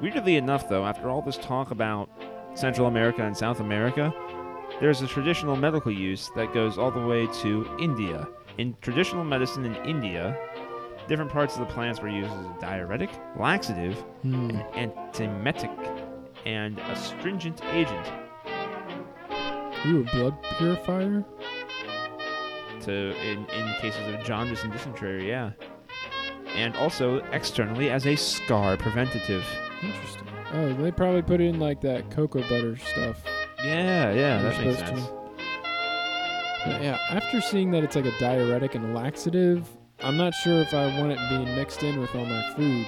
Weirdly 0.00 0.36
enough, 0.36 0.68
though, 0.68 0.84
after 0.84 1.08
all 1.08 1.22
this 1.22 1.36
talk 1.38 1.70
about 1.70 2.10
Central 2.54 2.88
America 2.88 3.22
and 3.22 3.36
South 3.36 3.60
America, 3.60 4.12
there's 4.80 5.00
a 5.00 5.06
traditional 5.06 5.54
medical 5.54 5.92
use 5.92 6.30
that 6.34 6.52
goes 6.52 6.76
all 6.76 6.90
the 6.90 7.06
way 7.06 7.26
to 7.40 7.66
India. 7.78 8.26
In 8.58 8.74
traditional 8.80 9.22
medicine 9.24 9.64
in 9.64 9.76
India, 9.86 10.36
different 11.08 11.30
parts 11.30 11.54
of 11.54 11.60
the 11.60 11.72
plants 11.72 12.00
were 12.00 12.08
used 12.08 12.30
as 12.32 12.46
a 12.46 12.56
diuretic, 12.60 13.10
laxative, 13.38 13.96
Hmm. 14.22 14.50
an 14.74 14.90
antiemetic, 15.12 15.70
and 16.44 16.78
astringent 16.80 17.62
agent 17.66 18.06
Ooh, 19.86 20.00
a 20.00 20.16
blood 20.16 20.42
purifier? 20.58 21.24
to 22.82 23.16
in, 23.20 23.46
in 23.46 23.74
cases 23.80 24.06
of 24.12 24.22
jaundice 24.24 24.62
and 24.62 24.72
dysentery, 24.72 25.28
yeah. 25.28 25.52
And 26.54 26.76
also 26.76 27.18
externally 27.32 27.90
as 27.90 28.06
a 28.06 28.16
scar 28.16 28.76
preventative. 28.76 29.44
Interesting. 29.82 30.26
Oh, 30.52 30.72
they 30.74 30.90
probably 30.90 31.22
put 31.22 31.40
in 31.40 31.58
like 31.58 31.80
that 31.80 32.10
cocoa 32.10 32.42
butter 32.42 32.76
stuff. 32.76 33.22
Yeah, 33.64 34.12
yeah, 34.12 34.42
that 34.42 34.64
makes 34.64 34.78
supposed 34.78 34.80
to. 34.80 34.86
sense. 34.86 35.10
Yeah, 36.82 36.98
after 37.10 37.40
seeing 37.40 37.70
that 37.72 37.82
it's 37.82 37.96
like 37.96 38.04
a 38.04 38.18
diuretic 38.18 38.74
and 38.74 38.94
laxative, 38.94 39.68
I'm 40.00 40.16
not 40.16 40.34
sure 40.34 40.60
if 40.60 40.74
I 40.74 40.98
want 40.98 41.12
it 41.12 41.18
being 41.28 41.54
mixed 41.56 41.82
in 41.82 42.00
with 42.00 42.14
all 42.14 42.24
my 42.26 42.52
food. 42.54 42.86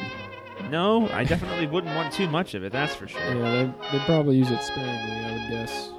No, 0.71 1.09
I 1.11 1.25
definitely 1.25 1.67
wouldn't 1.67 1.95
want 1.95 2.13
too 2.13 2.29
much 2.29 2.55
of 2.55 2.65
it, 2.65 2.73
that's 2.73 2.95
for 2.95 3.07
sure. 3.09 3.21
Yeah, 3.21 3.73
they 3.91 3.99
they 3.99 4.05
probably 4.05 4.37
use 4.37 4.51
it 4.51 4.63
sparingly, 4.63 5.25
I 5.25 5.33
would 5.33 5.51
guess. 5.51 5.91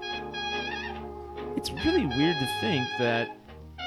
It's 1.58 1.72
really 1.86 2.06
weird 2.06 2.36
to 2.38 2.48
think 2.62 2.86
that 3.00 3.38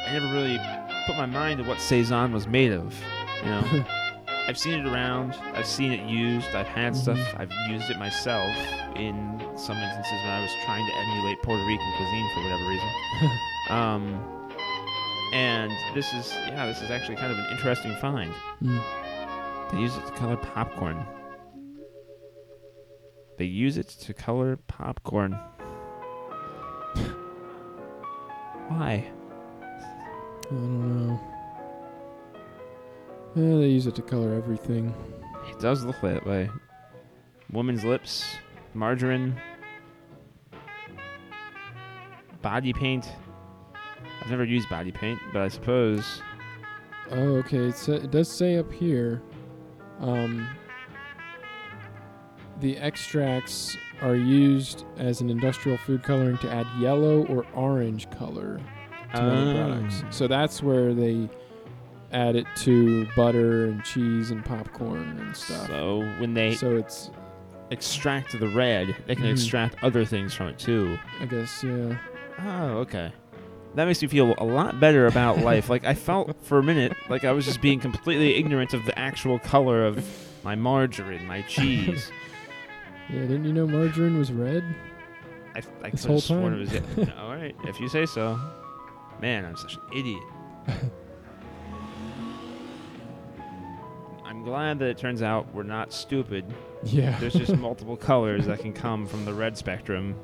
I 0.07 0.12
never 0.12 0.27
really 0.33 0.59
put 1.07 1.16
my 1.16 1.27
mind 1.27 1.59
to 1.62 1.64
what 1.69 1.79
sazón 1.79 2.33
was 2.33 2.47
made 2.47 2.73
of. 2.73 2.95
You 3.45 3.51
know, 3.51 3.85
I've 4.49 4.59
seen 4.59 4.75
it 4.75 4.87
around, 4.87 5.35
I've 5.55 5.66
seen 5.66 5.93
it 5.93 6.09
used, 6.09 6.55
I've 6.55 6.66
had 6.69 6.97
stuff, 6.97 7.19
Mhm. 7.19 7.41
I've 7.41 7.71
used 7.71 7.91
it 7.91 7.99
myself 7.99 8.55
in 8.97 9.41
some 9.57 9.77
instances 9.77 10.12
when 10.25 10.33
I 10.33 10.41
was 10.43 10.51
trying 10.64 10.87
to 10.87 10.93
emulate 10.97 11.43
Puerto 11.43 11.62
Rican 11.66 11.93
cuisine 11.97 12.31
for 12.35 12.43
whatever 12.43 12.66
reason. 12.69 12.91
um, 13.71 14.51
and 15.35 15.71
this 15.95 16.12
is, 16.14 16.33
yeah, 16.49 16.66
this 16.66 16.81
is 16.81 16.91
actually 16.91 17.16
kind 17.16 17.31
of 17.33 17.39
an 17.39 17.47
interesting 17.51 17.95
find. 17.97 18.33
Hmm. 18.62 18.79
They 19.71 19.79
use 19.79 19.97
it 19.97 20.07
to 20.07 20.12
color 20.12 20.37
popcorn. 20.37 21.07
They 23.37 23.45
use 23.45 23.77
it 23.77 23.89
to 23.89 24.14
color 24.14 24.57
popcorn. 24.66 25.33
Why? 28.69 29.11
I 29.61 30.51
don't 30.51 31.07
know. 31.07 31.21
Yeah, 33.37 33.59
they 33.59 33.69
use 33.69 33.87
it 33.87 33.95
to 33.97 34.03
color 34.03 34.35
everything. 34.35 34.95
It 35.49 35.61
does 35.61 35.85
look 35.85 36.01
that 36.03 36.27
way. 36.27 36.51
Woman's 37.53 37.85
lips, 37.85 38.37
margarine, 38.75 39.41
body 42.43 42.73
paint. 42.73 43.09
I've 44.23 44.31
never 44.31 44.45
used 44.45 44.69
body 44.69 44.91
paint, 44.93 45.21
but 45.33 45.43
I 45.43 45.49
suppose. 45.49 46.23
Oh, 47.11 47.37
okay. 47.37 47.69
It, 47.69 47.77
sa- 47.77 47.93
it 47.93 48.11
does 48.11 48.31
say 48.31 48.57
up 48.57 48.73
here, 48.73 49.23
um, 50.01 50.49
the 52.61 52.76
extracts 52.78 53.76
are 54.03 54.14
used 54.16 54.84
as 54.96 55.20
an 55.20 55.30
industrial 55.30 55.78
food 55.78 56.03
coloring 56.03 56.38
to 56.38 56.51
add 56.53 56.66
yellow 56.78 57.24
or 57.26 57.44
orange 57.55 58.11
color 58.11 58.61
to 59.14 59.22
many 59.22 59.53
products. 59.55 60.03
Oh. 60.05 60.11
So 60.11 60.28
that's 60.28 60.62
where 60.62 60.92
they 60.94 61.28
add 62.12 62.36
it 62.36 62.46
to 62.57 63.07
butter 63.16 63.66
and 63.66 63.84
cheese 63.84 64.30
and 64.30 64.44
popcorn 64.44 65.18
and 65.18 65.36
stuff. 65.36 65.66
So 65.66 66.01
when 66.18 66.34
they 66.34 66.55
So 66.55 66.76
it's, 66.76 67.11
extract 67.70 68.38
the 68.38 68.49
red, 68.49 68.96
they 69.07 69.14
can 69.14 69.24
Mhm. 69.24 69.32
extract 69.32 69.76
other 69.84 70.05
things 70.05 70.32
from 70.34 70.49
it 70.49 70.59
too. 70.59 70.99
I 71.20 71.26
guess, 71.26 71.62
yeah. 71.62 71.96
Oh, 72.44 72.78
okay. 72.78 73.12
That 73.75 73.85
makes 73.87 74.03
me 74.03 74.09
feel 74.09 74.35
a 74.39 74.45
lot 74.45 74.81
better 74.81 75.07
about 75.07 75.39
life. 75.39 75.69
Like 75.69 75.85
I 75.85 75.95
felt 75.95 76.35
for 76.45 76.59
a 76.59 76.62
minute 76.62 76.97
like 77.09 77.25
I 77.25 77.33
was 77.33 77.45
just 77.45 77.61
being 77.61 77.79
completely 77.81 78.35
ignorant 78.37 78.75
of 78.75 78.85
the 78.87 78.99
actual 78.99 79.39
color 79.39 79.85
of 79.85 80.05
my 80.43 80.55
margarine, 80.55 81.27
my 81.27 81.43
cheese. 81.43 82.11
Yeah, 83.11 83.21
didn't 83.23 83.47
you 83.47 83.55
know 83.55 83.66
margarine 83.66 84.19
was 84.19 84.31
red? 84.31 84.62
I, 85.55 85.59
I 85.59 85.61
This 85.61 85.62
could 85.62 85.91
have 85.93 86.05
whole 86.05 86.21
sworn 86.21 86.53
time. 86.66 86.77
it 86.77 86.97
was. 86.99 87.09
All 87.19 87.31
right, 87.35 87.57
if 87.64 87.81
you 87.81 87.89
say 87.89 88.05
so. 88.05 88.39
Man, 89.23 89.47
I'm 89.47 89.57
such 89.57 89.77
an 89.77 89.81
idiot. 89.97 90.23
I'm 94.25 94.43
glad 94.43 94.79
that 94.81 94.89
it 94.91 94.99
turns 94.99 95.23
out 95.23 95.47
we're 95.55 95.62
not 95.62 95.93
stupid. 95.93 96.45
Yeah. 96.85 97.19
There's 97.19 97.33
just 97.33 97.57
multiple 97.57 97.97
colors 97.97 98.45
that 98.47 98.59
can 98.61 98.73
come 98.75 99.07
from 99.07 99.25
the 99.25 99.33
red 99.33 99.57
spectrum 99.57 100.14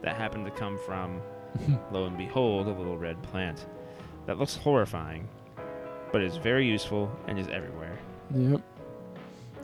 that 0.00 0.16
happen 0.16 0.42
to 0.44 0.50
come 0.50 0.78
from, 0.86 1.20
lo 1.92 2.06
and 2.06 2.16
behold, 2.16 2.66
a 2.66 2.72
little 2.72 2.98
red 2.98 3.22
plant. 3.22 3.66
That 4.26 4.38
looks 4.38 4.56
horrifying, 4.56 5.28
but 6.12 6.22
is 6.22 6.36
very 6.36 6.66
useful 6.66 7.10
and 7.26 7.38
is 7.38 7.48
everywhere. 7.48 7.98
Yep. 8.34 8.62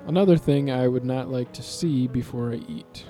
Another 0.06 0.36
thing 0.36 0.70
I 0.70 0.86
would 0.88 1.04
not 1.04 1.28
like 1.30 1.52
to 1.54 1.62
see 1.62 2.06
before 2.06 2.52
I 2.52 2.56
eat. 2.68 3.06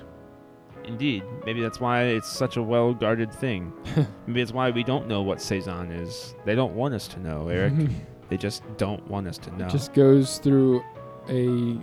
Indeed, 0.83 1.23
maybe 1.45 1.61
that's 1.61 1.79
why 1.79 2.03
it's 2.03 2.31
such 2.31 2.57
a 2.57 2.63
well 2.63 2.93
guarded 2.93 3.31
thing. 3.33 3.73
maybe 4.27 4.41
it's 4.41 4.53
why 4.53 4.71
we 4.71 4.83
don't 4.83 5.07
know 5.07 5.21
what 5.21 5.39
sazón 5.39 5.91
is. 6.01 6.33
They 6.45 6.55
don't 6.55 6.73
want 6.73 6.93
us 6.93 7.07
to 7.09 7.19
know, 7.19 7.49
Eric. 7.49 7.73
they 8.29 8.37
just 8.37 8.63
don't 8.77 9.05
want 9.07 9.27
us 9.27 9.37
to 9.39 9.55
know. 9.57 9.65
It 9.65 9.71
Just 9.71 9.93
goes 9.93 10.39
through 10.39 10.83
a 11.29 11.77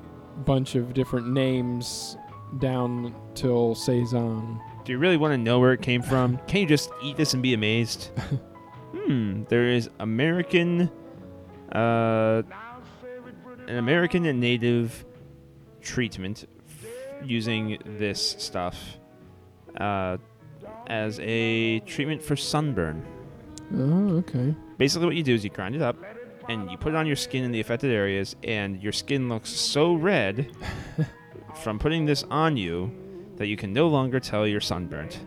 bunch 0.44 0.74
of 0.74 0.94
different 0.94 1.28
names 1.28 2.16
down 2.58 3.14
till 3.34 3.74
sazón. 3.74 4.60
Do 4.84 4.92
you 4.92 4.98
really 4.98 5.16
want 5.16 5.32
to 5.32 5.38
know 5.38 5.60
where 5.60 5.72
it 5.72 5.80
came 5.80 6.02
from? 6.02 6.38
Can 6.46 6.60
you 6.60 6.66
just 6.66 6.90
eat 7.02 7.16
this 7.16 7.32
and 7.32 7.42
be 7.42 7.54
amazed? 7.54 8.10
hmm. 8.92 9.44
There 9.44 9.70
is 9.70 9.88
American, 9.98 10.90
uh, 11.72 12.42
an 13.66 13.78
American 13.78 14.26
and 14.26 14.40
native 14.40 15.06
treatment 15.80 16.46
f- 16.68 17.24
using 17.24 17.78
this 17.98 18.36
stuff 18.38 18.98
uh, 19.80 20.18
as 20.86 21.18
a 21.20 21.80
treatment 21.80 22.22
for 22.22 22.36
sunburn. 22.36 23.06
Oh, 23.74 24.18
okay. 24.18 24.54
Basically, 24.76 25.06
what 25.06 25.16
you 25.16 25.22
do 25.22 25.34
is 25.34 25.44
you 25.44 25.50
grind 25.50 25.74
it 25.74 25.80
up 25.80 25.96
and 26.50 26.70
you 26.70 26.76
put 26.76 26.92
it 26.92 26.96
on 26.96 27.06
your 27.06 27.16
skin 27.16 27.42
in 27.42 27.52
the 27.52 27.60
affected 27.60 27.90
areas, 27.90 28.36
and 28.44 28.82
your 28.82 28.92
skin 28.92 29.30
looks 29.30 29.48
so 29.48 29.94
red 29.94 30.54
from 31.62 31.78
putting 31.78 32.04
this 32.04 32.22
on 32.24 32.58
you 32.58 32.94
that 33.36 33.46
you 33.46 33.56
can 33.56 33.72
no 33.72 33.88
longer 33.88 34.20
tell 34.20 34.46
you're 34.46 34.60
sunburnt. 34.60 35.20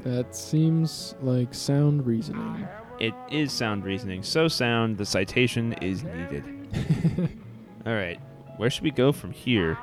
That 0.00 0.34
seems 0.34 1.14
like 1.20 1.54
sound 1.54 2.06
reasoning. 2.06 2.66
It 2.98 3.14
is 3.30 3.52
sound 3.52 3.84
reasoning. 3.84 4.22
So 4.22 4.48
sound, 4.48 4.98
the 4.98 5.06
citation 5.06 5.72
is 5.74 6.04
needed. 6.04 6.44
All 7.86 7.94
right, 7.94 8.20
where 8.56 8.70
should 8.70 8.84
we 8.84 8.90
go 8.90 9.12
from 9.12 9.32
here? 9.32 9.78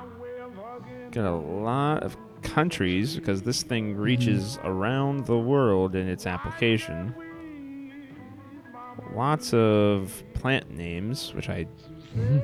Got 1.12 1.26
a 1.26 1.36
lot 1.36 2.04
of 2.04 2.18
countries 2.44 3.16
because 3.16 3.42
this 3.42 3.64
thing 3.64 3.94
mm-hmm. 3.94 4.02
reaches 4.02 4.60
around 4.64 5.26
the 5.26 5.38
world 5.38 5.96
in 5.96 6.08
its 6.08 6.26
application. 6.26 7.14
Lots 9.14 9.54
of 9.54 10.24
plant 10.34 10.70
names, 10.70 11.34
which 11.34 11.50
I 11.50 11.66
mm-hmm. 12.16 12.40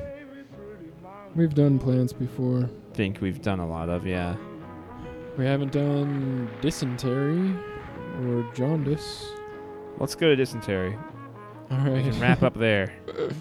We've 1.34 1.54
done 1.54 1.80
plants 1.80 2.12
before. 2.12 2.70
think 2.92 3.20
we've 3.20 3.42
done 3.42 3.58
a 3.58 3.66
lot 3.66 3.88
of, 3.88 4.06
yeah. 4.06 4.36
We 5.36 5.44
haven't 5.44 5.72
done 5.72 6.48
dysentery 6.60 7.54
or 8.22 8.48
jaundice. 8.54 9.32
Let's 9.98 10.14
go 10.14 10.28
to 10.28 10.36
dysentery. 10.36 10.96
All 11.70 11.78
right. 11.78 11.92
We 11.92 12.02
can 12.10 12.20
wrap 12.20 12.42
up 12.42 12.54
there. 12.54 12.94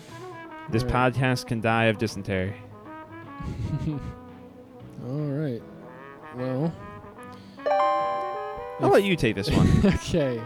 This 0.71 0.81
Alright. 0.83 1.13
podcast 1.13 1.47
can 1.47 1.59
die 1.59 1.85
of 1.85 1.97
dysentery. 1.97 2.55
All 5.05 5.09
right. 5.09 5.61
Well. 6.37 6.73
I'll 8.79 8.89
let 8.89 9.03
you 9.03 9.17
take 9.17 9.35
this 9.35 9.49
one. 9.51 9.67
okay. 9.85 10.41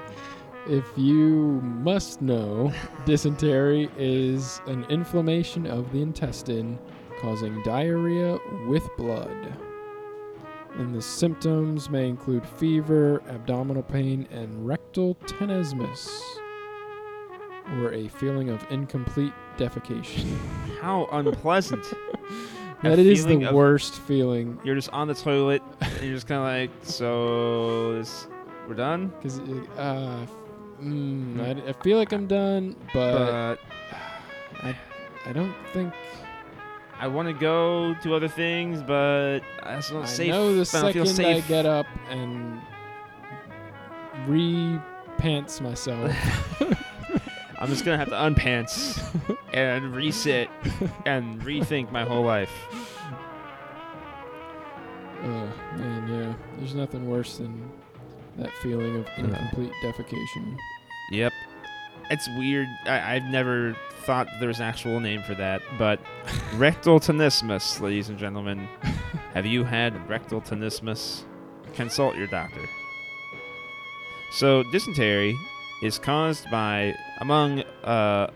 If 0.68 0.86
you 0.98 1.62
must 1.62 2.20
know, 2.20 2.74
dysentery 3.06 3.92
is 3.96 4.60
an 4.66 4.86
inflammation 4.86 5.68
of 5.68 5.92
the 5.92 6.02
intestine 6.02 6.80
causing 7.20 7.62
diarrhea 7.62 8.40
with 8.68 8.90
blood. 8.98 9.54
And 10.78 10.94
the 10.94 11.02
symptoms 11.02 11.90
may 11.90 12.08
include 12.08 12.46
fever, 12.46 13.22
abdominal 13.30 13.82
pain, 13.84 14.28
and 14.32 14.66
rectal 14.68 15.16
tenesmus, 15.26 16.22
or 17.80 17.94
a 17.94 18.08
feeling 18.08 18.50
of 18.50 18.66
incomplete 18.70 19.34
defecation. 19.58 20.38
How 20.82 21.08
unpleasant. 21.12 21.86
That 22.84 23.00
is 23.00 23.26
the 23.26 23.44
of- 23.44 23.56
worst 23.56 23.96
feeling. 24.02 24.60
You're 24.64 24.76
just 24.76 24.92
on 24.92 25.08
the 25.08 25.16
toilet 25.16 25.64
and 25.82 26.00
you're 26.04 26.14
just 26.14 26.28
kind 26.28 26.42
of 26.42 26.46
like, 26.46 26.70
so 26.84 27.94
this, 27.94 28.28
we're 28.68 28.76
done? 28.76 29.08
Because 29.18 29.40
uh, 29.78 30.28
mm, 30.80 31.42
I, 31.42 31.70
I 31.70 31.74
feel 31.82 31.98
like 31.98 32.12
I'm 32.14 32.28
done, 32.28 32.76
but 32.94 33.56
But 33.56 33.60
I, 34.64 34.78
I 35.26 35.34
don't 35.34 35.56
think 35.74 35.92
I 37.00 37.08
want 37.08 37.28
to 37.28 37.34
go 37.34 37.96
do 38.02 38.14
other 38.16 38.28
things, 38.28 38.82
but 38.82 39.40
I 39.64 39.76
also 39.76 39.96
don't 39.96 40.04
I 40.04 40.08
safe. 40.08 40.30
know 40.32 40.54
the 40.56 40.62
I 40.62 40.64
second 40.64 41.20
I 41.26 41.40
get 41.42 41.66
up 41.66 41.86
and 42.10 42.60
re-pants 44.28 45.62
myself. 45.62 46.12
I'm 47.60 47.70
just 47.70 47.86
gonna 47.86 47.98
have 47.98 48.10
to 48.10 48.16
unpants 48.16 49.04
and 49.54 49.94
resit 49.94 50.48
and 51.06 51.42
rethink 51.42 51.92
my 51.92 52.04
whole 52.04 52.24
life. 52.24 52.52
Oh 55.24 55.50
man, 55.76 56.08
yeah. 56.08 56.34
There's 56.58 56.76
nothing 56.76 57.10
worse 57.10 57.38
than 57.38 57.72
that 58.38 58.52
feeling 58.62 58.98
of 58.98 59.08
incomplete 59.18 59.72
defecation. 59.84 60.58
Yep. 61.12 61.34
It's 62.10 62.28
weird. 62.38 62.68
I, 62.86 63.16
I've 63.16 63.24
never 63.26 63.76
thought 64.04 64.28
there 64.40 64.48
was 64.48 64.60
an 64.60 64.66
actual 64.66 65.00
name 65.00 65.22
for 65.24 65.36
that, 65.36 65.62
but 65.78 66.00
rectal 66.56 67.00
tenesmus, 67.00 67.82
ladies 67.82 68.10
and 68.10 68.18
gentlemen. 68.18 68.68
Have 69.34 69.46
you 69.46 69.64
had 69.64 70.10
rectal 70.10 70.42
tenesmus? 70.42 71.24
Consult 71.74 72.16
your 72.16 72.28
doctor. 72.28 72.62
So, 74.32 74.64
dysentery 74.72 75.38
is 75.84 76.00
caused 76.00 76.50
by, 76.50 76.96
among 77.20 77.62
uh, 77.84 78.32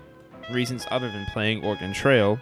reasons 0.54 0.86
other 0.92 1.12
than 1.12 1.26
playing 1.28 1.64
Oregon 1.64 1.94
Trail, 1.94 2.40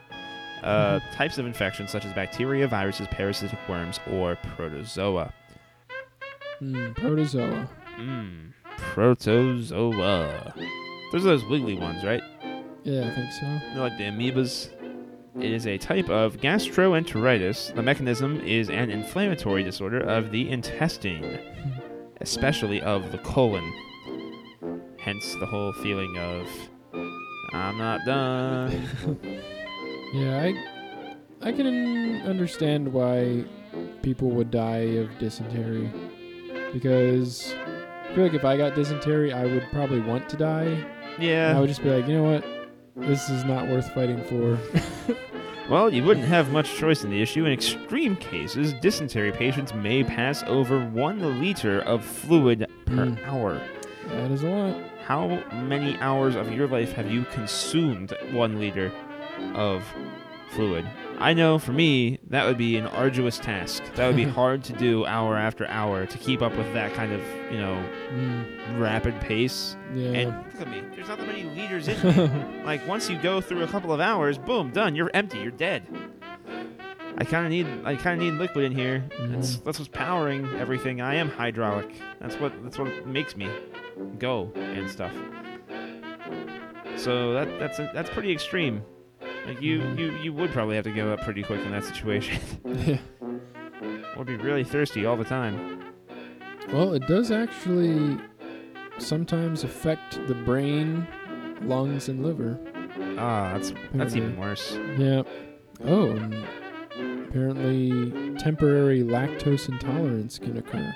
uh, 0.64 1.00
types 1.14 1.38
of 1.38 1.46
infections 1.46 1.90
such 1.92 2.06
as 2.06 2.14
bacteria, 2.14 2.68
viruses, 2.68 3.08
parasitic 3.12 3.60
worms, 3.70 4.00
or 4.12 4.36
protozoa. 4.58 5.34
Hmm, 6.60 6.92
protozoa. 6.94 7.70
Mmm, 7.98 8.52
protozoa. 8.78 10.54
Those 11.12 11.26
are 11.26 11.30
those 11.30 11.46
wiggly 11.46 11.76
ones, 11.76 12.04
right? 12.04 12.22
Yeah, 12.84 13.10
I 13.10 13.16
think 13.16 13.32
so. 13.32 13.46
They're 13.74 13.84
like 13.84 13.98
the 13.98 14.06
amoebas. 14.06 14.70
It 15.36 15.52
is 15.52 15.68
a 15.68 15.78
type 15.78 16.10
of 16.10 16.38
gastroenteritis. 16.38 17.76
The 17.76 17.84
mechanism 17.84 18.42
is 18.42 18.70
an 18.70 18.90
inflammatory 18.90 19.64
disorder 19.64 20.00
of 20.00 20.32
the 20.32 20.50
intestine, 20.50 21.24
hmm. 21.24 21.70
especially 22.22 22.82
of 22.82 23.12
the 23.12 23.20
colon. 23.20 23.74
Hence 25.00 25.36
the 25.40 25.46
whole 25.46 25.72
feeling 25.74 26.18
of, 26.18 26.48
I'm 27.54 27.78
not 27.78 28.02
done. 28.06 28.88
Yeah, 30.12 30.42
I 30.42 31.50
I 31.50 31.52
can 31.52 31.68
understand 32.26 32.92
why 32.92 33.46
people 34.02 34.32
would 34.32 34.50
die 34.50 34.98
of 34.98 35.10
dysentery 35.20 35.92
because 36.74 37.54
I 38.10 38.16
feel 38.16 38.24
like 38.24 38.34
if 38.34 38.44
I 38.44 38.58
got 38.58 38.76
dysentery, 38.76 39.32
I 39.32 39.46
would 39.46 39.68
probably 39.72 40.00
want 40.02 40.28
to 40.30 40.38
die. 40.38 40.84
And 41.22 41.58
I 41.58 41.60
would 41.62 41.70
just 41.70 41.84
be 41.84 41.90
like, 41.90 42.08
you 42.08 42.16
know 42.16 42.24
what, 42.32 42.46
this 42.96 43.30
is 43.30 43.44
not 43.46 43.68
worth 43.68 43.92
fighting 43.94 44.24
for. 44.24 44.58
Well, 45.70 45.94
you 45.94 46.04
wouldn't 46.04 46.26
have 46.26 46.52
much 46.52 46.78
choice 46.78 47.04
in 47.04 47.12
the 47.12 47.22
issue. 47.22 47.46
In 47.46 47.52
extreme 47.54 48.16
cases, 48.16 48.74
dysentery 48.82 49.32
patients 49.32 49.72
may 49.72 50.04
pass 50.04 50.42
over 50.48 50.84
one 50.84 51.40
liter 51.40 51.82
of 51.82 52.04
fluid 52.04 52.66
per 52.88 53.06
Mm. 53.06 53.24
hour. 53.28 53.62
that 54.08 54.32
is 54.32 54.42
a 54.42 54.50
lot. 54.50 54.76
How 55.06 55.28
many 55.68 55.96
hours 56.00 56.34
of 56.36 56.52
your 56.52 56.68
life 56.68 56.94
have 56.94 57.12
you 57.12 57.24
consumed 57.26 58.16
one 58.32 58.58
liter 58.60 58.92
of 59.54 59.84
fluid? 60.56 60.88
I 61.22 61.34
know 61.34 61.60
for 61.60 61.74
me, 61.74 62.18
that 62.30 62.46
would 62.46 62.58
be 62.58 62.78
an 62.78 62.88
arduous 62.88 63.38
task. 63.38 63.84
That 63.96 64.08
would 64.08 64.16
be 64.16 64.24
hard 64.40 64.64
to 64.66 64.74
do 64.74 65.06
hour 65.06 65.36
after 65.36 65.68
hour 65.68 66.06
to 66.06 66.18
keep 66.18 66.42
up 66.42 66.56
with 66.56 66.74
that 66.74 66.94
kind 66.94 67.12
of, 67.12 67.22
you 67.52 67.58
know, 67.58 67.84
Mm, 68.14 68.80
rapid 68.80 69.20
pace. 69.22 69.76
yeah. 69.94 70.12
And 70.12 70.30
look 70.54 70.62
at 70.62 70.70
me, 70.72 70.82
there's 70.96 71.08
not 71.10 71.18
that 71.20 71.28
many 71.28 71.44
liters 71.44 71.88
in 71.88 72.02
me. 72.02 72.64
like, 72.66 72.88
once 72.88 73.10
you 73.10 73.18
go 73.20 73.40
through 73.42 73.64
a 73.64 73.68
couple 73.68 73.92
of 73.94 74.00
hours, 74.00 74.38
boom, 74.38 74.72
done. 74.72 74.96
You're 74.96 75.12
empty. 75.14 75.40
You're 75.40 75.52
dead. 75.52 75.84
I 77.18 77.26
kind 77.26 77.46
of 77.46 77.52
need, 77.52 77.68
I 77.86 77.96
kind 77.98 78.20
of 78.22 78.26
need 78.26 78.40
liquid 78.40 78.64
in 78.64 78.72
here. 78.72 79.04
That's 79.20 79.58
Mhm. 79.58 79.64
that's 79.66 79.78
what's 79.78 79.90
powering 79.90 80.48
everything. 80.58 81.02
I 81.02 81.16
am 81.16 81.30
hydraulic. 81.30 81.90
That's 82.22 82.36
what 82.40 82.54
that's 82.64 82.80
what 82.80 83.06
makes 83.06 83.36
me 83.36 83.50
go 84.18 84.52
and 84.56 84.90
stuff. 84.90 85.12
So 86.96 87.34
that 87.34 87.60
that's 87.60 87.78
that's 87.78 88.10
pretty 88.10 88.32
extreme. 88.32 88.82
Like 89.50 89.62
you 89.64 89.82
you 89.98 90.12
you 90.22 90.32
would 90.34 90.52
probably 90.52 90.76
have 90.76 90.86
to 90.86 90.92
give 90.92 91.08
up 91.08 91.22
pretty 91.22 91.42
quick 91.42 91.60
in 91.62 91.72
that 91.72 91.84
situation, 91.84 92.40
yeah. 92.86 93.00
or 94.16 94.24
be 94.24 94.36
really 94.36 94.64
thirsty 94.64 95.08
all 95.08 95.18
the 95.18 95.24
time. 95.24 95.84
Well, 96.72 96.94
it 96.94 97.08
does 97.08 97.32
actually 97.32 98.20
sometimes 99.00 99.64
affect 99.64 100.20
the 100.28 100.36
brain, 100.36 101.08
lungs, 101.64 102.10
and 102.10 102.24
liver. 102.24 102.60
Ah, 103.18 103.54
that's 103.54 103.72
that's 103.94 104.14
Apparently. 104.14 104.18
even 104.20 104.38
worse. 104.38 104.78
Yeah. 105.00 105.24
Oh, 105.84 106.12
and 106.12 106.46
apparently 107.28 108.36
temporary 108.38 109.02
lactose 109.02 109.68
intolerance 109.68 110.38
can 110.38 110.58
occur. 110.58 110.94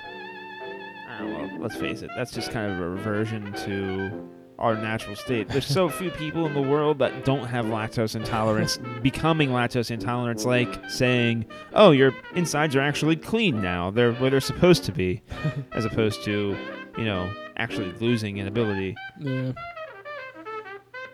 Ah, 1.08 1.24
well, 1.24 1.50
let's 1.58 1.74
face 1.74 2.02
it. 2.02 2.10
That's 2.16 2.30
just 2.30 2.52
kind 2.52 2.70
of 2.70 2.78
a 2.78 2.88
reversion 2.88 3.52
to 3.64 4.28
our 4.58 4.74
natural 4.76 5.16
state. 5.16 5.48
There's 5.48 5.66
so 5.66 5.88
few 5.88 6.10
people 6.10 6.46
in 6.46 6.54
the 6.54 6.62
world 6.62 6.98
that 7.00 7.24
don't 7.24 7.46
have 7.46 7.66
lactose 7.66 8.14
intolerance. 8.14 8.78
Becoming 9.02 9.50
lactose 9.50 9.90
intolerant 9.90 10.44
like 10.44 10.88
saying, 10.88 11.46
"Oh, 11.72 11.90
your 11.90 12.14
insides 12.34 12.76
are 12.76 12.80
actually 12.80 13.16
clean 13.16 13.60
now. 13.60 13.90
They're 13.90 14.12
where 14.14 14.30
they're 14.30 14.40
supposed 14.40 14.84
to 14.84 14.92
be," 14.92 15.22
as 15.72 15.84
opposed 15.84 16.24
to, 16.24 16.56
you 16.96 17.04
know, 17.04 17.32
actually 17.56 17.92
losing 18.00 18.40
an 18.40 18.46
ability. 18.46 18.96
Yeah. 19.18 19.52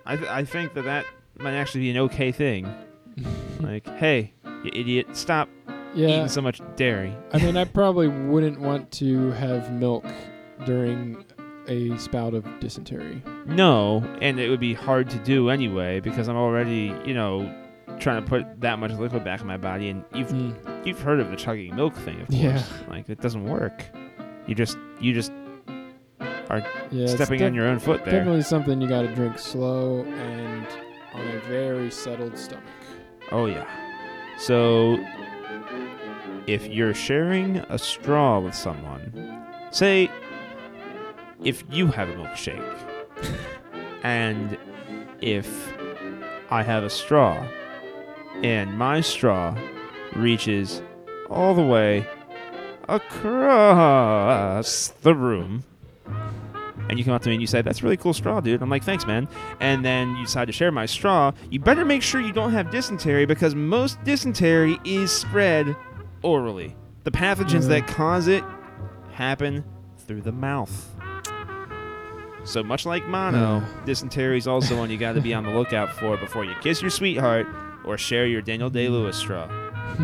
I 0.07 0.17
th- 0.17 0.29
I 0.29 0.45
think 0.45 0.75
that 0.75 0.85
that 0.85 1.07
might 1.39 1.55
actually 1.55 1.83
be 1.83 1.91
an 1.91 1.99
okay 1.99 2.33
thing. 2.33 2.73
Like, 3.61 3.87
hey, 3.99 4.33
you 4.65 4.71
idiot, 4.73 5.15
stop 5.15 5.51
yeah. 5.95 6.09
eating 6.09 6.29
so 6.29 6.41
much 6.41 6.63
dairy. 6.77 7.15
I 7.31 7.39
mean, 7.39 7.59
I 7.59 7.65
probably 7.81 8.09
wouldn't 8.09 8.59
want 8.59 8.91
to 8.93 9.33
have 9.33 9.71
milk 9.71 10.07
during 10.65 11.25
a 11.71 11.97
spout 11.99 12.35
of 12.35 12.45
dysentery. 12.61 13.23
No, 13.47 14.03
and 14.21 14.39
it 14.39 14.51
would 14.51 14.61
be 14.61 14.75
hard 14.75 15.09
to 15.11 15.19
do 15.21 15.49
anyway 15.49 16.01
because 16.01 16.29
I'm 16.29 16.37
already, 16.37 16.95
you 17.07 17.15
know, 17.15 17.51
trying 17.99 18.23
to 18.23 18.29
put 18.29 18.61
that 18.61 18.79
much 18.79 18.93
liquid 18.93 19.25
back 19.25 19.41
in 19.41 19.47
my 19.47 19.57
body. 19.57 19.89
And 19.89 20.05
you've 20.15 20.29
Mm. 20.29 20.87
you've 20.87 21.01
heard 21.01 21.21
of 21.21 21.31
the 21.31 21.37
chugging 21.37 21.75
milk 21.77 21.95
thing, 21.97 22.21
of 22.21 22.29
course. 22.29 22.41
Yeah. 22.41 22.63
Like 22.89 23.09
it 23.09 23.21
doesn't 23.21 23.45
work. 23.45 23.85
You 24.47 24.55
just 24.55 24.77
you 25.01 25.15
just 25.15 25.33
Yeah, 26.91 27.07
stepping 27.07 27.39
def- 27.39 27.47
on 27.47 27.55
your 27.55 27.67
own 27.69 27.79
foot 27.79 28.05
there. 28.05 28.15
Definitely 28.15 28.43
something 28.43 28.81
you 28.81 28.89
got 28.89 29.03
to 29.03 29.15
drink 29.15 29.39
slow 29.39 30.03
and 30.03 30.67
on 31.15 31.21
a 31.29 31.39
very 31.49 31.91
settled 31.93 32.37
stomach. 32.37 32.65
Oh 33.31 33.47
yeah. 33.47 33.67
So 34.39 34.99
if 36.47 36.67
you're 36.67 36.95
sharing 36.95 37.59
a 37.69 37.79
straw 37.79 38.41
with 38.41 38.55
someone, 38.55 39.45
say 39.71 40.11
if 41.45 41.65
you 41.71 41.89
have 41.89 42.09
a 42.09 42.15
milkshake 42.15 42.65
and 44.03 44.57
if 45.21 45.73
I 46.51 46.63
have 46.63 46.85
a 46.85 46.91
straw 46.91 47.47
and 48.43 48.77
my 48.77 49.01
straw 49.01 49.57
reaches 50.15 50.83
all 51.29 51.55
the 51.55 51.63
way 51.63 52.07
across 52.89 54.89
the 55.03 55.15
room 55.15 55.65
and 56.89 56.99
you 56.99 57.05
come 57.05 57.15
up 57.15 57.23
to 57.23 57.29
me 57.29 57.37
and 57.37 57.41
you 57.41 57.47
say, 57.47 57.63
"That's 57.63 57.81
a 57.81 57.83
really 57.85 57.97
cool 57.97 58.13
straw, 58.13 58.41
dude." 58.41 58.61
I'm 58.63 58.69
like, 58.69 58.83
"Thanks, 58.83 59.07
man." 59.07 59.29
And 59.61 59.85
then 59.85 60.17
you 60.17 60.25
decide 60.25 60.47
to 60.47 60.53
share 60.53 60.73
my 60.73 60.87
straw. 60.87 61.31
You 61.49 61.61
better 61.61 61.85
make 61.85 62.03
sure 62.03 62.21
you 62.21 62.33
don't 62.33 62.51
have 62.51 62.73
dysentery 62.73 63.27
because 63.27 63.55
most 63.55 64.03
dysentery 64.03 64.77
is 64.85 65.13
spread 65.13 65.77
orally. 66.23 66.75
The 67.05 67.13
pathogens 67.13 67.63
Yeah. 67.63 67.81
that 67.81 67.85
mm. 67.85 67.89
cause 67.89 68.27
it 68.27 68.43
happen 69.13 69.63
through 69.99 70.23
the 70.23 70.33
mouth. 70.33 70.90
So 72.51 72.65
much 72.65 72.85
like 72.85 73.07
mono, 73.07 73.63
dysentery 73.87 74.37
is 74.37 74.49
also 74.49 74.77
one 74.77 74.91
you 74.91 74.99
got 74.99 75.13
to 75.13 75.21
be 75.21 75.33
on 75.33 75.45
the 75.45 75.51
lookout 75.51 75.93
for 75.93 76.17
before 76.17 76.45
you 76.45 76.53
kiss 76.61 76.83
your 76.83 76.91
sweetheart 76.91 77.47
or 77.85 77.97
share 77.97 78.27
your 78.27 78.43
Daniel 78.43 78.69
Day 78.69 78.89
Lewis 78.89 79.17
straw. 79.17 79.47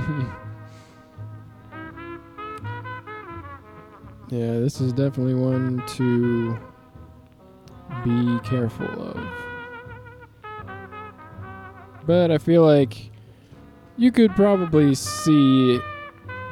yeah, 4.31 4.61
this 4.61 4.81
is 4.81 4.93
definitely 4.93 5.35
one 5.35 5.85
to 5.97 6.57
be 8.05 8.39
careful 8.49 8.87
of. 8.87 9.21
But 12.07 12.31
I 12.31 12.39
feel 12.39 12.65
like 12.65 13.11
you 13.97 14.13
could 14.13 14.37
probably 14.37 14.95
see 14.95 15.81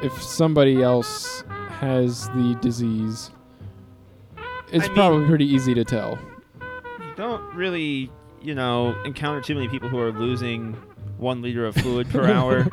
if 0.03 0.21
somebody 0.21 0.83
else 0.83 1.45
has 1.79 2.27
the 2.31 2.57
disease. 2.61 3.31
It's 4.75 4.85
I 4.85 4.87
mean- 4.89 4.95
probably 4.95 5.27
pretty 5.27 5.45
easy 5.45 5.73
to 5.73 5.83
tell. 5.83 6.19
You 6.99 7.13
don't 7.15 7.55
really, 7.55 8.11
you 8.41 8.53
know, 8.53 8.95
encounter 9.05 9.41
too 9.41 9.55
many 9.55 9.67
people 9.69 9.89
who 9.89 9.99
are 9.99 10.11
losing 10.11 10.73
one 11.17 11.41
liter 11.41 11.65
of 11.65 11.75
fluid 11.75 12.09
per 12.09 12.25
hour. 12.31 12.67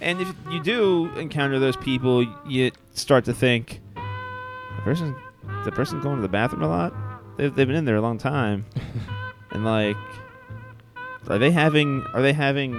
And 0.00 0.20
if 0.20 0.32
you 0.50 0.62
do 0.62 1.10
encounter 1.16 1.58
those 1.58 1.76
people, 1.76 2.22
you 2.46 2.70
start 2.92 3.24
to 3.24 3.32
think, 3.32 3.80
the 3.94 4.82
person, 4.82 5.16
the 5.64 5.72
person 5.72 6.00
going 6.00 6.16
to 6.16 6.22
the 6.22 6.28
bathroom 6.28 6.62
a 6.62 6.68
lot. 6.68 6.92
They've, 7.38 7.54
they've 7.54 7.66
been 7.66 7.76
in 7.76 7.84
there 7.84 7.96
a 7.96 8.00
long 8.02 8.18
time, 8.18 8.66
and 9.50 9.64
like, 9.64 9.96
are 11.28 11.38
they 11.38 11.50
having 11.50 12.02
are 12.12 12.20
they 12.20 12.34
having 12.34 12.74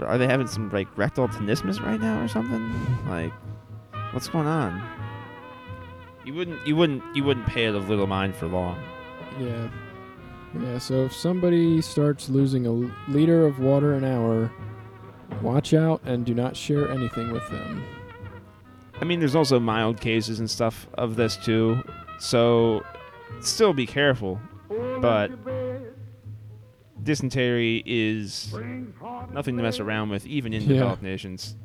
Are 0.00 0.16
they 0.16 0.26
having 0.28 0.46
some 0.46 0.70
like 0.70 0.86
rectal 0.96 1.26
tenesmus 1.28 1.82
right 1.84 2.00
now 2.00 2.22
or 2.22 2.28
something? 2.28 2.62
Like, 3.08 3.32
what's 4.12 4.28
going 4.28 4.46
on? 4.46 4.80
You 6.24 6.34
wouldn't, 6.34 6.66
you 6.66 6.74
wouldn't, 6.76 7.02
you 7.14 7.24
wouldn't 7.24 7.46
pay 7.46 7.66
it 7.66 7.74
of 7.74 7.88
little 7.88 8.06
mind 8.06 8.34
for 8.34 8.46
long. 8.46 8.82
Yeah. 9.38 9.68
Yeah, 10.58 10.78
so 10.78 11.04
if 11.06 11.12
somebody 11.12 11.82
starts 11.82 12.28
losing 12.28 12.66
a 12.66 12.72
liter 13.10 13.44
of 13.44 13.58
water 13.58 13.94
an 13.94 14.04
hour, 14.04 14.52
watch 15.42 15.74
out 15.74 16.00
and 16.04 16.24
do 16.24 16.32
not 16.34 16.56
share 16.56 16.88
anything 16.90 17.32
with 17.32 17.46
them. 17.50 17.82
I 19.00 19.04
mean, 19.04 19.18
there's 19.18 19.34
also 19.34 19.58
mild 19.58 20.00
cases 20.00 20.38
and 20.38 20.48
stuff 20.48 20.86
of 20.94 21.16
this 21.16 21.36
too, 21.36 21.82
so 22.20 22.82
still 23.40 23.72
be 23.72 23.84
careful. 23.86 24.40
But 25.00 25.32
dysentery 27.02 27.82
is 27.84 28.54
nothing 29.32 29.56
to 29.56 29.62
mess 29.62 29.80
around 29.80 30.10
with, 30.10 30.24
even 30.26 30.52
in 30.52 30.62
Yeah. 30.62 30.68
developed 30.68 31.02
nations. 31.02 31.56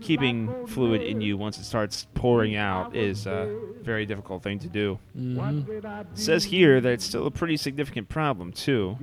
Keeping 0.00 0.66
fluid 0.66 1.02
in 1.02 1.20
you 1.20 1.36
once 1.36 1.58
it 1.58 1.64
starts 1.64 2.06
pouring 2.14 2.56
out 2.56 2.96
is 2.96 3.26
a 3.26 3.54
very 3.82 4.06
difficult 4.06 4.42
thing 4.42 4.58
to 4.60 4.68
do. 4.68 4.98
hmm 5.14 5.60
It 5.68 5.84
says 6.14 6.44
here 6.44 6.80
that 6.80 6.92
it's 6.92 7.04
still 7.04 7.26
a 7.26 7.30
pretty 7.30 7.56
significant 7.56 8.08
problem 8.08 8.52
too. 8.52 8.96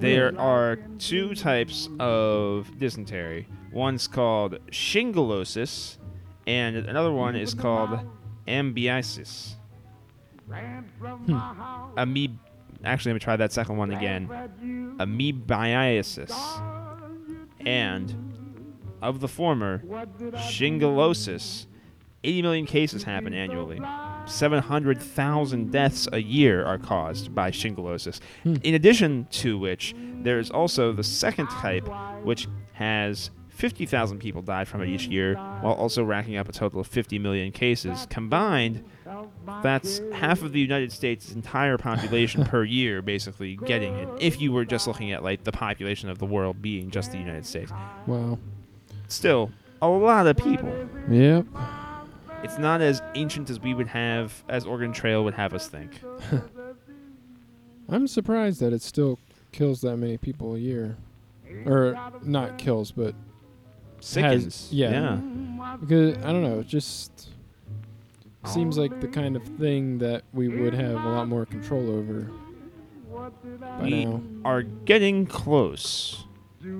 There 0.00 0.38
are 0.40 0.76
two 0.98 1.34
types 1.34 1.88
of 1.98 2.70
dysentery. 2.78 3.48
One's 3.70 4.06
called 4.08 4.58
shigellosis, 4.70 5.98
and 6.46 6.76
another 6.76 7.12
one 7.12 7.36
is 7.36 7.54
called 7.54 8.00
ambiasis. 8.48 9.54
Amoeb. 11.96 12.36
Actually, 12.84 13.10
let 13.10 13.14
me 13.14 13.20
try 13.20 13.36
that 13.36 13.52
second 13.52 13.76
one 13.76 13.92
again. 13.92 14.28
Amoebiasis. 14.98 16.32
And 17.64 18.31
of 19.02 19.20
the 19.20 19.28
former, 19.28 19.82
shigellosis, 20.34 21.66
80 22.24 22.42
million 22.42 22.66
cases 22.66 23.02
happen 23.02 23.34
annually. 23.34 23.80
700,000 24.26 25.72
deaths 25.72 26.08
a 26.12 26.18
year 26.22 26.64
are 26.64 26.78
caused 26.78 27.34
by 27.34 27.50
shigellosis. 27.50 28.20
Hmm. 28.44 28.54
In 28.62 28.74
addition 28.74 29.26
to 29.32 29.58
which, 29.58 29.94
there 30.22 30.38
is 30.38 30.50
also 30.50 30.92
the 30.92 31.02
second 31.02 31.48
type, 31.48 31.88
which 32.22 32.46
has 32.74 33.30
50,000 33.48 34.18
people 34.18 34.40
die 34.42 34.64
from 34.64 34.82
it 34.82 34.88
each 34.88 35.06
year, 35.06 35.34
while 35.34 35.74
also 35.74 36.02
racking 36.02 36.36
up 36.36 36.48
a 36.48 36.52
total 36.52 36.80
of 36.80 36.86
50 36.86 37.18
million 37.18 37.52
cases. 37.52 38.06
Combined, 38.08 38.84
that's 39.62 40.00
half 40.12 40.42
of 40.42 40.52
the 40.52 40.60
United 40.60 40.90
States' 40.90 41.32
entire 41.32 41.76
population 41.76 42.44
per 42.52 42.64
year, 42.64 43.02
basically 43.02 43.56
getting 43.56 43.94
it. 43.94 44.08
If 44.20 44.40
you 44.40 44.52
were 44.52 44.64
just 44.64 44.86
looking 44.86 45.12
at 45.12 45.22
like 45.22 45.44
the 45.44 45.52
population 45.52 46.08
of 46.08 46.18
the 46.18 46.26
world 46.26 46.62
being 46.62 46.90
just 46.90 47.12
the 47.12 47.18
United 47.18 47.46
States, 47.46 47.72
Wow. 48.06 48.38
Still 49.12 49.50
a 49.80 49.88
lot 49.88 50.26
of 50.26 50.36
people. 50.36 50.72
Yep. 51.10 51.46
It's 52.44 52.58
not 52.58 52.80
as 52.80 53.00
ancient 53.14 53.50
as 53.50 53.60
we 53.60 53.72
would 53.74 53.86
have, 53.88 54.42
as 54.48 54.66
Oregon 54.66 54.92
Trail 54.92 55.22
would 55.24 55.34
have 55.34 55.54
us 55.54 55.68
think. 55.68 56.00
I'm 57.88 58.06
surprised 58.08 58.60
that 58.60 58.72
it 58.72 58.82
still 58.82 59.18
kills 59.52 59.80
that 59.82 59.96
many 59.96 60.16
people 60.16 60.54
a 60.54 60.58
year. 60.58 60.96
Or 61.66 61.96
not 62.22 62.56
kills, 62.58 62.90
but 62.92 63.14
Sickens. 64.00 64.68
yeah. 64.72 64.90
yeah. 64.90 65.76
because 65.78 66.16
I 66.18 66.32
don't 66.32 66.42
know, 66.42 66.60
it 66.60 66.66
just 66.66 67.28
seems 68.46 68.78
like 68.78 69.00
the 69.00 69.06
kind 69.08 69.36
of 69.36 69.44
thing 69.44 69.98
that 69.98 70.22
we 70.32 70.48
would 70.48 70.72
have 70.74 71.04
a 71.04 71.08
lot 71.10 71.28
more 71.28 71.44
control 71.46 71.90
over 71.90 72.28
by 73.60 73.82
We 73.82 74.04
now. 74.06 74.22
are 74.44 74.62
getting 74.62 75.26
close. 75.26 76.24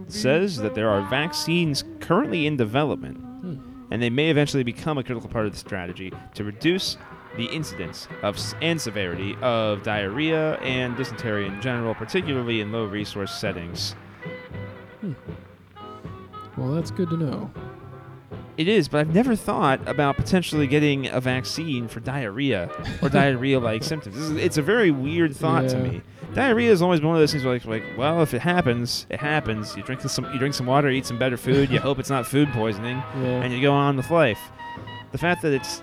Says 0.09 0.57
that 0.59 0.75
there 0.75 0.89
are 0.89 1.03
vaccines 1.09 1.85
currently 2.01 2.47
in 2.47 2.57
development, 2.57 3.17
Hmm. 3.19 3.57
and 3.91 4.03
they 4.03 4.11
may 4.11 4.31
eventually 4.31 4.63
become 4.63 4.99
a 4.99 5.03
critical 5.05 5.29
part 5.29 5.47
of 5.47 5.53
the 5.53 5.59
strategy 5.59 6.13
to 6.35 6.45
reduce 6.45 6.97
the 7.37 7.47
incidence 7.47 8.09
of 8.23 8.39
and 8.61 8.81
severity 8.81 9.37
of 9.41 9.83
diarrhea 9.83 10.57
and 10.57 10.97
dysentery 10.97 11.47
in 11.47 11.61
general, 11.63 11.95
particularly 11.95 12.61
in 12.61 12.71
low 12.73 12.85
resource 12.85 13.33
settings. 13.35 13.95
Well, 16.57 16.73
that's 16.75 16.91
good 16.91 17.09
to 17.11 17.17
know. 17.17 17.51
It 18.59 18.69
is, 18.69 18.87
but 18.89 18.99
I've 19.01 19.15
never 19.15 19.35
thought 19.35 19.81
about 19.89 20.17
potentially 20.17 20.67
getting 20.67 21.07
a 21.07 21.21
vaccine 21.21 21.89
for 21.89 22.01
diarrhea 22.01 22.71
or 23.01 23.09
diarrhea-like 23.09 23.83
symptoms. 23.83 24.17
Is, 24.17 24.31
it's 24.33 24.59
a 24.59 24.63
very 24.63 24.91
weird 24.91 25.35
thought 25.35 25.69
to 25.71 25.79
me. 25.79 26.03
Diarrhea 26.35 26.71
is 26.73 26.81
always 26.81 27.01
been 27.01 27.09
one 27.09 27.17
of 27.17 27.21
those 27.21 27.33
things 27.33 27.45
where 27.45 27.53
like, 27.55 27.67
like, 27.67 27.85
well, 27.99 28.23
if 28.23 28.33
it 28.33 28.41
happens, 28.41 29.07
it 29.11 29.21
happens. 29.21 29.77
You 29.77 29.83
drink 29.83 30.01
some, 30.01 30.25
you 30.33 30.39
drink 30.39 30.55
some 30.55 30.65
water, 30.67 30.89
eat 30.89 31.05
some 31.05 31.19
better 31.19 31.37
food. 31.37 31.71
You 31.71 31.79
hope 31.89 31.99
it's 31.99 32.09
not 32.11 32.27
food 32.27 32.49
poisoning, 32.53 32.97
Yeah. 33.21 33.43
and 33.43 33.53
you 33.53 33.61
go 33.61 33.73
on 33.73 33.97
with 33.99 34.11
life. 34.11 34.41
The 35.13 35.19
fact 35.19 35.43
that 35.43 35.53
it's 35.53 35.83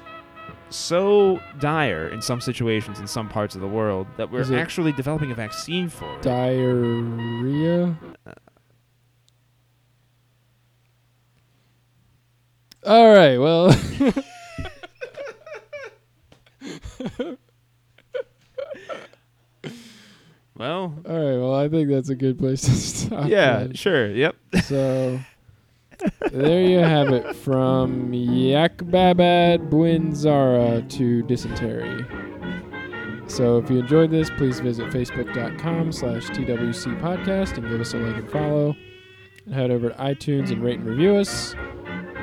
so 0.72 1.40
dire 1.60 2.08
in 2.10 2.22
some 2.22 2.42
situations 2.42 3.00
in 3.00 3.06
some 3.08 3.28
parts 3.30 3.54
of 3.56 3.62
the 3.62 3.68
world 3.68 4.08
that 4.18 4.32
we're 4.32 4.58
actually 4.58 4.92
developing 4.92 5.32
a 5.32 5.36
vaccine 5.36 5.88
for 5.90 6.16
it. 6.16 6.22
Diarrhea. 6.24 7.96
Uh. 8.26 8.34
All 12.86 13.14
right. 13.14 13.38
Well, 13.38 13.70
well, 20.60 20.94
all 21.08 21.16
right. 21.16 21.38
Well, 21.38 21.56
I 21.56 21.68
think 21.70 21.90
that's 21.90 22.10
a 22.10 22.16
good 22.16 22.38
place 22.38 22.62
to 22.62 22.72
stop. 22.72 23.28
yeah, 23.28 23.68
sure, 23.74 24.12
yep. 24.12 24.36
So 24.66 25.20
there 26.32 26.62
you 26.62 26.78
have 26.80 27.10
it 27.10 27.36
from 27.36 28.12
Yakbabad 28.12 29.70
Buinzara 29.70 30.88
to 30.92 31.24
dysentery. 31.24 32.06
So 33.28 33.58
if 33.60 33.70
you 33.70 33.80
enjoyed 33.80 34.10
this, 34.12 34.30
please 34.32 34.60
visit 34.60 34.90
facebook.com 34.90 35.92
slash 35.92 36.28
TWC 36.30 37.00
podcast 37.00 37.58
and 37.58 37.70
give 37.70 37.80
us 37.80 37.94
a 37.94 37.98
like 37.98 38.16
and 38.18 38.30
follow. 38.32 38.76
And 39.46 39.54
head 39.54 39.70
over 39.72 39.90
to 39.90 39.96
iTunes 39.96 40.52
and 40.52 40.64
rate 40.64 40.80
and 40.80 40.88
review 40.88 41.16
us. 41.16 41.54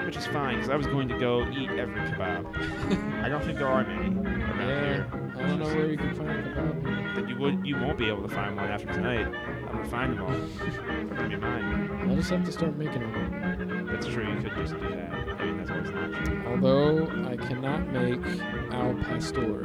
which 0.08 0.16
is 0.16 0.26
fine 0.28 0.54
because 0.54 0.70
I 0.70 0.76
was 0.76 0.86
going 0.86 1.06
to 1.08 1.18
go 1.18 1.46
eat 1.50 1.68
every 1.72 2.00
kebab. 2.00 3.22
I 3.22 3.28
don't 3.28 3.44
think 3.44 3.58
there 3.58 3.68
are 3.68 3.84
many 3.84 4.16
around 4.16 4.58
Yeah, 4.58 4.80
here. 4.80 5.06
I 5.36 5.42
don't 5.46 5.58
know 5.58 5.66
where 5.66 5.90
you 5.90 5.98
can 5.98 6.14
find 6.14 6.30
a 6.30 6.42
kebab. 6.44 7.14
But 7.14 7.28
you 7.28 7.36
would, 7.36 7.66
you 7.66 7.76
won't 7.76 7.98
be 7.98 8.08
able 8.08 8.22
to 8.22 8.34
find 8.34 8.56
one 8.56 8.70
after 8.70 8.86
tonight. 8.86 9.26
I'm 9.26 9.66
gonna 9.66 9.84
find 9.90 10.14
them 10.14 10.22
all. 10.22 10.30
They're 10.30 11.04
gonna 11.04 11.28
be 11.28 11.36
mine. 11.36 12.08
I'll 12.08 12.16
just 12.16 12.30
have 12.30 12.42
to 12.46 12.52
start 12.52 12.74
making 12.78 13.00
them. 13.00 13.86
That's 13.92 14.06
true. 14.06 14.32
You 14.32 14.40
could 14.40 14.54
just 14.56 14.80
do 14.80 14.88
that. 14.88 15.12
I 15.12 15.44
mean, 15.44 15.58
that's 15.58 15.70
always 15.70 15.90
an 15.90 15.98
option. 15.98 16.46
Although 16.46 17.06
I 17.28 17.36
cannot 17.36 17.92
make 17.92 18.24
al 18.72 18.94
pastor. 18.94 19.60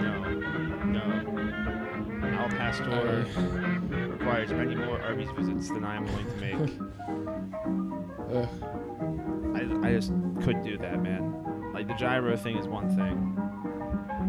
No, 0.00 0.32
no. 0.86 1.34
Al 2.38 2.48
Pastor. 2.48 3.26
I, 3.36 4.04
requires 4.06 4.50
many 4.50 4.76
more 4.76 4.98
Arby's 5.02 5.30
visits 5.32 5.68
than 5.68 5.84
I 5.84 5.96
am 5.96 6.06
willing 6.06 6.26
to 6.26 6.36
make. 6.36 6.70
ugh, 8.34 8.73
I, 9.84 9.92
just 9.92 10.10
couldn't 10.42 10.62
do 10.64 10.76
that, 10.78 11.02
man. 11.02 11.70
Like 11.72 11.88
the 11.88 11.94
gyro 11.94 12.36
thing 12.36 12.56
is 12.56 12.66
one 12.66 12.88
thing, 12.96 13.34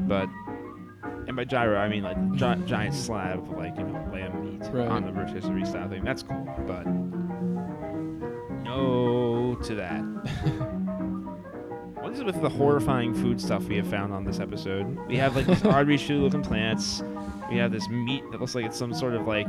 but 0.08 0.28
and 1.28 1.36
by 1.36 1.44
gyro 1.46 1.78
I 1.80 1.88
mean 1.90 2.04
like 2.04 2.18
gi- 2.34 2.66
giant 2.68 2.94
slab 2.96 3.40
of 3.40 3.58
like 3.58 3.78
you 3.78 3.84
know 3.84 4.10
lamb 4.14 4.44
meat 4.60 4.68
Right. 4.72 4.88
on 4.88 5.06
the 5.06 5.12
rotisserie 5.14 5.66
style 5.66 5.90
thing. 5.90 6.04
That's 6.04 6.24
cool, 6.24 6.48
but 6.68 6.86
no 8.64 9.56
to 9.64 9.76
that. 9.76 10.02
What 12.02 12.14
is 12.14 12.20
it 12.20 12.26
with 12.28 12.40
the 12.40 12.50
horrifying 12.50 13.16
food 13.16 13.42
stuff 13.42 13.64
we 13.68 13.78
have 13.78 13.88
found 13.88 14.14
on 14.14 14.24
this 14.24 14.40
episode? 14.40 14.86
We 15.08 15.18
have 15.18 15.36
like 15.36 15.48
these 15.48 16.00
shoe 16.00 16.22
looking 16.22 16.44
plants. 16.44 17.02
We 17.50 17.58
have 17.58 17.72
this 17.72 17.90
meat 17.90 18.24
that 18.32 18.40
looks 18.40 18.54
like 18.54 18.64
it's 18.64 18.78
some 18.78 18.94
sort 18.94 19.16
of 19.16 19.26
like 19.28 19.48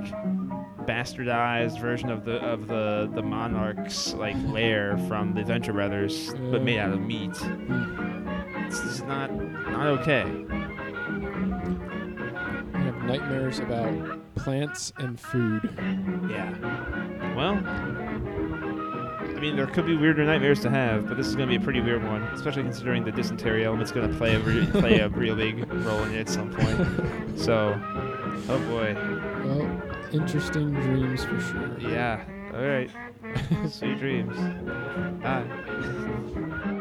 bastardized 0.86 1.80
version 1.80 2.10
of 2.10 2.24
the 2.24 2.36
of 2.36 2.66
the 2.68 3.10
the 3.14 3.22
monarch's 3.22 4.14
like 4.14 4.36
lair 4.46 4.96
from 5.08 5.34
the 5.34 5.42
Venture 5.44 5.72
Brothers, 5.72 6.32
but 6.50 6.62
made 6.62 6.78
out 6.78 6.92
of 6.92 7.00
meat. 7.00 7.30
It's 8.66 8.80
just 8.80 9.06
not 9.06 9.32
not 9.34 9.86
okay. 10.00 10.22
I 12.74 12.78
have 12.78 12.96
nightmares 13.04 13.58
about 13.58 14.20
plants 14.36 14.92
and 14.98 15.18
food. 15.18 15.68
Yeah. 16.30 16.54
Well, 17.34 17.54
I 17.64 19.38
mean, 19.40 19.56
there 19.56 19.66
could 19.66 19.86
be 19.86 19.96
weirder 19.96 20.24
nightmares 20.24 20.60
to 20.60 20.70
have, 20.70 21.06
but 21.08 21.16
this 21.16 21.26
is 21.26 21.36
going 21.36 21.48
to 21.48 21.56
be 21.58 21.62
a 21.62 21.64
pretty 21.64 21.80
weird 21.80 22.02
one, 22.04 22.22
especially 22.24 22.62
considering 22.62 23.04
the 23.04 23.12
dysentery 23.12 23.64
element's 23.66 23.92
going 23.92 24.10
to 24.10 24.16
play 24.16 24.34
a 24.34 24.38
re- 24.40 24.66
play 24.66 25.00
a 25.00 25.08
real 25.10 25.36
big 25.36 25.70
role 25.84 26.02
in 26.04 26.14
it 26.14 26.20
at 26.20 26.28
some 26.28 26.50
point. 26.52 27.38
So, 27.38 27.78
oh 28.48 28.58
boy, 28.70 28.94
Well, 29.44 29.82
interesting 30.12 30.72
dreams 30.72 31.24
for 31.24 31.40
sure. 31.40 31.78
Yeah. 31.80 32.24
All 32.54 32.64
right. 32.64 32.90
Sweet 33.70 33.98
dreams. 33.98 34.36
Bye. 35.22 36.72